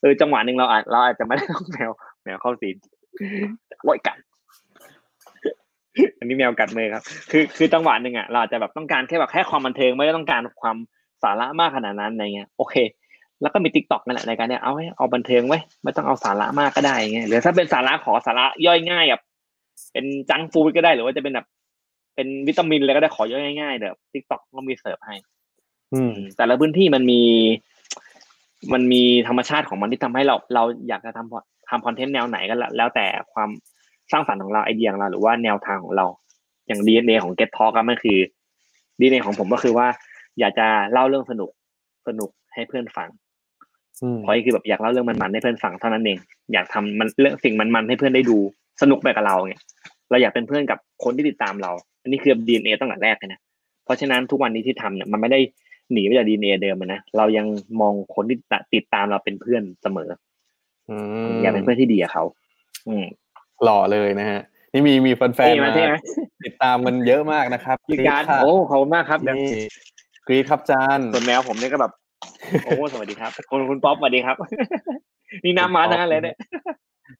[0.00, 1.90] เออจังหวะหนึ่งเราอาจเราอาจจะไม่ได้ต้องแมว
[2.24, 2.76] แมวเข้า scene
[3.82, 4.18] โอยกัด
[6.18, 10.76] อันนี้แมวกัดมือครับ คือคือจังหวะหนึ่งอะเราอาจจะแบบต้องการแค่แบบแค่ความบันเทิงไม่ได้ต้องการความ
[11.22, 12.74] สาระมากขนาดนั้นอะไรเงี้ยโอเค
[13.42, 19.22] แล้วก็มี TikTok นั่นแหละในการเนี่ยเอาให้เอาบันเทิงไว้ไม่ต้องเอาสาระมากก็ได้เงี้ยหรือถ้าเป็นสาระขอสาระย่อยง่ายแบบ
[19.92, 21.46] เป็น junk food ก็ได้หรือว่าจะเป็นแบบ
[22.16, 25.14] เป็นวิตามินอะไรก็ได้ขอย่อยง่ายๆเดี๋ยว TikTok ก็มีเสิร์ฟให้
[25.94, 27.22] อืม แต่ละพื้นที่มันมี
[28.72, 33.50] มันมีธรรมชาติของมันที่ทำให้เรา เราอยากจะทำทำคอนเทนต์แนวไหนก็แล้วแล้วแต่ความ
[34.12, 36.06] สร้างสรรค์ของเราไอเดียของเราหรือว่าแนวทางของเรา
[36.66, 38.18] อย่าง DNA ของ Get Talk ก็มันคือ
[39.00, 39.86] DNA ของผมก็คือว่า
[40.40, 41.50] อยากจะเล่าเรื่องสนุก
[42.08, 43.08] สนุกให้เพื่อนฟัง
[44.02, 46.18] อืมเพราะคือแบบอยากเล่าเรื่องมันๆให้เพื่อนฟังเท่านั้นเอง
[46.52, 48.38] อยากทำมันเรื่องสิ่งมันๆให้เพื่อนได้ดู
[48.82, 49.62] สนุกไปกับเราเนี่ย
[50.10, 51.72] เราอยากเป็นเพื่อนกับคนที่ติดตามเรา
[52.06, 53.40] อันนี้คือ DNA ตั้งแต่แรกเลยนะ
[53.84, 55.40] เพราะฉะนั้นทุกวันนี้ที่ทำเนี่ยมันไม่ได้
[55.92, 57.46] หนีไปจาก DNA เดิมอะนะเรายัง
[57.80, 58.36] มองคนที่
[58.74, 60.10] ติดตามเราเป็นเพื่อนเสมอ
[60.90, 60.96] อื
[61.26, 62.24] มอยากเป็นเพื่อนที่ดีกับเขา
[62.88, 63.04] อืม
[63.64, 64.40] หล่อเลยนะฮะ
[64.72, 65.94] นี่มีมีแฟนเท่ไหๆมมาเท่ไหม
[66.44, 69.46] ติดตามมันเยอะมากนะครับพี่การกรี๊ดค่ะโอ้ขอบคุณมากครับนี่
[70.26, 71.92] กรีดครับจานส่วนแมวผมเนี่ยก็แบบ
[72.64, 74.36] โอ้สวัสดีครับคุณคุณป๊อปสวัสดีครับ
[75.44, 76.36] นี่น้ำมาทั้งนั้นเลยเนี่ย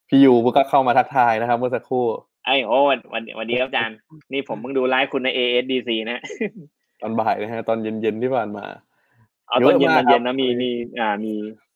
[0.08, 2.04] พี่ยูก็เข้ามาทักทายนะครับ เมื่อสักครู่
[2.46, 3.96] ไอ้โอ้วันวันวันดีครับอาจารย์
[4.32, 6.20] นี่ผมเพิ่งดูไลฟ์คุณใน ASDC นะ
[7.00, 8.64] ตอนบ่ายนะฮะตอนเย็นๆที่ผ่านมา
[9.48, 10.70] เอาตอนเย็นเยตอะอมากนเย็นครันะบมีมี
[11.00, 11.34] อ่ามี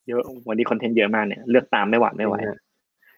[0.08, 2.58] เยอะวันนี้คอนเทนต์เยอะมากเนี่ยเลือกตามไม่หวาดไม่ไหวนะฮะ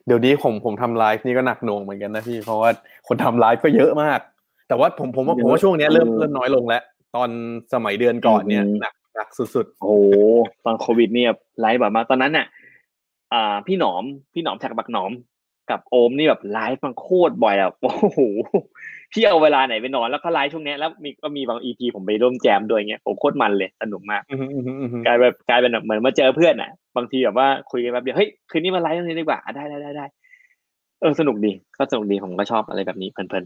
[0.06, 2.70] เดี๋ยวนี้ผมผมทำไลฟ์นี่ก็หนักหน่วงเหมือนกันนะพี่เพราะว่า
[3.08, 4.20] คนทำไลฟ์ก็เยอะมาก
[4.68, 6.82] แต่ว่าผมผมว่าผมว่าช่วงเนี้ยเริ่มเริ่มน้อยลงแล้ว
[7.16, 7.30] ตอน
[7.74, 9.94] สมัยเดือนก่อนเนี่ยหนักหนักสุดโอ้โห
[10.64, 11.30] ตอนโควิดเนี่ย
[11.60, 12.46] ไลฟ์แบบมาตอนนั้นเนี่ย
[13.32, 15.12] อ่าพี่หนอมพี่หนอมแท็กบักหนอม
[15.72, 18.20] กับโอมนี่แบบไลฟ์มันโคตรบ่อยแบบโอ้โห
[19.12, 30.06] พี่เอาเวลาไหนไปนอนแล้วก็ไลฟ์ช่วงเนี้ยแล้วมีก็มีบาง EP ผมไปร่วมแจมด้วยเงี้ยผมโคตรมันเลยสนุกมากๆอือหืออือหืออือหือกลายแบบกลายเป็นแบบเหมือนมาเจอเพื่อนอะ บางทีแบบว่าคุยกันแบบเดียวเฮ้ยคืนนี้มาไลฟ์ตรงนี้ดีกว่าอะได้ได้ได้ได้
[31.00, 33.44] เออสนุกดีก็สนุกดีผมก็ชอบอะไรแบบนี้เพลิน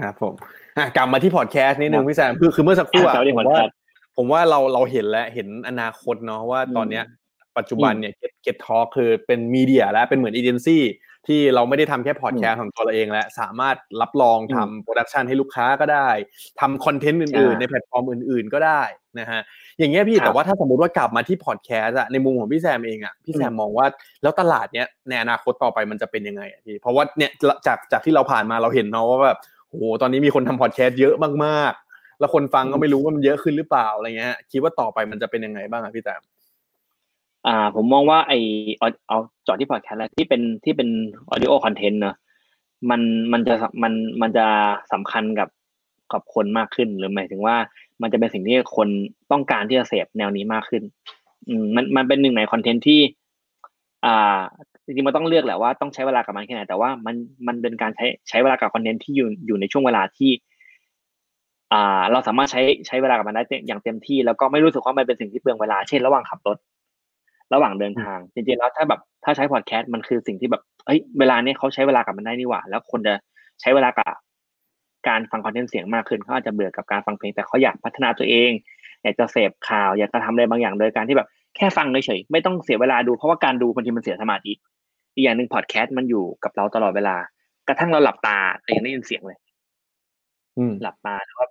[0.00, 0.34] ครับผม
[0.76, 3.66] อะกลับมาที่พอดแคสต์นิดนึงพี่แซมคือคือเมื่อสักครู่ๆอะเจ้าที่ผผมมว่าว่า
[4.16, 7.04] ผมว่าเราเราเห็นแล้วเห็นอนาคตเนาะว่าตอนเนี้ย
[7.58, 10.84] ปัจจุบันเนี่ย Get Get Talk คือเป็น media แล้วเป็นเหมือนเอเจนซี่
[11.28, 16.08] ที่เราไม่ได้ทำแค่พอดแคสต์ของตัวเราเองแล้วสามารถรับรองทำ production ให้ลูกค้าก็ได้
[16.60, 18.82] ทำคอนเทนต์อื่นๆอ่าในแพลตฟอร์มอื่นๆก็ได้
[19.18, 19.40] นะฮะ
[19.78, 23.86] อย่างเงี้ยพี่ครับแต่ว่าถ้าสมมติว่ากลับมาที่พอดแคสต์อะในมุมของพี่แซมเองอะพี่แซมมองว่า
[24.22, 27.30] แล้วตลาดเนี้ยในอนาคตต่อไปมันจะเป็นยังไงอะพี่เพราะว่าเนี่ย
[27.66, 29.38] จากจากที่เราผ่านมาเราเห็นเนาะว่าแบบ
[29.68, 36.22] โอ้โหตอนนี้มีคนทำพอดแคสต์เยอะมากๆ แล้วคนฟังก็ไม่รู้ว่ามันเยอะขึ้นหรือเปล่าอะไรเงี้ยคิดว่าต่อไปมันจะเป็นยังไงบ้างอะพี่แซม
[37.46, 38.32] อ่า ผมมองว่าไอ
[39.08, 40.88] เอาจอดที่พอดแคสต์แล้วที่เป็นที่เป็น
[41.30, 42.16] audio content เนอะ
[42.90, 43.00] มัน
[43.32, 43.92] มันจะมัน
[44.22, 44.46] มันจะ
[44.92, 45.48] สำคัญกับ
[46.12, 47.56] กับคนมากขึ้นหรือหมายถึงว่า
[48.02, 48.88] มันจะเป็นสิ่งที่คน
[49.32, 50.82] ต้องการที่จะเสพแนวนี้มากขึ้น
[51.48, 53.00] อืมมันมันเป็นหนึ่งในคอนเทนต์ที่
[54.04, 54.40] อ่า
[54.84, 57.14] จริงๆมันต้องเลือกแหละว่าต้องใช้เวลากับมันแค่ไหนแต่ว่ามัน
[57.46, 60.30] มันเป็นการใช้ใช้เวลากับคอนเทนต์ที่อยู่อยู่ในช่วงเวลาที่
[61.72, 66.58] อ่า เราสามารถใช้ใช้เวลากับมันได้อย่างเต็มที่ แล้วก็ไม่รู้สึกว่ามันเป็นสิ่งที่เปลืองเวลาเช่นระหว่างขับรถ
[67.54, 73.14] ระหว่างเดินทาง จริงๆแล้วถ้าแบบถ้าใช้พอดแคสต์มันคือสิ่งที่แบบเอ้ยเวลาเนี้ยเขาใช้เวลากับมันได้นี่หว่า แล้วคนจะ
[73.60, 74.12] ใช้เวลากับ
[75.08, 78.50] การฟังคอนเทนต์เสียงมากขึ้นเขาอาจจะเบื่อกับการฟังเพลงแต่เขาอยากพัฒนาตัวเอง
[79.02, 84.52] อยากจะเสพข่าวอยากจะทำอะไรบางอย่างโดยการที่แบบแค่ฟังเฉยๆไม่ต้องเสียเวลาดูเพราะว่าการดูบางทีมันเสียสมาธิ
[85.14, 87.16] อีกอย่างหนึ่งพอดแคสต์มันอยู่กับเราตลอดเวลา
[87.68, 89.38] กระทั่งเราหลับตาแต่ยังได้ยินเสียงเลย
[90.58, 91.44] อืมหลับตาแล้วก็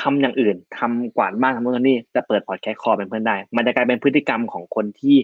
[0.00, 5.16] ทำอย่างอื่นทำกวาดบ้านทำนู่นนี่แต่เปิดพอดแคสต์คอเป็นเพื่อนได้ มันจะกลายเป็นพฤติกรรมของคนที่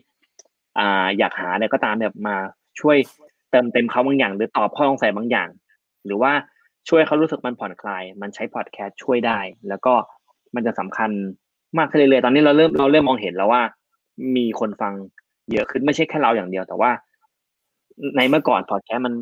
[0.79, 2.37] อ่าอยากหาอะไรก็ตามแบบมา
[2.81, 2.97] ช่วย
[3.51, 5.49] เติมเต็มเขาบางอย่าง หรือตอบข้อสงสัยบางอย่าง
[6.05, 6.33] หรือว่า
[6.89, 9.95] ช่วยเขารู้สึกมันผ่อนคลาย มันใช้พอดแคสต์ช่วยได้ แล้วก็
[10.55, 11.11] มันจะสำคัญ
[11.79, 13.63] มากขึ้นเรื่อยๆตอนนี้เราเริ่มเราเริ่มมองเห็นแล้วว่า
[14.37, 14.93] มีคนฟัง
[15.53, 16.91] เยอะขึ้นไม่ใช่แค่เราอย่างเดียว แต่ว่า
[18.17, 19.15] ในเมื่อก่อนพอดแคสต์มัน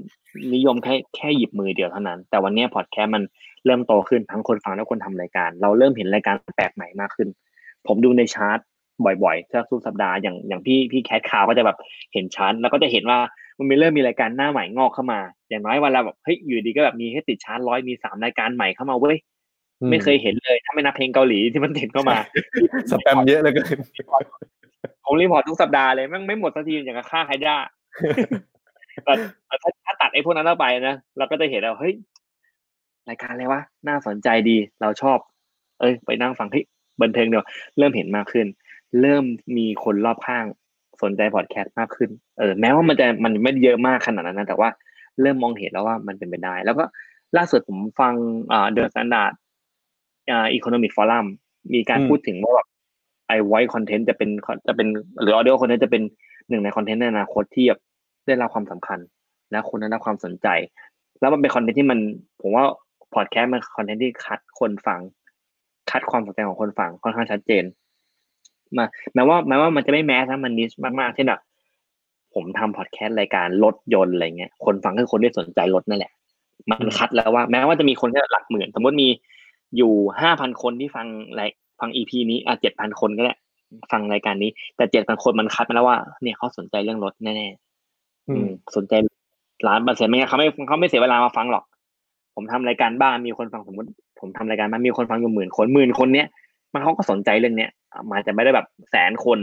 [0.54, 3.22] นิยมแค่แค่หยิบมือเดียวเท่านั้น แต่วันเนี้พอดแคสต์มัน
[3.66, 7.28] เริ่มโตขึ้นทั้งคนฟังและคนทำรายการ เราเริ่มเห็นรายการแปลกใหม่มากขึ้น
[7.86, 8.58] ผมดูในชาร์ต
[9.24, 11.76] บ่อยๆทุกสัปดาห์อย่างอย่างพี่พี่แคทข่าวก็จะแบบ
[12.12, 13.18] เห็นชาร์ตแล้วก็จะเห็นว่า
[13.58, 19.16] มันมีเริ่มมีรายการหน้าใหม่งอกเข้ามา อย่างน้อยวันละแบบเฮ้ยอยู่ดีก็แบบมีให้ติดชาร์ตร้อยมีสามรายการใหม่เข้ามาเว้ย
[19.90, 22.16] ไม่เคยเห็นเลย ถ้าไม่นับเพลงเกาหลีที่มันติดเข้ามา
[22.90, 23.62] สแปมเยอะเลยก็
[25.04, 27.56] ผม report ทุกสัปดาห์เลยแม่งไม่หมดสักทีอย่างกับฆ่า Hydra
[29.04, 29.12] แต่
[29.46, 31.94] แต่ถ้าถ้าตัดไอ้พวกนั้นออกไปนะเราก็จะเห็นแล้วเฮ้ย
[33.08, 35.18] รายการอะไรวะน่าสนใจดี เราชอบ
[35.80, 36.64] เอ้ย ไปนั่งฟังเฮ้ย
[37.02, 37.44] บันเทิงเดียว
[37.78, 38.46] เริ่มเห็นมากขึ้น
[39.00, 39.24] เริ่ม
[39.56, 40.44] มีคนรอบข้าง
[41.02, 44.68] สนใจพอดแคสต์มากขึ้น เออ แม้ว่ามันจะมันไม่ได้เยอะมากขนาดนั้นนะ แต่ว่า
[45.20, 46.84] เริ่มมองเห็นแล้วว่ามันเป็นไปได้ แล้วก็
[47.36, 48.14] ล่าสุดผมฟัง
[48.52, 49.32] อ่า The Standard
[50.30, 51.26] อ่า Economic Forum
[51.74, 52.68] มีการอืมพูดถึงว่าแบบ
[53.28, 54.30] ไอ audio content จะเป็น
[54.66, 54.88] จะเป็น
[55.22, 56.02] หรือออ i o คอนเทนต์จะเป็น
[56.48, 57.80] หนึ่งในคอนเทนต์ในอนาคตที่แบบ
[58.26, 58.98] ได้รับความสำคัญ
[59.50, 60.48] และคนได้รับความสนใจ
[61.20, 61.98] แล้วมันเป็นคอนเทนต์ที่มัน
[62.40, 62.64] ผมว่า
[63.14, 65.00] พอดแคสต์มันคอนเทนต์ที่คัดคนฟัง
[65.90, 67.64] คัดความสนใจของคนฟังค่อนข้างชัดเจน
[68.76, 70.70] มาแม้ว่าแม้ว่ามันจะไม่ mass นะมัน niche
[71.00, 71.40] มากๆเช่นแบบ
[72.34, 76.12] ผมทำพอดแคสต์รายการรถยนต์อะไรเงี้ย คนฟังคือคนที่สนใจรถนั่นแหละ
[76.70, 79.08] มันคัดแล้วว่า แม้ว่าจะมีคนแค่หลักหมื่น สมมติมี
[79.76, 81.06] อยู่ห้าพันคนที่ฟัง
[81.38, 81.50] ราย
[81.80, 83.34] ฟัง EP นี้อะเจ็ดพันคนก็ได้
[83.92, 87.69] ฟังรายการนี้ แต่เจ็ดพันคนมันคัดมาแล้วว่า เนี่ยเขาสนใจเรื่องรถแน่ๆ
[88.30, 88.94] อืม สนใจ
[89.68, 91.64] ล้านเปอร์เซ็นต์ไม่งั้นเขาไม่เขาไม่เสียเวลามาฟังหรอก
[92.34, 93.88] ผมทำรายการบ้านมีคนฟังสมมติ
[94.20, 96.28] ผมทำรายการบ้านมีคนฟังอยู่หมื่นคนหมื่นคนเนี้ย
[96.72, 97.70] มันเขาก็สนใจเรื่องเนี้ย
[98.10, 99.38] มาจะไม่ได้แบบแสนคน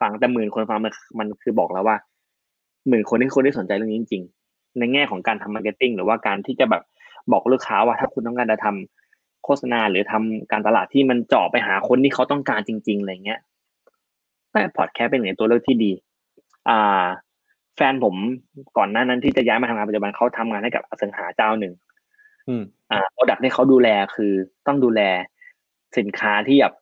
[0.00, 1.96] ฟังแต่หมื่นคนฟังมันมันคือบอกแล้วว่า
[2.88, 6.82] หมื่นคนนี่คือคนที่สนใจเรื่องนี้จริงๆในแง่ของการทำ marketing หรือว่าการที่จะแบบ
[7.32, 13.40] บอกลูกค้าว่าถ้าคุณต้องการจะทำโฆษณาหรือทำการตลาดที่มันเจาะไปหาคนที่เขาต้องการจริง ๆอะไรเงี้ย
[14.52, 15.92] แต่พอดแคสต์เป็นหนึ่งในตัวเลือกที่ดี
[16.68, 17.04] อ่า
[17.78, 18.14] แฟนผม
[18.78, 21.72] ก่อนหน้านั้นที่จะย้ายมาทำงานปัจจุบันเขาทำงานให้กับอสังหาเจ้าหนึ่ง
[22.48, 24.32] อืมอ่าโปรดักที่เขาดูแลคือ
[24.66, 25.00] ต้องดูแล
[25.98, 26.74] สินค้าที่แบบ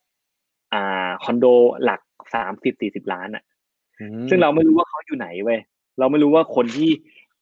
[0.73, 1.47] อ่าคอนโด
[1.85, 2.01] หลัก
[2.35, 3.45] สามสิบสี่สิบล้านอะ
[4.29, 5.61] ซึ่งเราไม่รู้ว่าเขาอยู่ไหนเว้ย
[5.99, 6.91] เราไม่รู้ว่าคนที่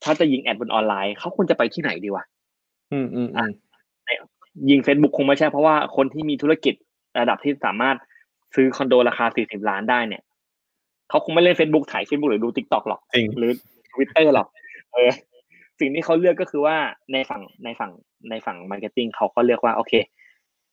[0.05, 2.25] ถ้าจะยิง ad บนออนไลน์เขาควรจะไปที่ไหนดีวะ
[2.93, 3.51] อืมอืมอืม
[4.71, 6.75] ยิง Facebook คงไม่ใช่เพราะว่าคนที่มีธุรกิจ
[7.21, 7.97] ระดับที่สามารถ
[8.55, 10.23] ซื้อคอนโดราคาสี่สิบล้านได้เนี่ย
[11.15, 13.53] เขาคงไม่เล่น Facebook ถ่าย Facebook หรือดู TikTok หรอกจริงหรือ
[13.93, 14.47] Twitter หรอก
[14.93, 15.11] เออ
[15.81, 16.77] สิ่งที่เขาเลือกก็คือว่า
[17.13, 17.93] ในฝั่งในฝั่ง
[18.31, 19.93] ในฝั่ง marketing เขาก็เลือกว่า โอเค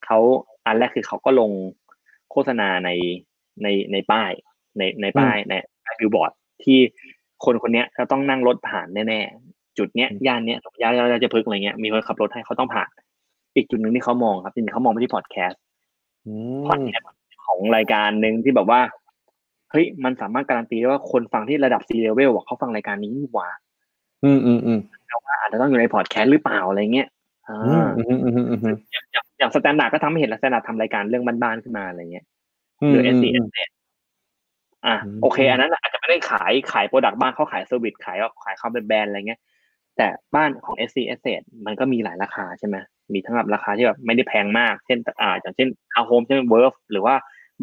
[0.05, 0.17] เขา
[0.65, 1.51] อันแรกคือเขาก็ลง
[2.31, 2.89] โฆษณาใน
[3.63, 4.31] ในในป้าย
[4.77, 5.53] ในในป้ายใน
[5.99, 6.31] บิลบอร์ด
[6.63, 6.77] ที่
[7.45, 12.89] คนคนเนี้ยจะต้องนั่งรถผ่านแน่ๆจุดเนี้ยอืมย่านเนี้ยย่านราชพฤกษ์อะไรเงี้ยมีคนขับรถให้เขาต้องผ่าน
[13.55, 15.61] อีกจุดหนึ่งที่เขามองครับจริงๆเขามองไปที่พอดแคสต์
[16.25, 16.31] อืม
[16.67, 17.07] พอดแคสต์
[17.45, 18.81] ของรายการหนึ่งที่แบบว่า
[19.71, 23.49] เฮ้ยมันสามารถการันตีได้ว่าคนฟังที่ระดับ C level อะเขาฟังรายการนี้นี่หว่า
[24.23, 27.07] อืมอืมอืมแต่ว่าอาจจะต้องอยู่ในพอดแคสต์หรือเปล่าอะไรเงี้ย
[27.47, 32.25] อ่อืมาอืมอืมอืมอืมอย่างอย่างอย่าง Standard ก็ทำให้เห็นแล้ว Standard ทำรายการเรื่องบ้านๆขึ้นมาอะไรเงี้ย
[32.81, 33.47] อืมหรือ SC Asset อืม
[34.87, 39.39] อะอืมโอเค อันนั้นอาจจะไม่ได้ขายขาย product บ้านเขาขาย service ขายขายความเป็นแบรนด์อะไรเงี้ย
[39.97, 41.19] แต่บ้านของ SC Asset
[41.65, 42.75] มันก็มีหลายราคาใช่ไหม
[43.13, 47.15] มีทั้งแบบราคาที่แบบไม่ได้แพงมาก เช่น อ่าอย่างเช่นอาโฮมเช่น Verve หรือว่า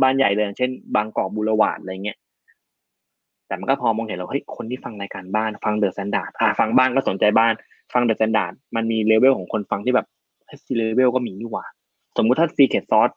[0.03, 2.18] บ้านใหญ่เลยอย่างเช่น Bangkok Boulevard อะไรเงี้ย
[3.46, 7.53] แต่มันก็พอมองเห็นแล้วเฮ้ยคนที่ฟังรายการบ้านฟังเดอะ s แ a นดาร์ดอ่าฟังบ้านก็สนใจบ้าน
[7.92, 10.07] ฟังเดอะ s แ a นดาร์ดมันมีเลเวลของคนฟังที่แบบ
[10.64, 11.64] ซีเลเวลก็มีนี่หว่า
[12.16, 13.11] สมมุติถ้าซีเค t ซอส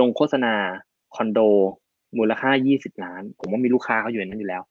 [0.00, 0.54] ลงโฆษณา
[1.16, 1.40] คอนโด
[2.18, 4.62] มูลค่า20ล้าน ผมว่ามีลูกค้าเขาอยู่ในนั้นอยู่แล้ว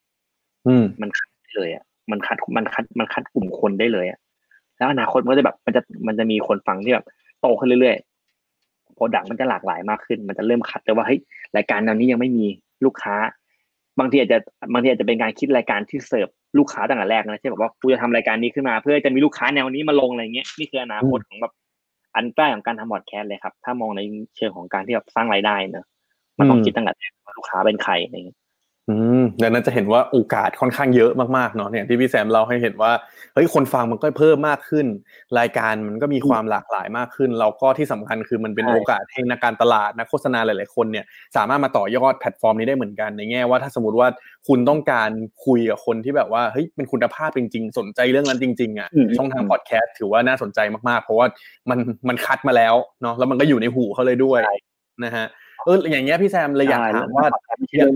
[0.66, 4.18] อืมมันคัดได้เลยอะมันคัดมันคัดมันคัดกลุ่มคนได้เลยอะ
[4.76, 7.06] แล้วอนาคตมันก็จะแบบมันจะมันจะมีคนฟังที่แบบ
[7.40, 11.20] โตขึ้นเรื่อยๆ product มันจะหลากหลายมากขึ้น มันจะเริ่มคัดเลยว่าเฮ้ย
[11.56, 12.46] รายการแนวนี้ยังไม่มี
[12.84, 13.16] ลูกค้า
[13.98, 14.38] บางทีอาจจะ
[14.72, 16.28] บางทีอาจจะเป็นการคิดรายการที่เสิร์ฟ
[16.58, 21.52] ลูกค้าตั้งแต่แรกนะเช่นแบบว่ากูจะทำรายการนี้ขึ้นมา เพื่อจะมีลูกค้าแนวนี้มาลงอะไรเงี้ยนี่คืออนาคตของแบบ
[22.14, 24.00] อันใกล้ของการทำพอดแคสต์เลยครับ ถ้ามองใน
[24.36, 25.86] เชิงของการที่แบบสร้างรายได้เนอะ
[26.38, 28.38] มันต้องคิดตั้งแต่แรกว่าลูกค้าเป็นใครอะไรเงี้ย
[28.90, 32.92] อืมดังนั้นจะเห็นว่าโอกาสค่อนข้างเยอะมากๆเนาะเนี่ยที่พี่แซมเล่าให้เห็นว่า
[33.34, 34.86] เฮ้ยคนฟังมันก็เพิ่มมากขึ้น
[35.38, 41.04] รายการมันก็มีความหลากหลายมากขึ้น แล้วก็ที่สำคัญคือมันเป็นใช่โอกาสให้นักการตลาดนักโฆษณาหลายๆคนเนี่ย
[41.36, 44.08] สามารถมาต่อยอดแพลตฟอร์มนี้ได้เหมือนกันในแง่ว่าถ้าสมมติว่า
[44.48, 45.10] คุณต้องการ
[45.46, 51.26] คุยกับคนที่แบบว่าเฮ้ยเป็นคุณภาพจริง ๆ สนใจเรื่องนั้นจริงๆอะอืมช่องทางพอดแคสต์ถือว่าน่าสนใจมากๆ เพราะว่า
[51.70, 51.78] มัน
[52.08, 54.40] มันคัดมาแล้วเนาะแล้วมันก็อยู่ในหูเขาเลยด้วย
[55.04, 55.26] นะฮะ
[55.64, 57.26] เอออย่างเงี้ยพี่แซมเลยอยากถามว่า
[57.58, 57.88] ไม่ใช่เรื่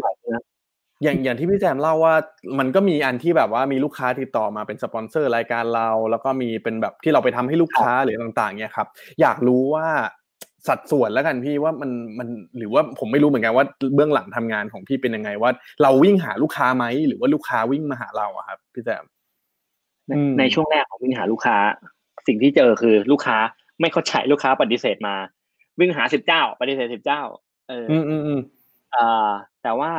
[0.99, 2.15] องใหม่นะอย่างอย่างที่พี่แซมเล่าว่า
[2.59, 8.89] มันก็มีอันที่แบบว่ามีลูกค้าติดต่อมาเป็นสปอนเซอร์รายการเรา แล้วก็มีเป็นแบบที่เราไปทำให้ลูกค้าหรือต่างๆเนี่ยครับ
[9.21, 9.87] อยากรู้ว่า
[10.69, 12.29] สัดส่วนแล้วกันพี่ว่ามันมัน
[12.59, 13.65] หรือว่าผมไม่รู้เหมือนกันว่า
[13.95, 15.51] เบื้องหลังทำงานของพี่เป็นยังไงว่า
[15.83, 19.05] เราวิ่งหาลูกค้าไหมหรือว่าลูกค้าวิ่งมาหาเราอะครับ พี่แซม
[20.07, 21.57] ในอืมในช่วงแรกของวิ่งหาลูกค้า
[22.27, 23.37] สิ่งที่เจอคือลูกค้า
[23.81, 25.15] ไม่เข้าใจลูกค้าปฏิเสธมา
[25.81, 27.23] วิ่งหาสิบเจ้า ปฏิเสธสิบเจ้า
[27.69, 28.41] เอออืมอืมอืม
[28.95, 29.31] อ่า
[29.63, 29.91] แต่ว่า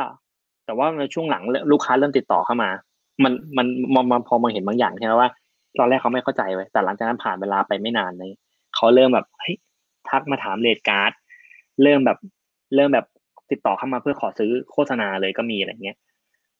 [0.66, 2.70] แต่ว่าในช่วงหลังลูกค้าเริ่มติดต่อเข้ามา
[3.24, 5.30] มันมันมองมาพอมาเห็นบางอย่างใช่ไหมว่า
[5.80, 8.32] ตอนแรกเขาไม่เข้าใจไว้ยแต่หลังจากนั้นผ่านเวลาไปไม่นานเลย
[8.76, 9.56] เขาเริ่มแบบเฮ้ย
[10.10, 11.12] ทักมาถามเลดการ์ด
[11.84, 12.18] เริ่มแบบ
[12.76, 13.06] เริ่มแบบ
[13.52, 15.98] ติดต่อเข้ามาเพื่อขอซื้อโฆษณาเลยก็มีอะไรเงี้ย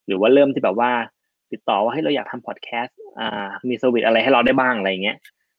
[0.08, 0.92] หรือว่าเริ่มที่แบบว่า
[1.52, 5.18] ติดต่อว่าให้เราอยากทำพอดแคสต์อ่า มี service อะไรให้เราได้บ้างอะไรเงี้ย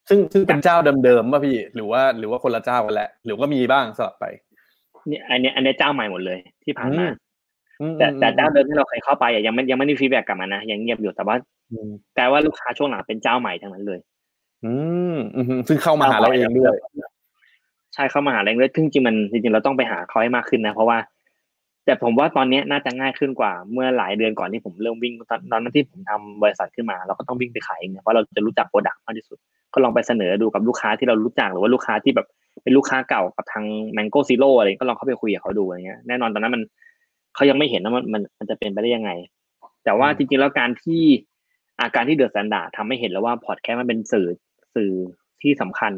[0.09, 4.25] ซึ่งซึ่งเป็นเจ้าเดิมๆป่ะพี่หรือว่าหรือว่าคนละเจ้ากันแหละหรือว่ามีบ้างสลับไป
[5.09, 7.13] เนี่ยอันเนี้ยอันเนี้ยเจ้าใหม่หมดเลยที่ผ่านมาอืม
[7.99, 11.37] แต่แต่อืมเจ้าเดิมที่เราเคยเข้าไปอะยังไม่ยังไม่ได้ feedback กลับมานะยังเงียบอยู่แต่ว่า
[11.73, 14.01] อืมแต่ว่าลูกค้าช่วงหลังเป็นเจ้าใหม่ทั้งนั้นเลย
[14.65, 14.73] อื
[15.15, 16.77] มอืมซึ่งเข้ามาหาเราเองด้วย
[17.95, 20.99] ใช่เข้ามาหาแรงเลยซึ่งจริงๆมันจริงๆเราต้องไปหาเขาให้มากขึ้นนะเพราะว่า
[21.85, 29.39] แต่ผมว่าตอนเนี้ยน่าจะง่ายขึ้นกว่าเมื่อหลายเดือนก่อนที่ผมเริ่มวิ่งตอนตอนนั้นที่ผมทำบริษัทขึ้นมาเราก็ต้องวิ่งไปขายเองเนี่ยเพราะเราจะรู้จัก product มากที่สุด
[29.75, 32.27] ก็ลองไปเสนอดูกับลูกค้าที่เรารู้จักหรือว่าลูกค้าที่แบบ
[32.63, 33.65] เป็นลูกค้าเก่ากับทาง
[33.97, 36.63] Mango Zero อะไรก็ลองเข้าไปคุยกับเขาดูอะไรเงี้ยแน่นอนตอนนั้นมัน
[37.37, 39.11] เขายังไม่เห็นว่ามันมันมันจะเป็นไปได้ยังไง
[39.85, 41.03] แต่ว่าจริงๆแล้วการที่
[41.81, 44.27] อ่าการที่ The Standard ทำให้เห็นแล้วว่าพอดแคสต์มันเป็นสื่อ
[44.75, 44.91] สื่อ
[45.43, 45.93] ที่สำคัญ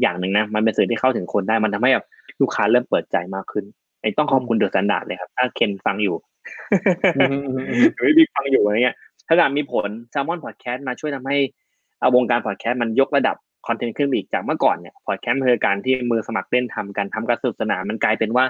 [0.00, 2.06] อย่างหนึ่งนะ มันเป็นสื่อที่เข้าถึงคนได้ มันทำให้แบบ
[2.40, 3.64] ลูกค้าเริ่มเปิดใจมากขึ้น
[4.02, 6.16] ไอ้ต้องขอบคุณ The Standard เลยครับ ถ้าเคนฟังอยู่
[7.16, 8.96] อืมอืมอืมหรือบิ๊กฟังอยู่อะไรเงี้ย
[9.28, 11.36] ถ้าการมี Salmon Podcast มาช่วยทำให้
[12.00, 13.36] เอาวงการพอดแคสต์มันยกระดับ
[13.66, 18.44] คอนเทนต์ขึ้นไปอีกจากเมื่อก่อนเนี่ยพอดแคสต์คือการที่มือสมัครเล่นทำกันทำการสนุกสนานมันกลายเป็นว่า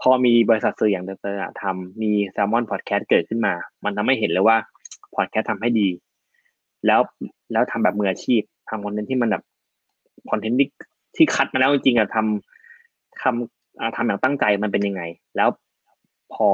[0.00, 4.56] พอมีบริษัทสื่ออย่างเดอะทำมี s ซ l m o n Podcast เกิดขึ้นมา มันทำให้เห็นเลยว่า
[5.14, 5.88] พอดแคสต์ทำให้ดี
[6.86, 7.00] แล้ว
[7.52, 9.44] แล้วทำแบบมืออาชีพทำคอนเทนต์ที่มันแบบ
[10.30, 10.68] คอนเทนต์ที่
[11.16, 15.02] ที่คัดมาแล้วจริงๆอะทำทำทำอย่างตั้งใจมันเป็นยังไง
[15.36, 15.48] แล้ว
[16.34, 16.50] พอ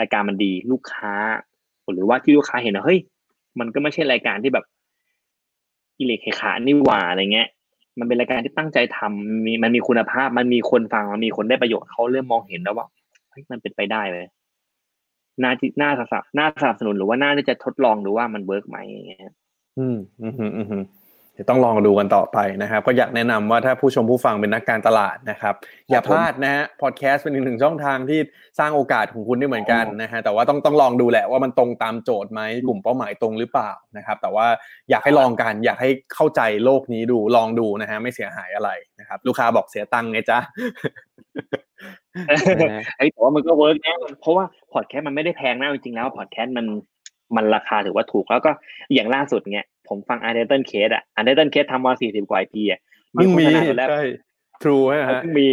[0.00, 1.12] รายการมันดีลูกค้า
[1.92, 3.00] หรือว่าที่ลูกค้าเห็นว่าเฮ้ย
[3.58, 4.64] มันก็ไม่ใช่รายการที่แบบ
[5.98, 7.48] อีเหละเขะขะนี่หว่าอะไรเงี้ย
[7.98, 12.86] มันเป็นรายการที่ตั้งใจทำมีมันมีคุณภาพ มันมีคนฟังมันมีคนได้ประโยชน์เขาเริ่มมองเห็นแล้วว่า
[13.50, 14.26] มันเป็นไปได้เลย
[15.42, 19.34] น่าที่น่าสนับน่าสนับสนุนหรือว่าน่าที่จะทดลองดูว่ามัน work ไหมอย่างเงี้ย
[19.78, 20.82] อืมอืมอืม
[21.38, 25.54] อืมอืมเดี๋ยวต้องลองดูกันต่อไปนะครับ ก็อยากแนะนำว่าถ้าผู้ชมผู้ฟังเป็นนักการตลาดนะครับ
[25.90, 28.20] อย่าพลาดนะฮะพอดแคสต์เป็นอีกหนึ่งช่องทางที่
[28.58, 34.46] สร้างโอกาสของคุณได้เหมือนกันนะฮะแต่ว่าต้องต้องลองดูแหละว่ามันตรงตามโจทย์ไหมกลุ่มเป้าหมายตรงหรือเปล่านะครับ แต่ว่า
[34.90, 38.70] อยากให้ลองกันอยากให้เข้าใจโลกนี้ดูลองดูนะฮะไม่เสียหายอะไร
[39.00, 40.38] นะครับ ลูกค้าบอกเสียตังค์ไงจ๊ะ
[42.60, 46.66] นะฮะเฮ้ยแต่ว่ามันก็เวิร์กนะเพราะว่าพอดแคสต์มันไม่ได้แพงนะจริงๆแล้วพอดแคสต์มัน
[47.36, 48.50] มันราคาถือว่าถูกแล้วก็
[48.94, 52.80] อย่างล่าสุดเนี่ยผมฟัง Untitled Case อะ Untitled Case ทำมาสี่สิบกว่า EP อะ
[53.12, 54.02] เพิ่งมีโฆษณาตัวแรกใช่
[54.62, 55.46] True ฮะเพิ่งมี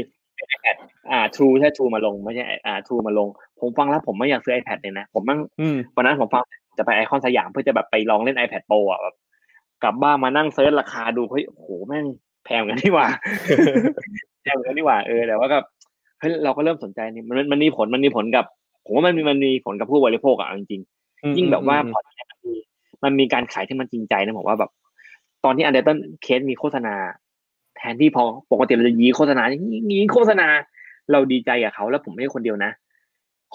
[0.55, 0.75] iPad
[1.11, 3.27] อ่า True ใช่ True มาลงไม่ใช่อ่า True มาลง
[3.59, 6.43] ผมฟังแล้วผมไม่อยากซื้อ iPad เลยนะ ผมมั่งอืมวันนั้นผมฟัง
[6.77, 9.15] จะไปไอคอนสยามเพื่อจะแบบไปลองเล่น iPad Pro อะแบบ
[9.83, 12.05] กลับบ้านมานั่ง search ราคาดูเฮ้ยโอ้โหแม่ง
[12.45, 13.07] แพงเหมือนกันนี่หว่า
[14.43, 15.57] แพงเหมือนกันนี่หว่าเออแต่ว่าก็
[16.19, 18.45] เฮ้ยเราก็เริ่มสนใจนี่มันมันมันมีผลมันมีผลกับ
[18.85, 20.94] ผมว่ามันมีมันมีผลกับผู้บริโภคอะเอาจริงๆ
[21.37, 22.55] ยิ่งแบบว่าพอดแคสต์มันมี
[23.03, 24.71] มันมีการขายที่มันจริงใจนะผมว่าแบบ
[25.43, 26.93] ตอนที่ Untitled Case มีโฆษณา
[27.77, 29.43] แทนที่พอปกติเราจะยี้โฆษณา
[29.91, 30.47] ยี้โฆษณา
[31.11, 32.71] เราดีใจกับเขาแล้วผมไม่ใช่คนเดียวนะ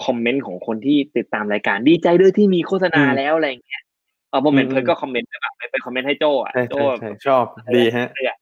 [0.05, 3.83] คอมเมนต์ของคนที่ติดตามรายการดีใจด้วยที่มีโฆษณาอืมแล้วอะไรอย่างเงี้ย
[4.29, 7.45] เออผมเห็นอืมเพื่อนก็คอมเมนต์แบบไปไปคอมเมนต์ให้โจอะใช่โจใช่ใช่ชอบ
[7.75, 8.37] ดีฮะเลยอะ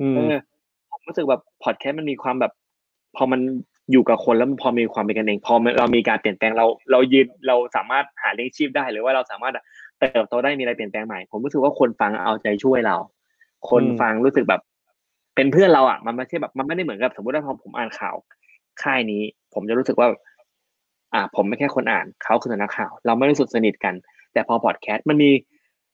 [0.00, 0.36] อืมเออ
[0.90, 2.52] ผมรู้สึกแบบพอดแคสต์มันมีความแบบ
[3.16, 3.40] พอมัน
[3.92, 9.54] อยู่กับคนแล้วพอมีความเป็นกันเองพอเรามีการเปลี่ยนแปลงเรา เรายืนเราสามารถหาเลี้ยงชีพได้หรือว่าเราสามารถ
[9.98, 12.96] เติบโตได้มีอะไรเปลี่ยนแปลงใหม่ผมรู้สึกว่าคนฟังเอาใจช่วยเรา
[13.70, 14.60] คนฟังรู้สึกแบบ
[15.34, 18.16] เป็นเพื่อนเราอะมันไม่ใช่แบบมันไม่ได้เหมือนกับสมมติว่าพอผมอ่านข่าว
[18.82, 19.22] ค่ายนี้
[19.54, 20.08] ผมจะรู้สึกว่า
[21.14, 23.94] อ่า ผมไม่แค่คนอ่านเขาคือนักข่าว เราไม่รู้สึกสนิทกัน
[24.32, 25.30] แต่พอพอดแคสต์มันมี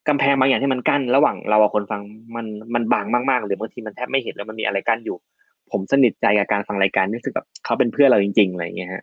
[0.08, 2.00] กำแพงบางอย่างที่มันกั้น ระหว่างเรากับคนฟัง
[2.36, 5.16] มันมันบางมากๆ หรือบางทีมันแทบไม่เห็นแล้วมันมีอะไรกั้นอยู่
[5.72, 9.02] ผมสนิทใจกับการฟังรายการรู้สึกแบบเขาเป็นเพื่อนเราจริงๆอะไรอย่างเงี้ยฮะ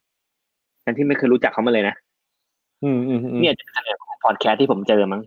[0.86, 1.96] ทั้งที่ไม่เคยรู้จักเขามาเลยนะ
[2.84, 5.22] อืมอืมอืมเนี่ยจะเป็นพอดแคสต์ที่ผมเจอมั้ง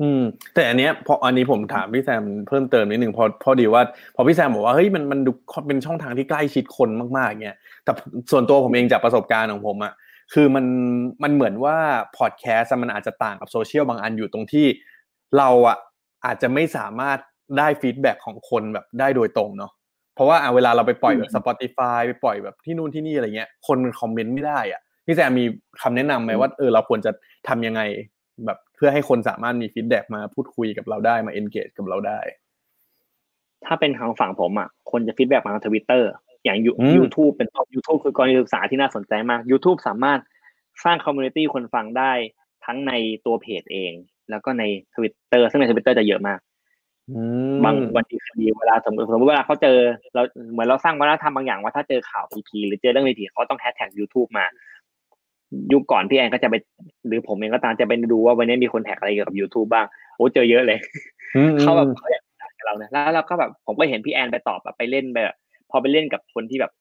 [0.00, 0.22] อืม
[0.54, 3.82] แต่อันเนี้ยพออันนี้ผมถามพี่แซมเพิ่มเติมนิดหนึ่งพอพอดีว่า
[4.16, 5.32] พอพี่แซมบอกว่าเฮ้ยมันมันดู
[5.66, 7.92] เป็นช่องทางที่ใกล้ชิดคนมากๆเนี่ยแต่
[8.30, 9.92] ส่วนตัวผมเองจากประสบการณ์ของผมอะ
[10.34, 10.64] คือมัน
[11.22, 11.76] มันเหมือนว่า
[12.18, 14.66] พอดแคสต์มันอาจจะต่างกับโซเชียลบางอันอยู่ตรงที่
[15.38, 15.76] เราอะ
[16.26, 17.18] อาจจะไม่สามารถ
[17.58, 19.72] ได้ feedback ของคนแบบได้โดยตรงเนาะ
[20.16, 25.44] เพราะว่าอะเวลาเราไปปล่อยแบบ Spotify ไปปล่อยแบบที่นู่นที่นี่อะไรเงี้ย คนมันคอมเมนต์ไม่ได้อะพี่แซมมี
[25.82, 27.10] คำแนะนำไหมว่าเออเราควรจะ
[27.48, 27.80] ทำยังไง
[28.46, 32.20] แบบเพื่อให้คนสามารถมี feedback มาพูดคุยกับเราได้มา engage กับเราได้
[33.66, 36.08] ถ้าเป็นทางฝั่งผมอะคนจะ feedback มาทางทวิตเตอร์
[36.44, 40.20] อย่างยูอืมยูธูปเป็นต้นยูธูปคือกรณีศึกษาที่น่าสนใจมาก ยูธูป สามารถ
[40.84, 42.12] สร้าง community คนฟังได้
[42.64, 42.92] ทั้งใน
[43.26, 43.92] ตัวเพจเอง
[44.30, 44.64] แล้วก็ใน
[44.94, 46.38] ทวิตเตอร์ซึ่งในทวิตเตอร์จะเยอะมาก
[47.10, 47.22] อื
[47.52, 49.76] มบางวันดีคืนดีเวลาสมมติสมมติเวลาเขาเจอ
[50.14, 50.22] เรา
[50.52, 54.46] เหมือนเราสร้างวัฒนธรรมบางอย่างว่าถ้าเจอข่าวผีๆหรือเจอเรื่องในทีเขาต้องแฮชแท็กยูธูปมา
[55.72, 56.54] ยุคก่อนพี่แอนก็จะไป
[57.06, 60.78] หรือผมเองก็ตามจะไปดูว่าวันนี้มีคนแท็กอะไรเกี่ยวกับ ยูธูป บ้างโอ้เจอเยอะเลย
[61.36, 65.34] อืมเขาแบบเขาอยากถามกับเราเนี่ยแล้วเราก็แบบผมก็เห็นพี่แอนไปตอบแบบไปเล่นแบบ
[65.70, 66.72] พอไปเล่นกับคนที่แบบ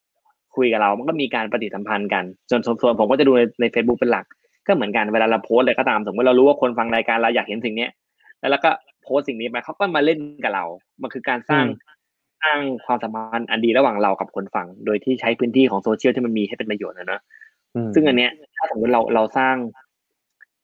[0.56, 4.26] คุยกับเรา มันก็มีการปฏิสัมพันธ์กันส่วนส่วนผมก็จะดูในใน Facebook เป็นหลัก
[4.68, 7.92] ก็เหมือนกันเวลาเราโพสต์อะไรก็ตามสมมติเรารู้ว่าคนฟังรายการเราอยากเห็นสิ่งเนี้ย
[8.40, 8.72] แล้วเราก็
[9.06, 10.66] โพสต์สิ่งนี้ไปเขาก็มาเล่นกับเรา
[11.02, 11.66] มันคือการสร้าง
[12.44, 17.22] สร้างความสัมพันธ์อันดีระหว่างเรากับคนฟัง โดยที่ใช้พื้นที่ของโซเชียลที่มันมีให้เป็นประโยชน์นะเนอะ
[17.88, 19.56] มซึ่งอันเนี้ย ถ้าสมมติเราเราสร้าง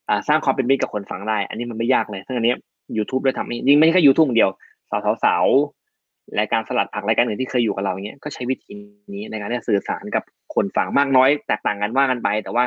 [0.10, 2.58] อ่าสร้างความเป็นมิตรกับคนฟังได้ อันนี้มันไม่ยากเลยซึ่งอันเนี้ย
[2.98, 4.52] YouTube ได้ทำให้ยิ่งไม่ใช่แค่ YouTube อย่างเดียว
[4.90, 5.46] สาวสาวสาว
[6.40, 8.72] รายการสลัดผักรายการอื่นที่เคยอยู่กับเราเนี้ยก็ใช้วิธี
[9.14, 10.24] นี้ในการที่จะสื่อสารกับ
[10.56, 12.66] คนฟังมากน้อยแตกต่างกันว่ากันไป แต่ว่า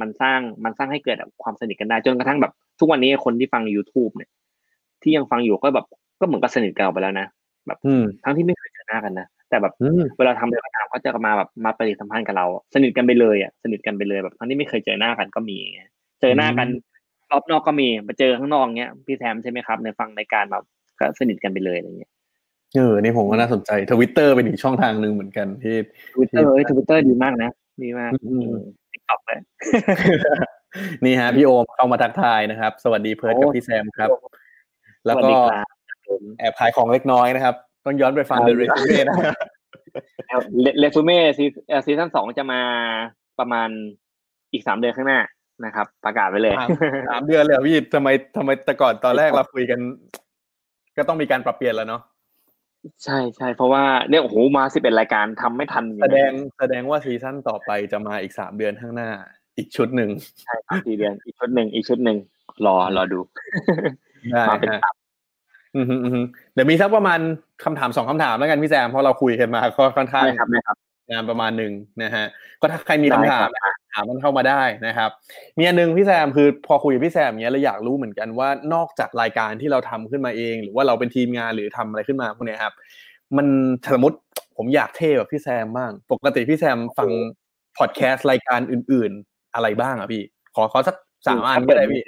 [0.00, 4.30] มันสร้างมันสร้างให้เกิดความสนิทกันได้จนกระทั่งแบบ ทุกวันนี้คนที่ฟัง YouTube เนี่ย
[5.02, 5.86] ที่ยังฟังอยู่ก็แบบ
[6.20, 7.26] ก็เหมือนกับสนิทกันออกไปแล้วนะ
[7.66, 15.58] แบบอืมทั้งที่ไม่เคยเจอหน้ากันนะแต่แบบอืมเวลาทำอะไรก็ตามเขาจะมาแบบมาปฏิสัมพันธ์กับเรา สนิทกันไปเลยอะสนิทกันไปเลยแบบทั้งที่ไม่เคยเจอหน้ากันก็มี
[16.20, 16.68] เจอหน้ากัน
[17.30, 20.64] รอบนอกก็มีมาเจอข้างนอกเงี้ยพี่แซมใช่ไหมครับ ในฟังรายการแบบ
[21.00, 22.10] ก็สนิทกันไปเลยอะไรเงี้ย
[22.76, 25.76] เออนี่ผมก็น่าสนใจทวิตเตอร์เป็นอีกช่องทางหนึ่งเหมือนกันที่
[26.14, 27.50] ทวิตเตอร์เอ้ยทวิตเตอร์ดีมากนะ
[27.82, 28.50] ดีมากอืม
[28.92, 29.40] TikTok เลย
[31.04, 34.08] นี่ฮะพี่โอมเข้ามาทักทายนะครับ สวัสดีเพิร์ดกับโอ้พี่แซมครับ
[35.04, 37.54] แล้วสวัสก็ดีครับผมแอบขายของเล็กน้อยนะครับ
[37.86, 39.16] ต้องย้อนไปฟังครับ The Resume นะ
[40.78, 41.44] เรซูเม่ซี
[41.86, 42.60] season สองจะมา
[43.38, 43.68] ประมาณ
[44.52, 45.20] อีกสามเดือนข้างหน้า
[45.64, 46.70] นะครับ ประกาศไว้เลยสาม
[47.10, 49.80] สามเดือนเลยเหรอพี่ทำไมทำไมแต่ก่อนตอนแรกเราคุยกัน
[50.96, 52.02] ก็ต้องมีการปรับเปลี่ยนแล้วเนาะ
[53.04, 59.10] ใช่ใช่เพราะว่าเนี่ยโอ้โหมาสิบเอ็ดรายการทำไม่ทันจริแสๆดนะงแสดงว่าซีซั่นต่อไปจะมาอีกสามเดือนข้างหน้า
[59.58, 60.10] อีกชุดหนึ่ง
[60.42, 62.18] ใช่ครับสี่เดือนอีกชุดหนึ่งอีกชุดหนึ่ง
[62.66, 63.44] รอรอดูได้
[64.48, 64.94] มาเป็นฮะตับ
[65.76, 66.20] อือฮึอือฮึ
[66.54, 67.20] เดี๋ยวมีสักประมาณ
[67.64, 70.76] คำถามสองคำถามแล้วกันพี่แซมเพราะเราคุยกันมาก็ค่อนข้างได้ครับได้ครับ
[71.10, 71.72] งานประมาณหนึ่ง
[72.02, 72.24] นะฮะ
[72.60, 75.10] ก็ถ้าใครมีได้คำถามครับถามมันเข้ามาได้นะครับ
[75.58, 82.74] มีอันหนึงพี่แซมคือพอคุยกับพี่แซมเนี้ยเราอยากรู้เหมือนกันว่านอกจากรายการที่เราทำขึ้นมาเอง หรือว่าเราเป็นทีมงานหรือทำอะไรขึ้นมาพวกเนี้ยครับ
[83.36, 83.46] มัน
[83.94, 84.18] สมมติ
[84.56, 87.08] ผมอยากเท่แบบพี่แซมบ้าง ปกติพี่แซมฟัง
[87.78, 90.22] พอดแคสต์รายการอื่น ๆ อะไรบ้างอะพี่
[90.54, 92.02] ขอขอสักสามอันก็ได้พี่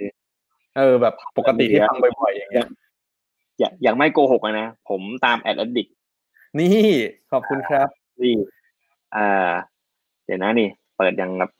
[0.77, 2.69] เออแบบปกติที่ฟังบ่อยๆอย่างเงี้ย
[3.59, 5.89] อย่าอย่างไม่โกหกอะนะ ผมตามแอดดิก
[6.59, 6.70] นี่
[7.32, 7.89] ขอบคุณครับ
[8.20, 8.35] นี่
[9.16, 9.51] อ่า
[10.24, 11.51] เดี๋ยวนะนี่ เปิดยังแบบ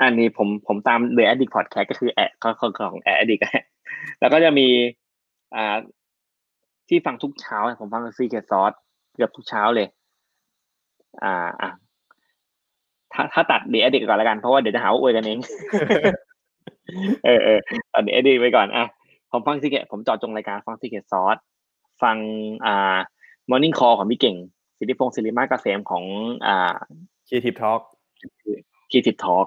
[0.00, 3.40] อันนี้ผมผมตาม The Addict Podcast ก็คือแอดของของแอดดิก
[4.20, 4.68] แล้วก็จะมี
[5.54, 5.76] อ่า
[6.88, 8.76] ที่ฟังทุกเช้า ผมฟัง Secret Sauce
[9.14, 9.88] เกือบทุกเช้าเลย
[11.22, 11.70] อ่าอะ
[13.12, 15.38] ถ้าถ้าตัด The Addict ก่อนแล้วกันเพราะว่าเดี๋ยวจะหาว่าอวยกันเอง
[17.24, 17.58] เออเออ
[17.92, 18.84] ตัด The Addict ไปก่อนอะ
[19.32, 21.40] ผมฟัง Secret ผมเจอดจงรายการฟัง Secret Sauce
[22.02, 22.16] ฟัง
[22.66, 22.98] อ่า
[23.50, 24.36] Morning Call ของพี่เก่ง
[24.78, 26.04] สิทธิพงศ์ศิริมาเกษมของ
[26.46, 26.76] อ่า
[27.26, 27.80] Creative Talk
[28.90, 29.46] คีติดทอล์ก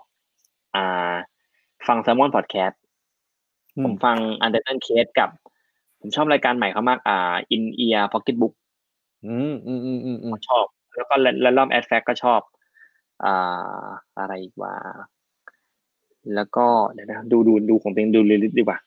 [0.76, 1.14] อ่า
[1.88, 2.80] ฟังแซมมอนพอดแคสต์
[3.76, 5.30] อืมผมฟังอันเดอร์ตันเคสกับ
[6.00, 8.54] ผมชอบรายการใหม่เขามากอ่าอินเอียพ็อกเก็ตบุ๊ก
[9.26, 10.66] อืมอืมอืมอืมอืมชอบ
[10.96, 12.42] แล้วก็แลนลอมแอดแฟกก็ชอบ
[13.24, 13.84] อ่า
[14.20, 14.74] อะไรอีกว่า
[16.36, 18.78] แล้วก็เดี๋ยวนะดูดูดูของตัวเองดูลิลิดีกว่า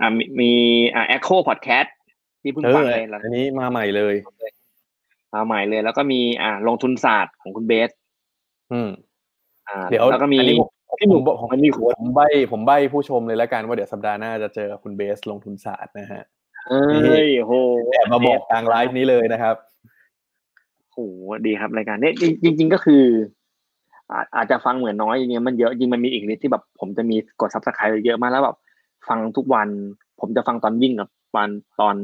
[0.00, 0.50] อ่ามีมี
[0.94, 1.94] อ่าแอคโคพอดแคสต์
[2.42, 4.14] ที่เพิ่งเอฟังอเลยแล้วอันนี้มาใหม่เลย
[5.34, 7.90] มาใหม่เลย แล้วก็มีอ่าลงทุนศาสตร์ของคุณเบส
[8.72, 8.90] อืม
[9.68, 10.68] อ่า เดี๋ยวแล้วก็มีอันนี้ผม
[11.00, 12.20] พี่หนุ่มผมผมมันมีโค้ดผมใบ
[12.52, 16.22] ผมใบผู้ชมเลยแล้วกันว่าเดี๋ยวสัปดาห์หน้าจะเจอคุณเบสลงทุนศาสตร์นะฮะ
[16.68, 17.52] เอ้ยโห
[17.92, 19.56] แอบมาบอกทางไลฟ์นี้เลยนะครับ
[20.92, 20.98] โห
[21.46, 23.04] ดีครับรายการเนี้ยจริงจริง ๆ ก็คือ
[24.10, 28.56] อาอาจจะฟังเหมือนน้อยจริงๆมันเยอะจริงมันมีอีกนิดที่แบบผมจะมีกด subscribe เยอะมากแล้วแบบ
[29.08, 29.68] ฟังทุกวัน
[30.20, 31.48] ผมจะฟังตอนวิ่งกับตอน
[31.80, 31.96] ตอน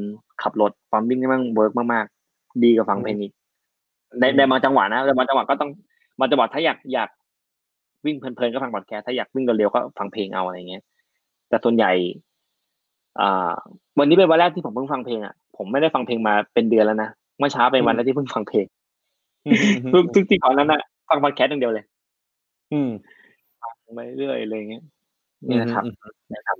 [0.42, 3.30] ขับรถตอนวิ่งนี่มัน work มากๆ ดีกับฟังเพลงนี้
[4.20, 5.70] ในในบางจังหวะนะแต่บางจังหวะก็ต้อง
[6.18, 7.08] บางจังหวะถ้าอยากอยาก
[8.06, 10.82] วิ่งเพลินๆก็ฟังพอดแคสต์ถ้าอยากวิ่งเร็วๆก็ฟังเพลงเอาอะไรเงี้ย
[11.48, 11.92] แต่ส่วนใหญ่
[13.20, 13.52] อ่า
[13.98, 18.66] วันนี้เป็นวันแรกที่ผมเพิ่งฟังเพลงอะผมไม่ได้ฟังเพลงมาเป็นเดือนแล้วนะเมื่อเช้าเป็นวันแรกที่เพิ่งฟังเพลง
[19.92, 21.84] ทุกทุกที่ก่อนนั้นนะฟังพอดแคสต์อย่างเดียวเลย
[22.72, 22.90] อืม
[23.62, 24.84] ฟังไปเรื่อยอะไรเงี้ย
[25.48, 25.94] นี่นะครับอืม
[26.34, 26.56] นะครับ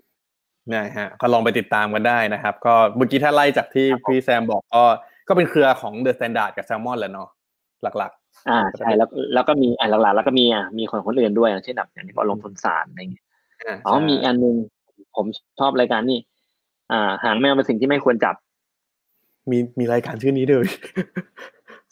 [0.73, 4.83] นะฮะก็ลองไปติดตามกันได้นะครับ ก็เมื่อกี้ถ้าไล่จากที่พี่แซมบอกก็
[5.29, 7.29] ก็เป็นเครือของ The Standard กับ Salmon แหละเนาะ
[7.83, 8.13] หลัก
[8.51, 14.57] อ่าใช่แล้วแล้วก็มีอ่าหลักๆ แล้วก็มีอะมีคนคนอื่นด้วยอย่างเช่นแบบอย่างที่บอกลงทุนศาสตร์อะไรเงี้ยๆาอ๋อใช่มีอันนึง
[15.17, 15.27] ผม
[15.61, 16.19] ชอบรายการนี่
[16.93, 18.35] อ่า หางแมวเป็นสิ่งที่ไม่ควรจับ
[19.51, 20.67] มีมีรายการชื่อนี้ด้วย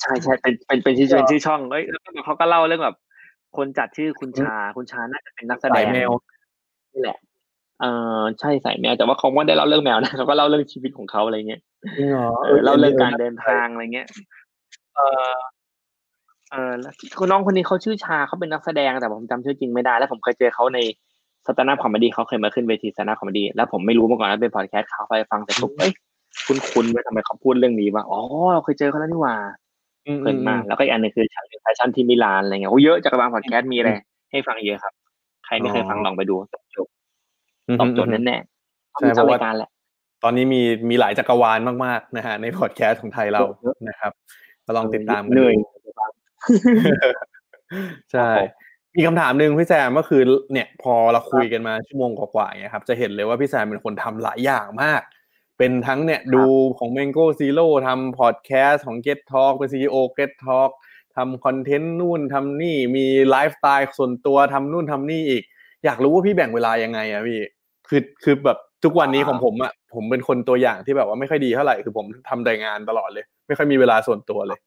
[0.00, 2.96] ใช่ใช่เป็นเป็นเป็นชื่อเป็นชื่อช่องเอ้ยแล้วก็เขาก็เล่าเรื่องแบบ
[3.56, 6.10] คนจัดชื่อคุณชา คุณชาน่าจะเป็นนักแสดสายงแมว
[6.92, 7.18] นี่แหละ
[7.80, 7.84] เอ
[8.20, 11.60] อใช่ใส่แมวแต่ว่าเขาไม่ได้เล่าเรื่องแมวนะเขาก็เล่าเรื่องชีวิตของเขาอะไรเงี้ย
[11.96, 14.08] จริงเหรอเออเล่าเรื่องการเดินทางอะไรเงี้ย
[14.96, 15.00] เอ
[15.30, 15.32] อ
[16.50, 20.78] เออแล้วคุณน้องคนนี้เขาชื่อชาเขาเป็นนักแสดงแต่ผมจำชื่อจริงไม่ได้ แล้วผมเคยเจอเขาใน
[21.46, 25.92] stand-up comedy เขาเคยมาขึ้นเวที stand-up comedy แล้วผมไม่รู้มาก่อนว่าเป็นพอดแคสต์เขาไปฟังแต่ปุ๊บเอ้ย
[26.46, 28.20] คุณคุณไว้ทำไมเขาพูดเรื่องนี้วะอ๋อ
[28.52, 29.61] เราเคยเจอเขาแล้วนี่หว่าอืม
[30.02, 33.90] เพลินมากแล้วก็อีกอันหนึงคือฉากแฟชั่นที่มิลานอะไรเงี้ยโอ้เยอะจากกระบางพอดแคสต์มีอะไร
[34.30, 34.92] ให้ฟังเยอะครับ
[35.46, 36.92] ใครไม่เคยฟังลองไปดูตอบโจทย์
[37.68, 39.70] อืมตอบโจทย์แน่ๆใช่มีเพเจ้าราะว่ารายการแหละ
[40.22, 43.40] ตอนนี้มีมีหลายจักรวาลมากๆนะฮะในพอดแคสต์ของไทยเรา
[43.88, 44.12] นะครับ
[44.66, 45.54] ก็ลองติดตามกันเหนื่อย
[45.84, 45.90] ดู
[48.12, 48.30] ใช่
[48.96, 50.22] มีคำถามหนึ่งพี่แซมก็คือ
[50.52, 55.00] เนี่ยพอเราคุยกันมาชั่วโมงกว่าๆอย่างเงี้ยครับจะเห็นเลยว่าพี่แซมเป็นคนทำหลายอย่างมาก
[55.58, 56.44] เป็นทั้งเนี่ยดู
[56.78, 60.70] ของ Mango Zero ทำพอดแคสต์ของ Get Talk เป็น CEO Get Talk
[61.16, 65.42] ทำคอนเทนต์นู่นทำนี่มีไลฟ์สไตล์ส่วนตัวทำนู่นทำนี่อีก
[65.84, 67.40] อยากรู้ว่าพี่แบ่งเวลายังไงอะพี่
[67.88, 74.58] คือคือแบบทุกวันนี้ของผมอะผมเป็นคนตัวอย่างที่แบบว่าไม่ค่อยดีเท่าไหร่คือผมทำแต่งานตลอดเลย ไม่ค่อยมีเวลาส่วนตัวเลย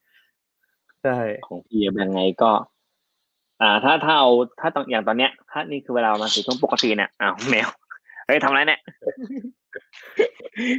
[1.02, 2.50] ใช่ของพี่ยังไงก็
[3.60, 4.30] อ่า ถ้าถ้าเอา
[4.60, 7.68] ถ้าตอนอย่างตอนเนี้ย ถ้านี่คือเวลามาถึงช่วงปกติเนี่ยอ้าวแมว
[8.26, 8.80] เฮ้ยทำอะไรเนี่ย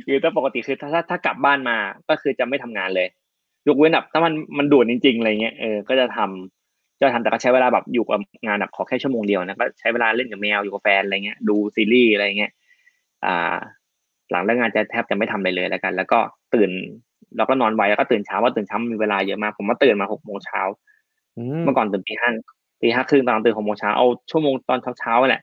[0.07, 1.77] คือถ้าปกติคือถ้าถ้าถ้ากลับบ้านมา
[2.09, 3.07] ก็คือจะไม่ทำงานเลย
[3.67, 12.51] ยกเว้นแบบถ้ามันมันด่วนจริงๆอะไรเงี้ยเออก็จะทำจะทำแต่ก็ใช้เวลาแบบอยู่กับงานแบบขอแค่ชั่วโมงเดียวนะก็ใช้เวลาเล่นกับแมวอยู่กับแฟนอะไรเงี้ยดูซีรีส์อะไรเงี้ย
[13.25, 13.55] อ่า
[14.31, 16.19] หลังเลิกงานจะแทบจะไม่ทำอะไรเลยแล้วกัน แล้วก็
[16.53, 16.71] ตื่น
[17.37, 20.61] แล้วก็นอนไวแล้วก็ตื่นเช้าว่าตื่นเช้ามีเวลาเยอะมากผมว่าตื่นมาหกโมงเช้า
[21.37, 22.29] อืมเมื่อก่อนตื่นตีห้า
[22.81, 25.41] ตีห้าครึ่งตอนตื่นหกโมงเช้าเอาชั่วโมงตอนเช้าเช้าๆแหละ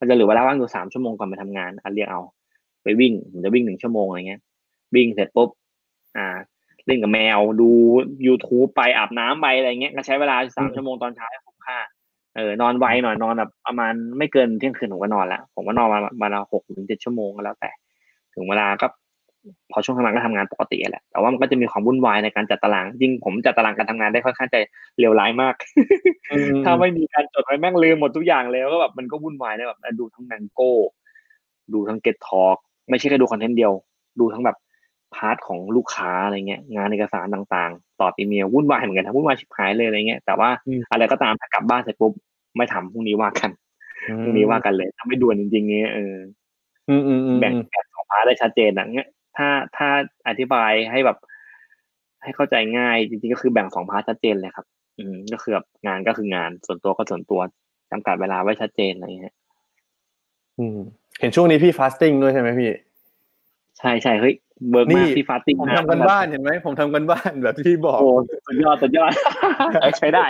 [0.00, 2.20] มันจะเหลือเวลาว่างอยู่สามชั่วโมงก่อนไปทำงานอันเรียกเอา
[2.86, 4.40] ไปวิ่งผมจะวิ่งหนึ่งชั่วโมงอะไรเงี้ย
[4.94, 5.48] วิ่งเสร็จปุ๊บ
[6.16, 6.28] อ่า
[6.86, 7.70] เล่นกับแมวดู
[8.26, 11.78] youtube ไปอาบน้ำไปอะไรเงี้ยก็ใช้เวลาสามชั่วโมงตอนเช้าให้คุ้มค่า
[12.36, 17.70] เออนอนไวหน่อยนอนแบบประมาณไม่เกินเที่ยงคืนผมก็นอนแล้วผมก็นอนมามาละหกถึงเจ็ดชั่วโมงก็แล้วแต่
[18.34, 18.86] ถึงเวลาก็
[19.72, 24.60] พอช่วงทำงานก็ทำงานปกติแหละ แต่ว่ามันก็จะมีความวุ่นวายในการจัดตาราง จริงผมจัดตารางการทำงานได้ค่อนข้างจะ
[24.98, 25.54] เลวร้ายมาก
[26.32, 30.72] อืมถ้าไม่มีการจดไว้แม่งลืมหมดทุกอย่างเลยแล้วก็แบบมันก็วุ่นวายนะแบบดูทั้ง Mango
[31.72, 32.58] ดูทั้งเก็ตทอ k
[32.90, 33.72] ไม่ใช่แค่ดูคอนเทนต์เดียว
[34.20, 34.56] ดูทั้งแบบ
[35.14, 40.50] part ของลูกค้าอะไรเงี้ยงานเอกสารต่างๆ ตอบอีเมลวุ่นวายเหมือนกันทั้งวุ่นวายชิบหายเลยอะไรเงี้ยแต่ว่า
[40.92, 42.12] อะไรก็ตามถ้ากลับบ้านเสร็จปุ๊บ
[42.56, 43.50] ไม่ทำพรุ่งนี้ว่ากัน
[44.22, 46.16] พรุ่งนี้ว่ากันเลยถ้าไม่ด่วนจริงๆเงี้ยเออ
[46.88, 49.88] อืมอืมอืมแบ่งแบ่งสอง part ได้ชัดเจนนะเงี้ยถ้าถ้า
[50.28, 51.18] อธิบายให้แบบ
[52.22, 54.66] ให้เข้าใจง่ายจริงๆก็คือแบ่งสอง part ชัดเจนเลยครับ
[54.98, 57.40] อืมก็คือแบบงานก็คืองานส่วนตัวก็ส่วนตัว
[57.90, 59.34] จำกัดเวลาไว้ชัดเจนอะไรเงี้ย
[60.58, 60.78] อืม
[61.20, 62.70] เห็นช่วงนี้พี่ fasting ด้วยใช่ไหมพี่
[63.78, 64.34] ใช่ใช่เฮ้ย
[64.70, 68.08] work นี่มากที่ fasting ผมทำการบ้านเห็นไหมผมทำการบ้านแบบที่พี่บอกโอ้
[68.46, 69.12] สุดยอดสุดยอด
[69.80, 70.26] เออใช้ได้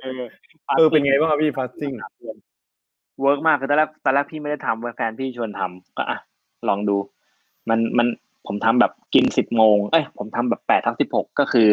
[0.00, 0.22] เออ
[0.76, 1.92] เออเป็นไงบ้างครับพี่ fasting
[3.20, 6.18] work มากคือตอนแรกตอนแรกพี่ไม่ได้ทำแฟนพี่ชวนทำก็อะ
[6.68, 6.96] ลองดู
[7.68, 8.06] มันมัน
[8.46, 11.68] ผมทำแบบกินสิบโมงเอ้ยผมทำแบบแปดทั้งสิบหกก็คือ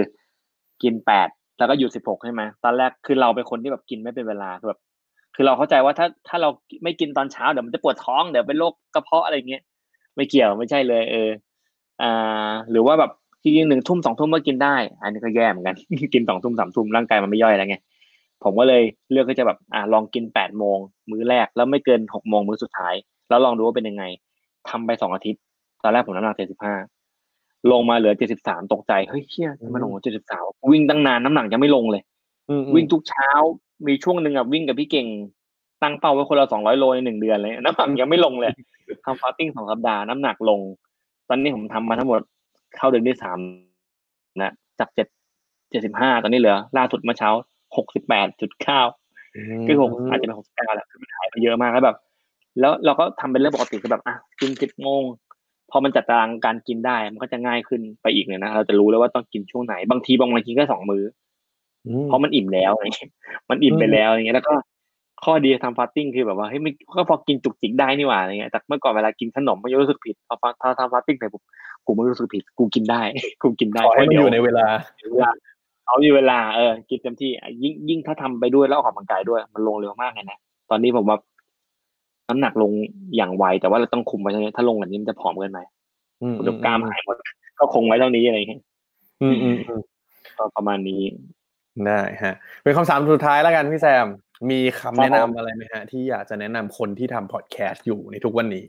[0.84, 4.80] กินแปดแล้วก็หยุดสิบหกใช่ไหมตอนแรกคือเราเป็นคนที่แบบกินไม่เป็นเวลาคือแบบ
[5.36, 6.50] คือเราเข้าใจว่าถ้าถ้าเรา
[6.84, 9.62] ไม่กินตอนเช้าเดี๋ยวมันจะปวดท้องเดี๋ยวเป็นโรคกระเพาะอะไรเงี้ย
[10.16, 11.30] ไม่เกี่ยวไม่ใช่เลย เออ
[12.02, 13.12] อ่า หรือว่าแบบ
[13.44, 15.76] จริงๆหนึ่งทุ่มสองทุ่มก็กินได้ อันนี้ก็แย่เหมือนกัน
[16.14, 17.76] กินสองทุ่มสามทุ่มร่างกายมันไม่ย่อยแล้วไง
[18.44, 20.78] ผมก็เลยเลือกที่จะแบบอ่าลองกินแปดโมง
[21.10, 22.94] มื้อแรกแล้วไม่เกินหกโมงมื้อสุดท้าย
[23.30, 24.04] แล้วลองดูว่าเป็นยังไง
[24.70, 25.42] ทำไปสองอาทิตย์
[25.84, 26.76] ตอนแรกผมน้ำหนักเจ็ดสิบห้า
[27.72, 32.02] ลงมาเหลือเจ็ดสิบสามตกใจเฮ้ยเชี่ยทำไมันลงเจ็ดสิบสามวิ่งตั้งนานน้ำหนักยังไม่ลงเลย
[32.76, 33.30] วิ่งทุกเช้า
[33.88, 35.08] มีช่วงหนึ่งอะวิ่งกับพี่เก่ง
[35.84, 38.52] ตั้งเป้าไว้คนละสองร้อยโลในหนึ่งเดือนเลยน้ำหนักยังไม่ลงเลย
[39.06, 40.60] ทำฟาสติ้งสองสัปดาห์น้ำหนักลง
[41.30, 42.22] ตอนนี้ผมทำมาทั้งหมด
[42.78, 43.40] เข้าเดือนที่สาม
[44.42, 45.08] นะจากเจ็ด
[45.72, 47.30] เจ็ดสิบห้าตอนนี้เหลือ ล่าสุดเมื่อเช้า
[47.78, 48.82] หกสิบแปดจุดเก้า
[49.68, 51.98] คือหกอาจจะเป็นหกสิบเก้าแหละคือมันหายไปเยอะมากแล้วแบบ
[52.60, 55.02] แล้วเราก็ทำเป็นเรื่องปกติคือแบบอะกินสิบโมง
[55.72, 61.27] พอมันจัดตารางการกินได้มันก็จะง่ายขึ้นไปอีกเลยนะเราจะรู้แล้วว่าต้องกินช่วงไหน บางทีบางวันกินแค่สองมื้ออืม
[62.06, 63.12] เพราะมันอิ่มแล้วอะไรเงี้ย
[63.50, 64.54] มันอิ่มไปแล้วอย่างเงี้ยแล้วก็
[65.24, 71.44] ข้อดีทำ fasting คือแบบว่าเฮ้ยไม่ก็พอกินจุกจิกได้นี่หว่าอะไรเงี้ยจากเมื่อก่อนเวลากินขนมไม่รู้สึกผิดพอฟาทำ fasting ไปปุ๊บ
[71.86, 73.02] กูไม่รู้สึกผิด กูกินได้
[73.44, 74.66] กูกินได้ขอให้มันเพราะอเดี๋วยู่ในเวลา
[75.14, 75.32] เวลา
[75.88, 80.38] เอาอยู่เวลาเออกินเต็มที่อะยิ่งยิ่งถ้าทำไปด้วยแล้วออกกำลังกายด้วย มันลงเร็วมากเลยนะ
[80.70, 81.18] ตอนนี้ผมว่า
[82.30, 82.72] น้ำหนักลง
[83.16, 85.60] อย่างไวแต่ว่าเราต้องคุมไว้เท่านี้ถ้าลงแบบนี้มันจะผอมเกินไป
[86.22, 87.18] อืมเดี๋ยวกล้ามหายหมด
[87.60, 88.62] ก็คงไว้เท่านี้อะไรเงี้ย
[89.22, 89.82] อืมอืมอืม
[90.38, 91.02] ก็ประมาณนี้
[91.86, 94.08] ได้ฮะ เป็นคำถามสุดท้ายแล้วกันพี่แซม
[94.52, 98.66] มีคำแนะครันำบผมอะไรไหมฮะ ที่อยากจะแนะนำคนที่ทำพอดแคสต์อยู่ในทุกวันนี้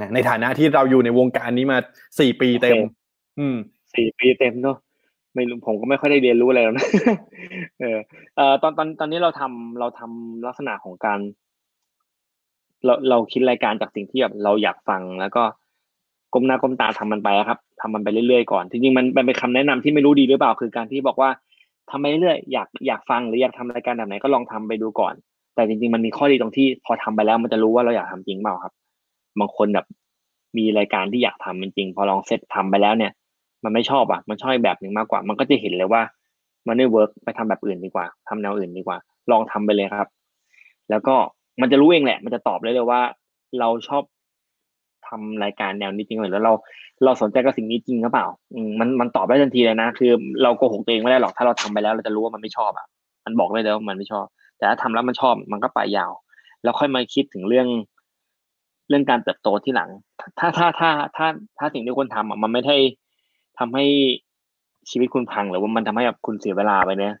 [0.00, 1.78] นะในฐานะที่เราอยู่ในวงการนี้มา
[2.20, 2.76] สี่ปีเต็ม
[3.38, 3.56] อืม
[3.94, 4.76] สี่ปีเต็มเนาะ
[5.34, 6.86] ไม่รู้ผมก็ไม่ค่อยได้เรียนรู้อะไรแล้วนะ
[7.80, 7.98] เออ
[8.36, 11.18] เอ่อตอนตอนตอนนี้เราทำเราทำลักษณะของการ
[12.84, 15.42] เราเราคิดรายการจากสิ่งที่แบบเราอยากฟังแล้วก็
[16.32, 21.30] ก้มหน้าก้มตาทำมันไปอะครับทำมันไปเรื่อยๆก่อนจริงๆมันมันเป็นคำแนะนำที่ไม่รู้ดีหรือเปล่า คือการที่บอกว่า
[21.92, 25.14] ทำไปเรื่อยอยากอยากฟังหรืออยากทำรายการแบบไหนก็ลองทำไปดูก่อน
[25.54, 28.72] แต่จริง ๆ มันมีข้อดีตรงที่พอทำไปแล้วมันจะรู้ว่าเราอยากทำจริงเปล่าครับ
[29.38, 29.86] บางคนแบบ
[30.58, 33.12] มีรายการที่อยากทำจริงพอลองเซตทำไปแล้วเนี่ย
[33.64, 36.02] มันไม่ชอบอะมันชอบแบบหนึ่งมากกว่า มันก็จะเห็นเลยว่า
[36.66, 38.98] มันไม่เวิร์กไปทำแบบอื่นดีกว่าทำแนวอื่นดีกว่า
[39.30, 40.08] ลองทำไปเลยครับ
[40.90, 41.14] แล้วก็
[41.60, 43.00] มันจะรู้เองแหละ มันจะตอบเลยเลยว่า
[43.60, 44.02] เราชอบ
[45.12, 46.52] ทำรายการแนวนี้จริงหรือแล้วเรา
[47.04, 48.26] เราสนใจกับสิ่งนี้จริงหรือเปล่า
[48.80, 50.10] มันมันตอบได้ทันทีเลยนะ คือ
[50.42, 52.86] เราโกหกตัวเองไม่ได้หรอกถ้าเราทำไปแล้วเราจะรู้ว่ามันไม่ชอบอะ
[53.24, 54.26] มันบอกได้เลยว่ามันไม่ชอบ
[54.58, 56.12] แต่ถ้าทำแล้วมันชอบมันก็ไปยาว
[56.62, 57.68] แล้วค่อยมาคิดถึงเรื่อง
[58.88, 59.90] เรื่องการเติบโตที่หลัง
[60.38, 61.26] ถ้าถ้าถ้าถ้า
[61.58, 62.76] ถ้าสิ่งที่คุณทำอะมันไม่ได้
[63.58, 63.84] ทำให้
[64.90, 67.14] ชีวิตคุณพังหรือว่ามันทำให้แบบคุณเสียเวลาไปเนี่ย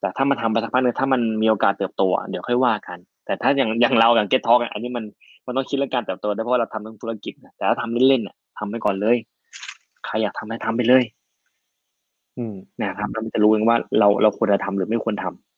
[0.00, 5.04] แต่ถ้ามันทำไปสักพักนึงถ้ามันมีโอกาสเติบโตอะเดี๋ยวค่อยว่ากัน แต่ถ้าอย่างอย่างเราอย่าง Get Talk อันนี้มัน
[5.46, 9.16] มันต้องคิดเรื่องการเติบโตด้วยเพราะเราทำเรื่องธุรกิจนะแต่ถ้าทำเล่นๆอะทำไปก่อนเลย
[10.06, 11.04] ใครอยากทำอะไรทำไปเลย
[12.38, 15.49] อืมนะครับแล้วมันจะรู้เองว่าเราเราควรจะทำหรือไม่ควรทำ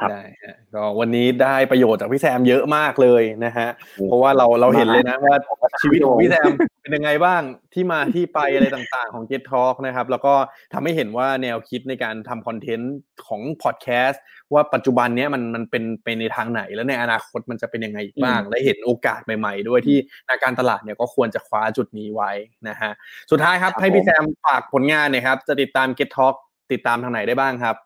[0.00, 6.50] ครับได้ฮะก็วันนี้ได้ประโยชน์จากพี่แซมเยอะมากเลยนะฮะโอ้เพราะว่าเราเราเห็นเลยนะว่าผมก็ชีวิตของพี่แซม
[6.82, 7.42] เป็นยังไงบ้าง
[7.74, 10.34] ที่มาที่ไปอะไรต่างๆของ Get Talk นะครับ แล้วก็
[10.72, 12.94] ทำให้เห็นว่าแนวคิดในการทำคอนเทนต์
[13.26, 14.22] ของพอดแคสต์
[14.54, 19.98] ว่าปัจจุบันเนี้ยมันมันเป็นไปในทางไหน แล้วในอนาคตมันจะเป็นยังไงอีกบ้าง และเห็นโอกาสใหม่ ๆ ด้วยที่
[20.28, 22.30] นักการตลาดเนี่ยก็ควรจะคว้าจุดนี้ไว้
[22.68, 22.92] นะฮะ
[23.30, 26.34] สุดท้ายครับครับให้พี่ผมแซมฝากผลงานหน่อยครับจะติดตาม Get Talk
[26.72, 27.76] ติดตามทางไหนได้บ้างครับ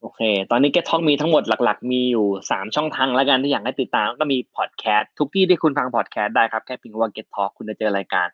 [0.00, 0.20] โอเค
[0.50, 8.26] ตอนนี้ Get Talk มีทั้งหมดหลัก ๆ มีอยู่สามช่องทางแล้วกันที่อยากให้ติดตาม ก็มีพอดแคสต์ทุกที่ที่คุณฟังพอดแคสต์ได้ครับ แค่พิมพ์ว่า Get Talk คุณจะเจอรายการ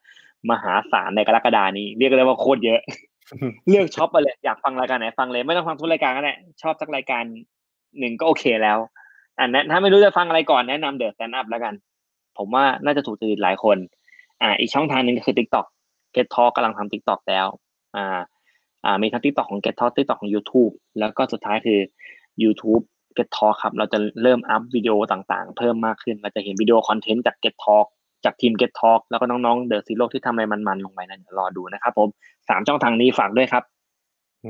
[0.51, 2.81] มหาศาลในกรกฎานี้ เรียกได้ว่าโคตรเยอะ
[3.69, 6.33] เลือกช็อปไปเลยอยากฟังรายการไหนฟังเลยไม่ต้องฟังทุกรายการก็ได้
[6.63, 7.23] ชอบสักรายการ
[7.99, 8.79] หนึ่งก็โอเคแล้ว
[9.41, 11.75] อันนั้นถ้าไม่รู้จะฟังอะไรก่อนแนะนำเด e ะ Stand Up แล้วกัน
[12.39, 13.77] ผมว่าน่าจะถูกจริตหลายคน
[14.43, 15.67] อ่า อีกช่องทางหนึ่งก็คือ TikTok
[16.15, 17.47] Get Talk กำลังทำ TikTok แล้ว
[17.97, 18.19] อ่า
[18.85, 21.81] อ่ามีทั้ง TikTok ของ Get Talk TikTok ของ YouTube แล้วก็สุดท้ายคือ
[22.43, 22.83] YouTube
[23.17, 27.87] Get Talk ครับ เราจะเริ่มอัพวิดีโอต่างๆ เพิ่มมากขึ้น เราจะเห็นวิดีโอคอนเทนต์จาก Get Talk
[28.25, 32.09] จากทีม Get Talk แล้วก็น้องๆ The Zero ที่ทำอะไรมันๆ ลงไปนะเดี๋ยวรอดูนะครับผม
[32.49, 33.65] สามช่องทางนี้ฝากด้วยครับ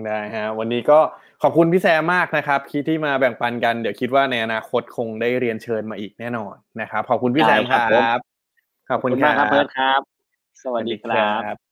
[0.07, 0.99] ได้ฮะวันนี้ก็
[1.43, 8.19] ขอบคุณพี่แซมมากนะครับคิดที่มาแบ่งปันกันเดี๋ยวคิดว่าในอนาคตคงได้เรียนเชิญมาอีกแน่นอนนะครับขอบคุณพี่แซมคได้รัครับบ
[8.91, 10.01] ขอบคุณขอบคุณครัมากครับเพิร์ดครับ
[10.63, 11.64] สวัสดีครับบ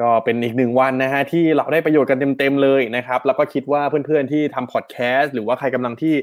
[0.00, 6.14] ก็เป็นอีกหนึ่งวันนะฮะที่เราได้ประโยชน์กันเต็มๆเลยนะครับ แล้วก็คิดว่าเพื่อนๆที่ทำพอดแคสต์หรือว่าใครกำลังที่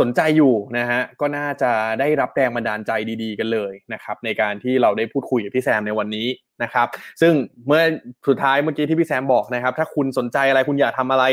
[0.00, 2.92] สนใจอยู่นะฮะก็น่าจะได้รับแรงบันดาลใจ
[3.22, 6.28] ดีๆ กันเลยนะครับ ในการที่เราได้พูดคุยกับพี่แซมในวันนี้
[6.62, 6.86] นะครับ
[7.20, 7.32] ซึ่ง
[7.66, 7.82] เมื่อ
[8.28, 11.24] สุดท้ายเมื่อกี้ที่พี่แซมบอกนะครับ ถ้าคุณสนใจอะไรคุณอยากทำอะไร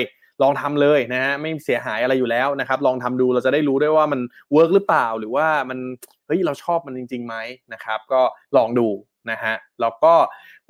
[0.44, 4.19] ลองทำเลยนะฮะไม่เสียหายอะไรอยู่แล้วนะครับ ลองทำดูเราจะได้รู้ด้วยว่ามัน
[4.53, 5.80] เวิร์กหรือเปล่า หรือว่ามัน
[6.28, 7.36] เฮ้ยเราชอบมันจริงๆไหม
[7.74, 8.22] นะครับ ก็
[8.57, 8.88] ลองดู
[9.32, 10.14] นะฮะแล้วก็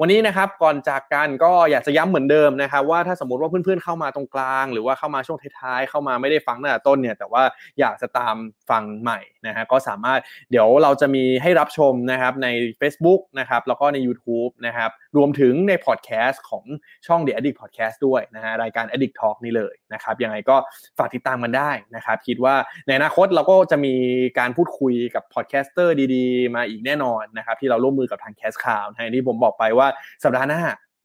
[0.02, 7.44] วันนี้นะครับก่อนจากกันก็อยากจะย้ำเหมือนเดิมนะครับว่าถ้าสมมติว่าเพื่อนๆเข้ามาตรงกลาง หรือว่าเข้ามาช่วงท้ายๆเข้ามาไม่ได้ฟังตั้งแต่ต้นเนี่ยแต่ว่า
[7.80, 8.36] อยากจะตาม
[8.70, 10.20] ฟังใหม่นะฮะก็สามารถ
[10.52, 12.48] เดี๋ยวเราจะมีให้รับชมนะครับใน
[12.80, 16.64] Facebook นะครับแล้วก็ใน YouTube นะครับรวมถึงในพอดแคสต์ของ
[17.08, 20.58] ช่อง The Addict Podcast ด้วยนะฮะรายการ Addict Talk นี่เลยนะครับยังไงก็
[20.98, 22.56] ฝากติดตามกันได้นะครับคิดว่า
[22.88, 23.96] ในอนาคตเราก็จะมี
[24.40, 29.87] การพูดคุยกับ podcaster ดีๆ มาอีกแน่นอนนะครับที่เราร่วมมือกับทางแคสข่าวนะที่ผมบอกไปว่า
[30.24, 30.62] สัปดาห์หน้า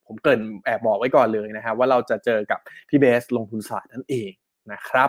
[0.07, 4.33] ผมเกริ่นแอบบอกไว้ก่อนเลยนะครับว่าเราจะเจอกับพี่เบสลงทุนศาสตร์นั่นเอง
[4.73, 5.09] นะครับ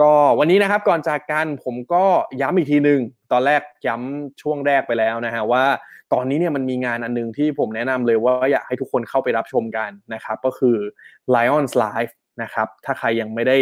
[0.00, 2.04] ก็วันนี้นะครับก่อนจากกันผมก็
[2.40, 3.00] ย้ำอีกทีหนึ่ง
[3.32, 5.64] ตอนแรกย้ำช่วงแรกไปแล้วนะฮะว่า
[6.12, 10.76] ตอนนี้เนี่ยมันมีงานอันนึงที่ผมแนะนำเลยว่าอยากให้ทุกคนเข้าไปรับชมกันนะครับ ก็คือ
[11.34, 13.56] Lions Live นะครับถ้าใครยังไม่ได้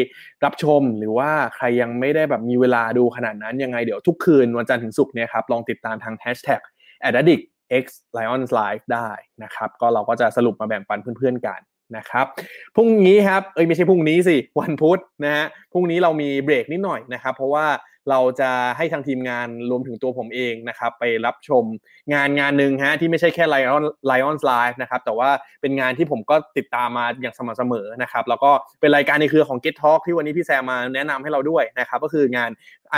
[0.45, 6.63] รับชมหรือว่าใครยังไม่ได้แบบมีเวลาดูขนาดนั้นยังไงเดี๋ยวทุกคืนวันจันทร์ถึงศุกร์เนี่ยครับลองติดตามทาง Hashtag
[7.09, 7.43] a d d i c t
[7.83, 7.85] X
[8.17, 9.11] Lions Live ได้
[9.43, 11.61] นะครับ ก็เราก็จะสรุปมาแบ่งปันเพื่อนๆกัน
[11.97, 12.27] นะครับ
[12.75, 17.67] พรุ่งนี้ครับเอ้ยไม่ใช่พรุ่งนี้สิวันพุธนะฮะพรุ่งนี้เรามีเบรกนิดหน่อยนะครับ เพราะว่า
[18.11, 21.65] เราจะให้ทางทีมงานรวมถึงตัวผมเองนะครับไปรับชม
[22.13, 25.31] งานงานหนึ่งฮะที่ไม่ใช่แค่ Lion Lions Live นะครับแต่ว่า
[25.61, 32.51] เป็นงานที่ผมก็ติดตามมาอย่างสม่ำเสมอนะครับแล้วก็เป็นรายการในเครือของ Get Talk ที่วันนี้พี่แซมมาแนะนำให้เราด้วยนะครับก็คืองาน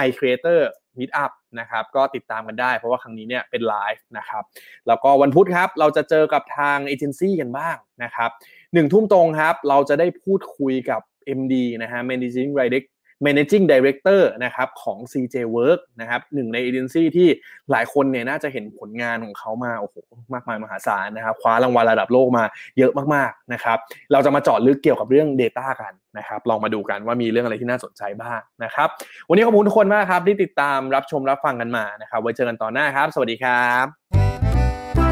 [0.04, 0.60] i Creator
[0.98, 4.42] Meet Up นะครับก็ติดตามกันได้เพราะว่าครั้งนี้เนี่ยเป็นไลฟ์นะครับ
[4.88, 8.30] แล้วก็วันพุธครับเราจะเจอกับทางเอเจนซี่กันบ้างนะครับ
[8.74, 11.00] หนึ่งทุ่มตรงครับเราจะได้พูดคุยกับ
[11.38, 12.88] MD นะฮะ Managing Direct
[13.26, 17.28] managing director นะครับของ CJ Work นะครับหนึ่งในเอเจนซี่ที่
[17.70, 19.96] หลายคนเนี่ยน่าจะเห็นผลงานของเขามาโอ้โห
[20.34, 22.44] มากมายมหาศาลนะครับคว้ารางวัลระดับโลกมา
[22.78, 23.78] เยอะมากๆนะครับ
[24.12, 28.88] เราจะมาเจาะลึกเกี่ยวกับเรื่อง Data กันนะครับลองมาดูกันว่ามีเรื่องอะไรที่น่าสนใจบ้างนะครับ
[29.28, 33.86] วันนี้ขอบคุณทุกคนมากครับที่ติดตามรับชมรับฟังกันมานะครับไว้เจอกันตอนหน้าครับ สวัสดีครับ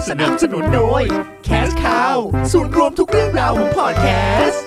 [0.09, 1.02] สนับสนุนโดย
[1.47, 2.16] Cash Cow
[2.52, 4.06] ศูนย์รวมทุกเรื่องราวของพอดแค
[4.48, 4.64] สต์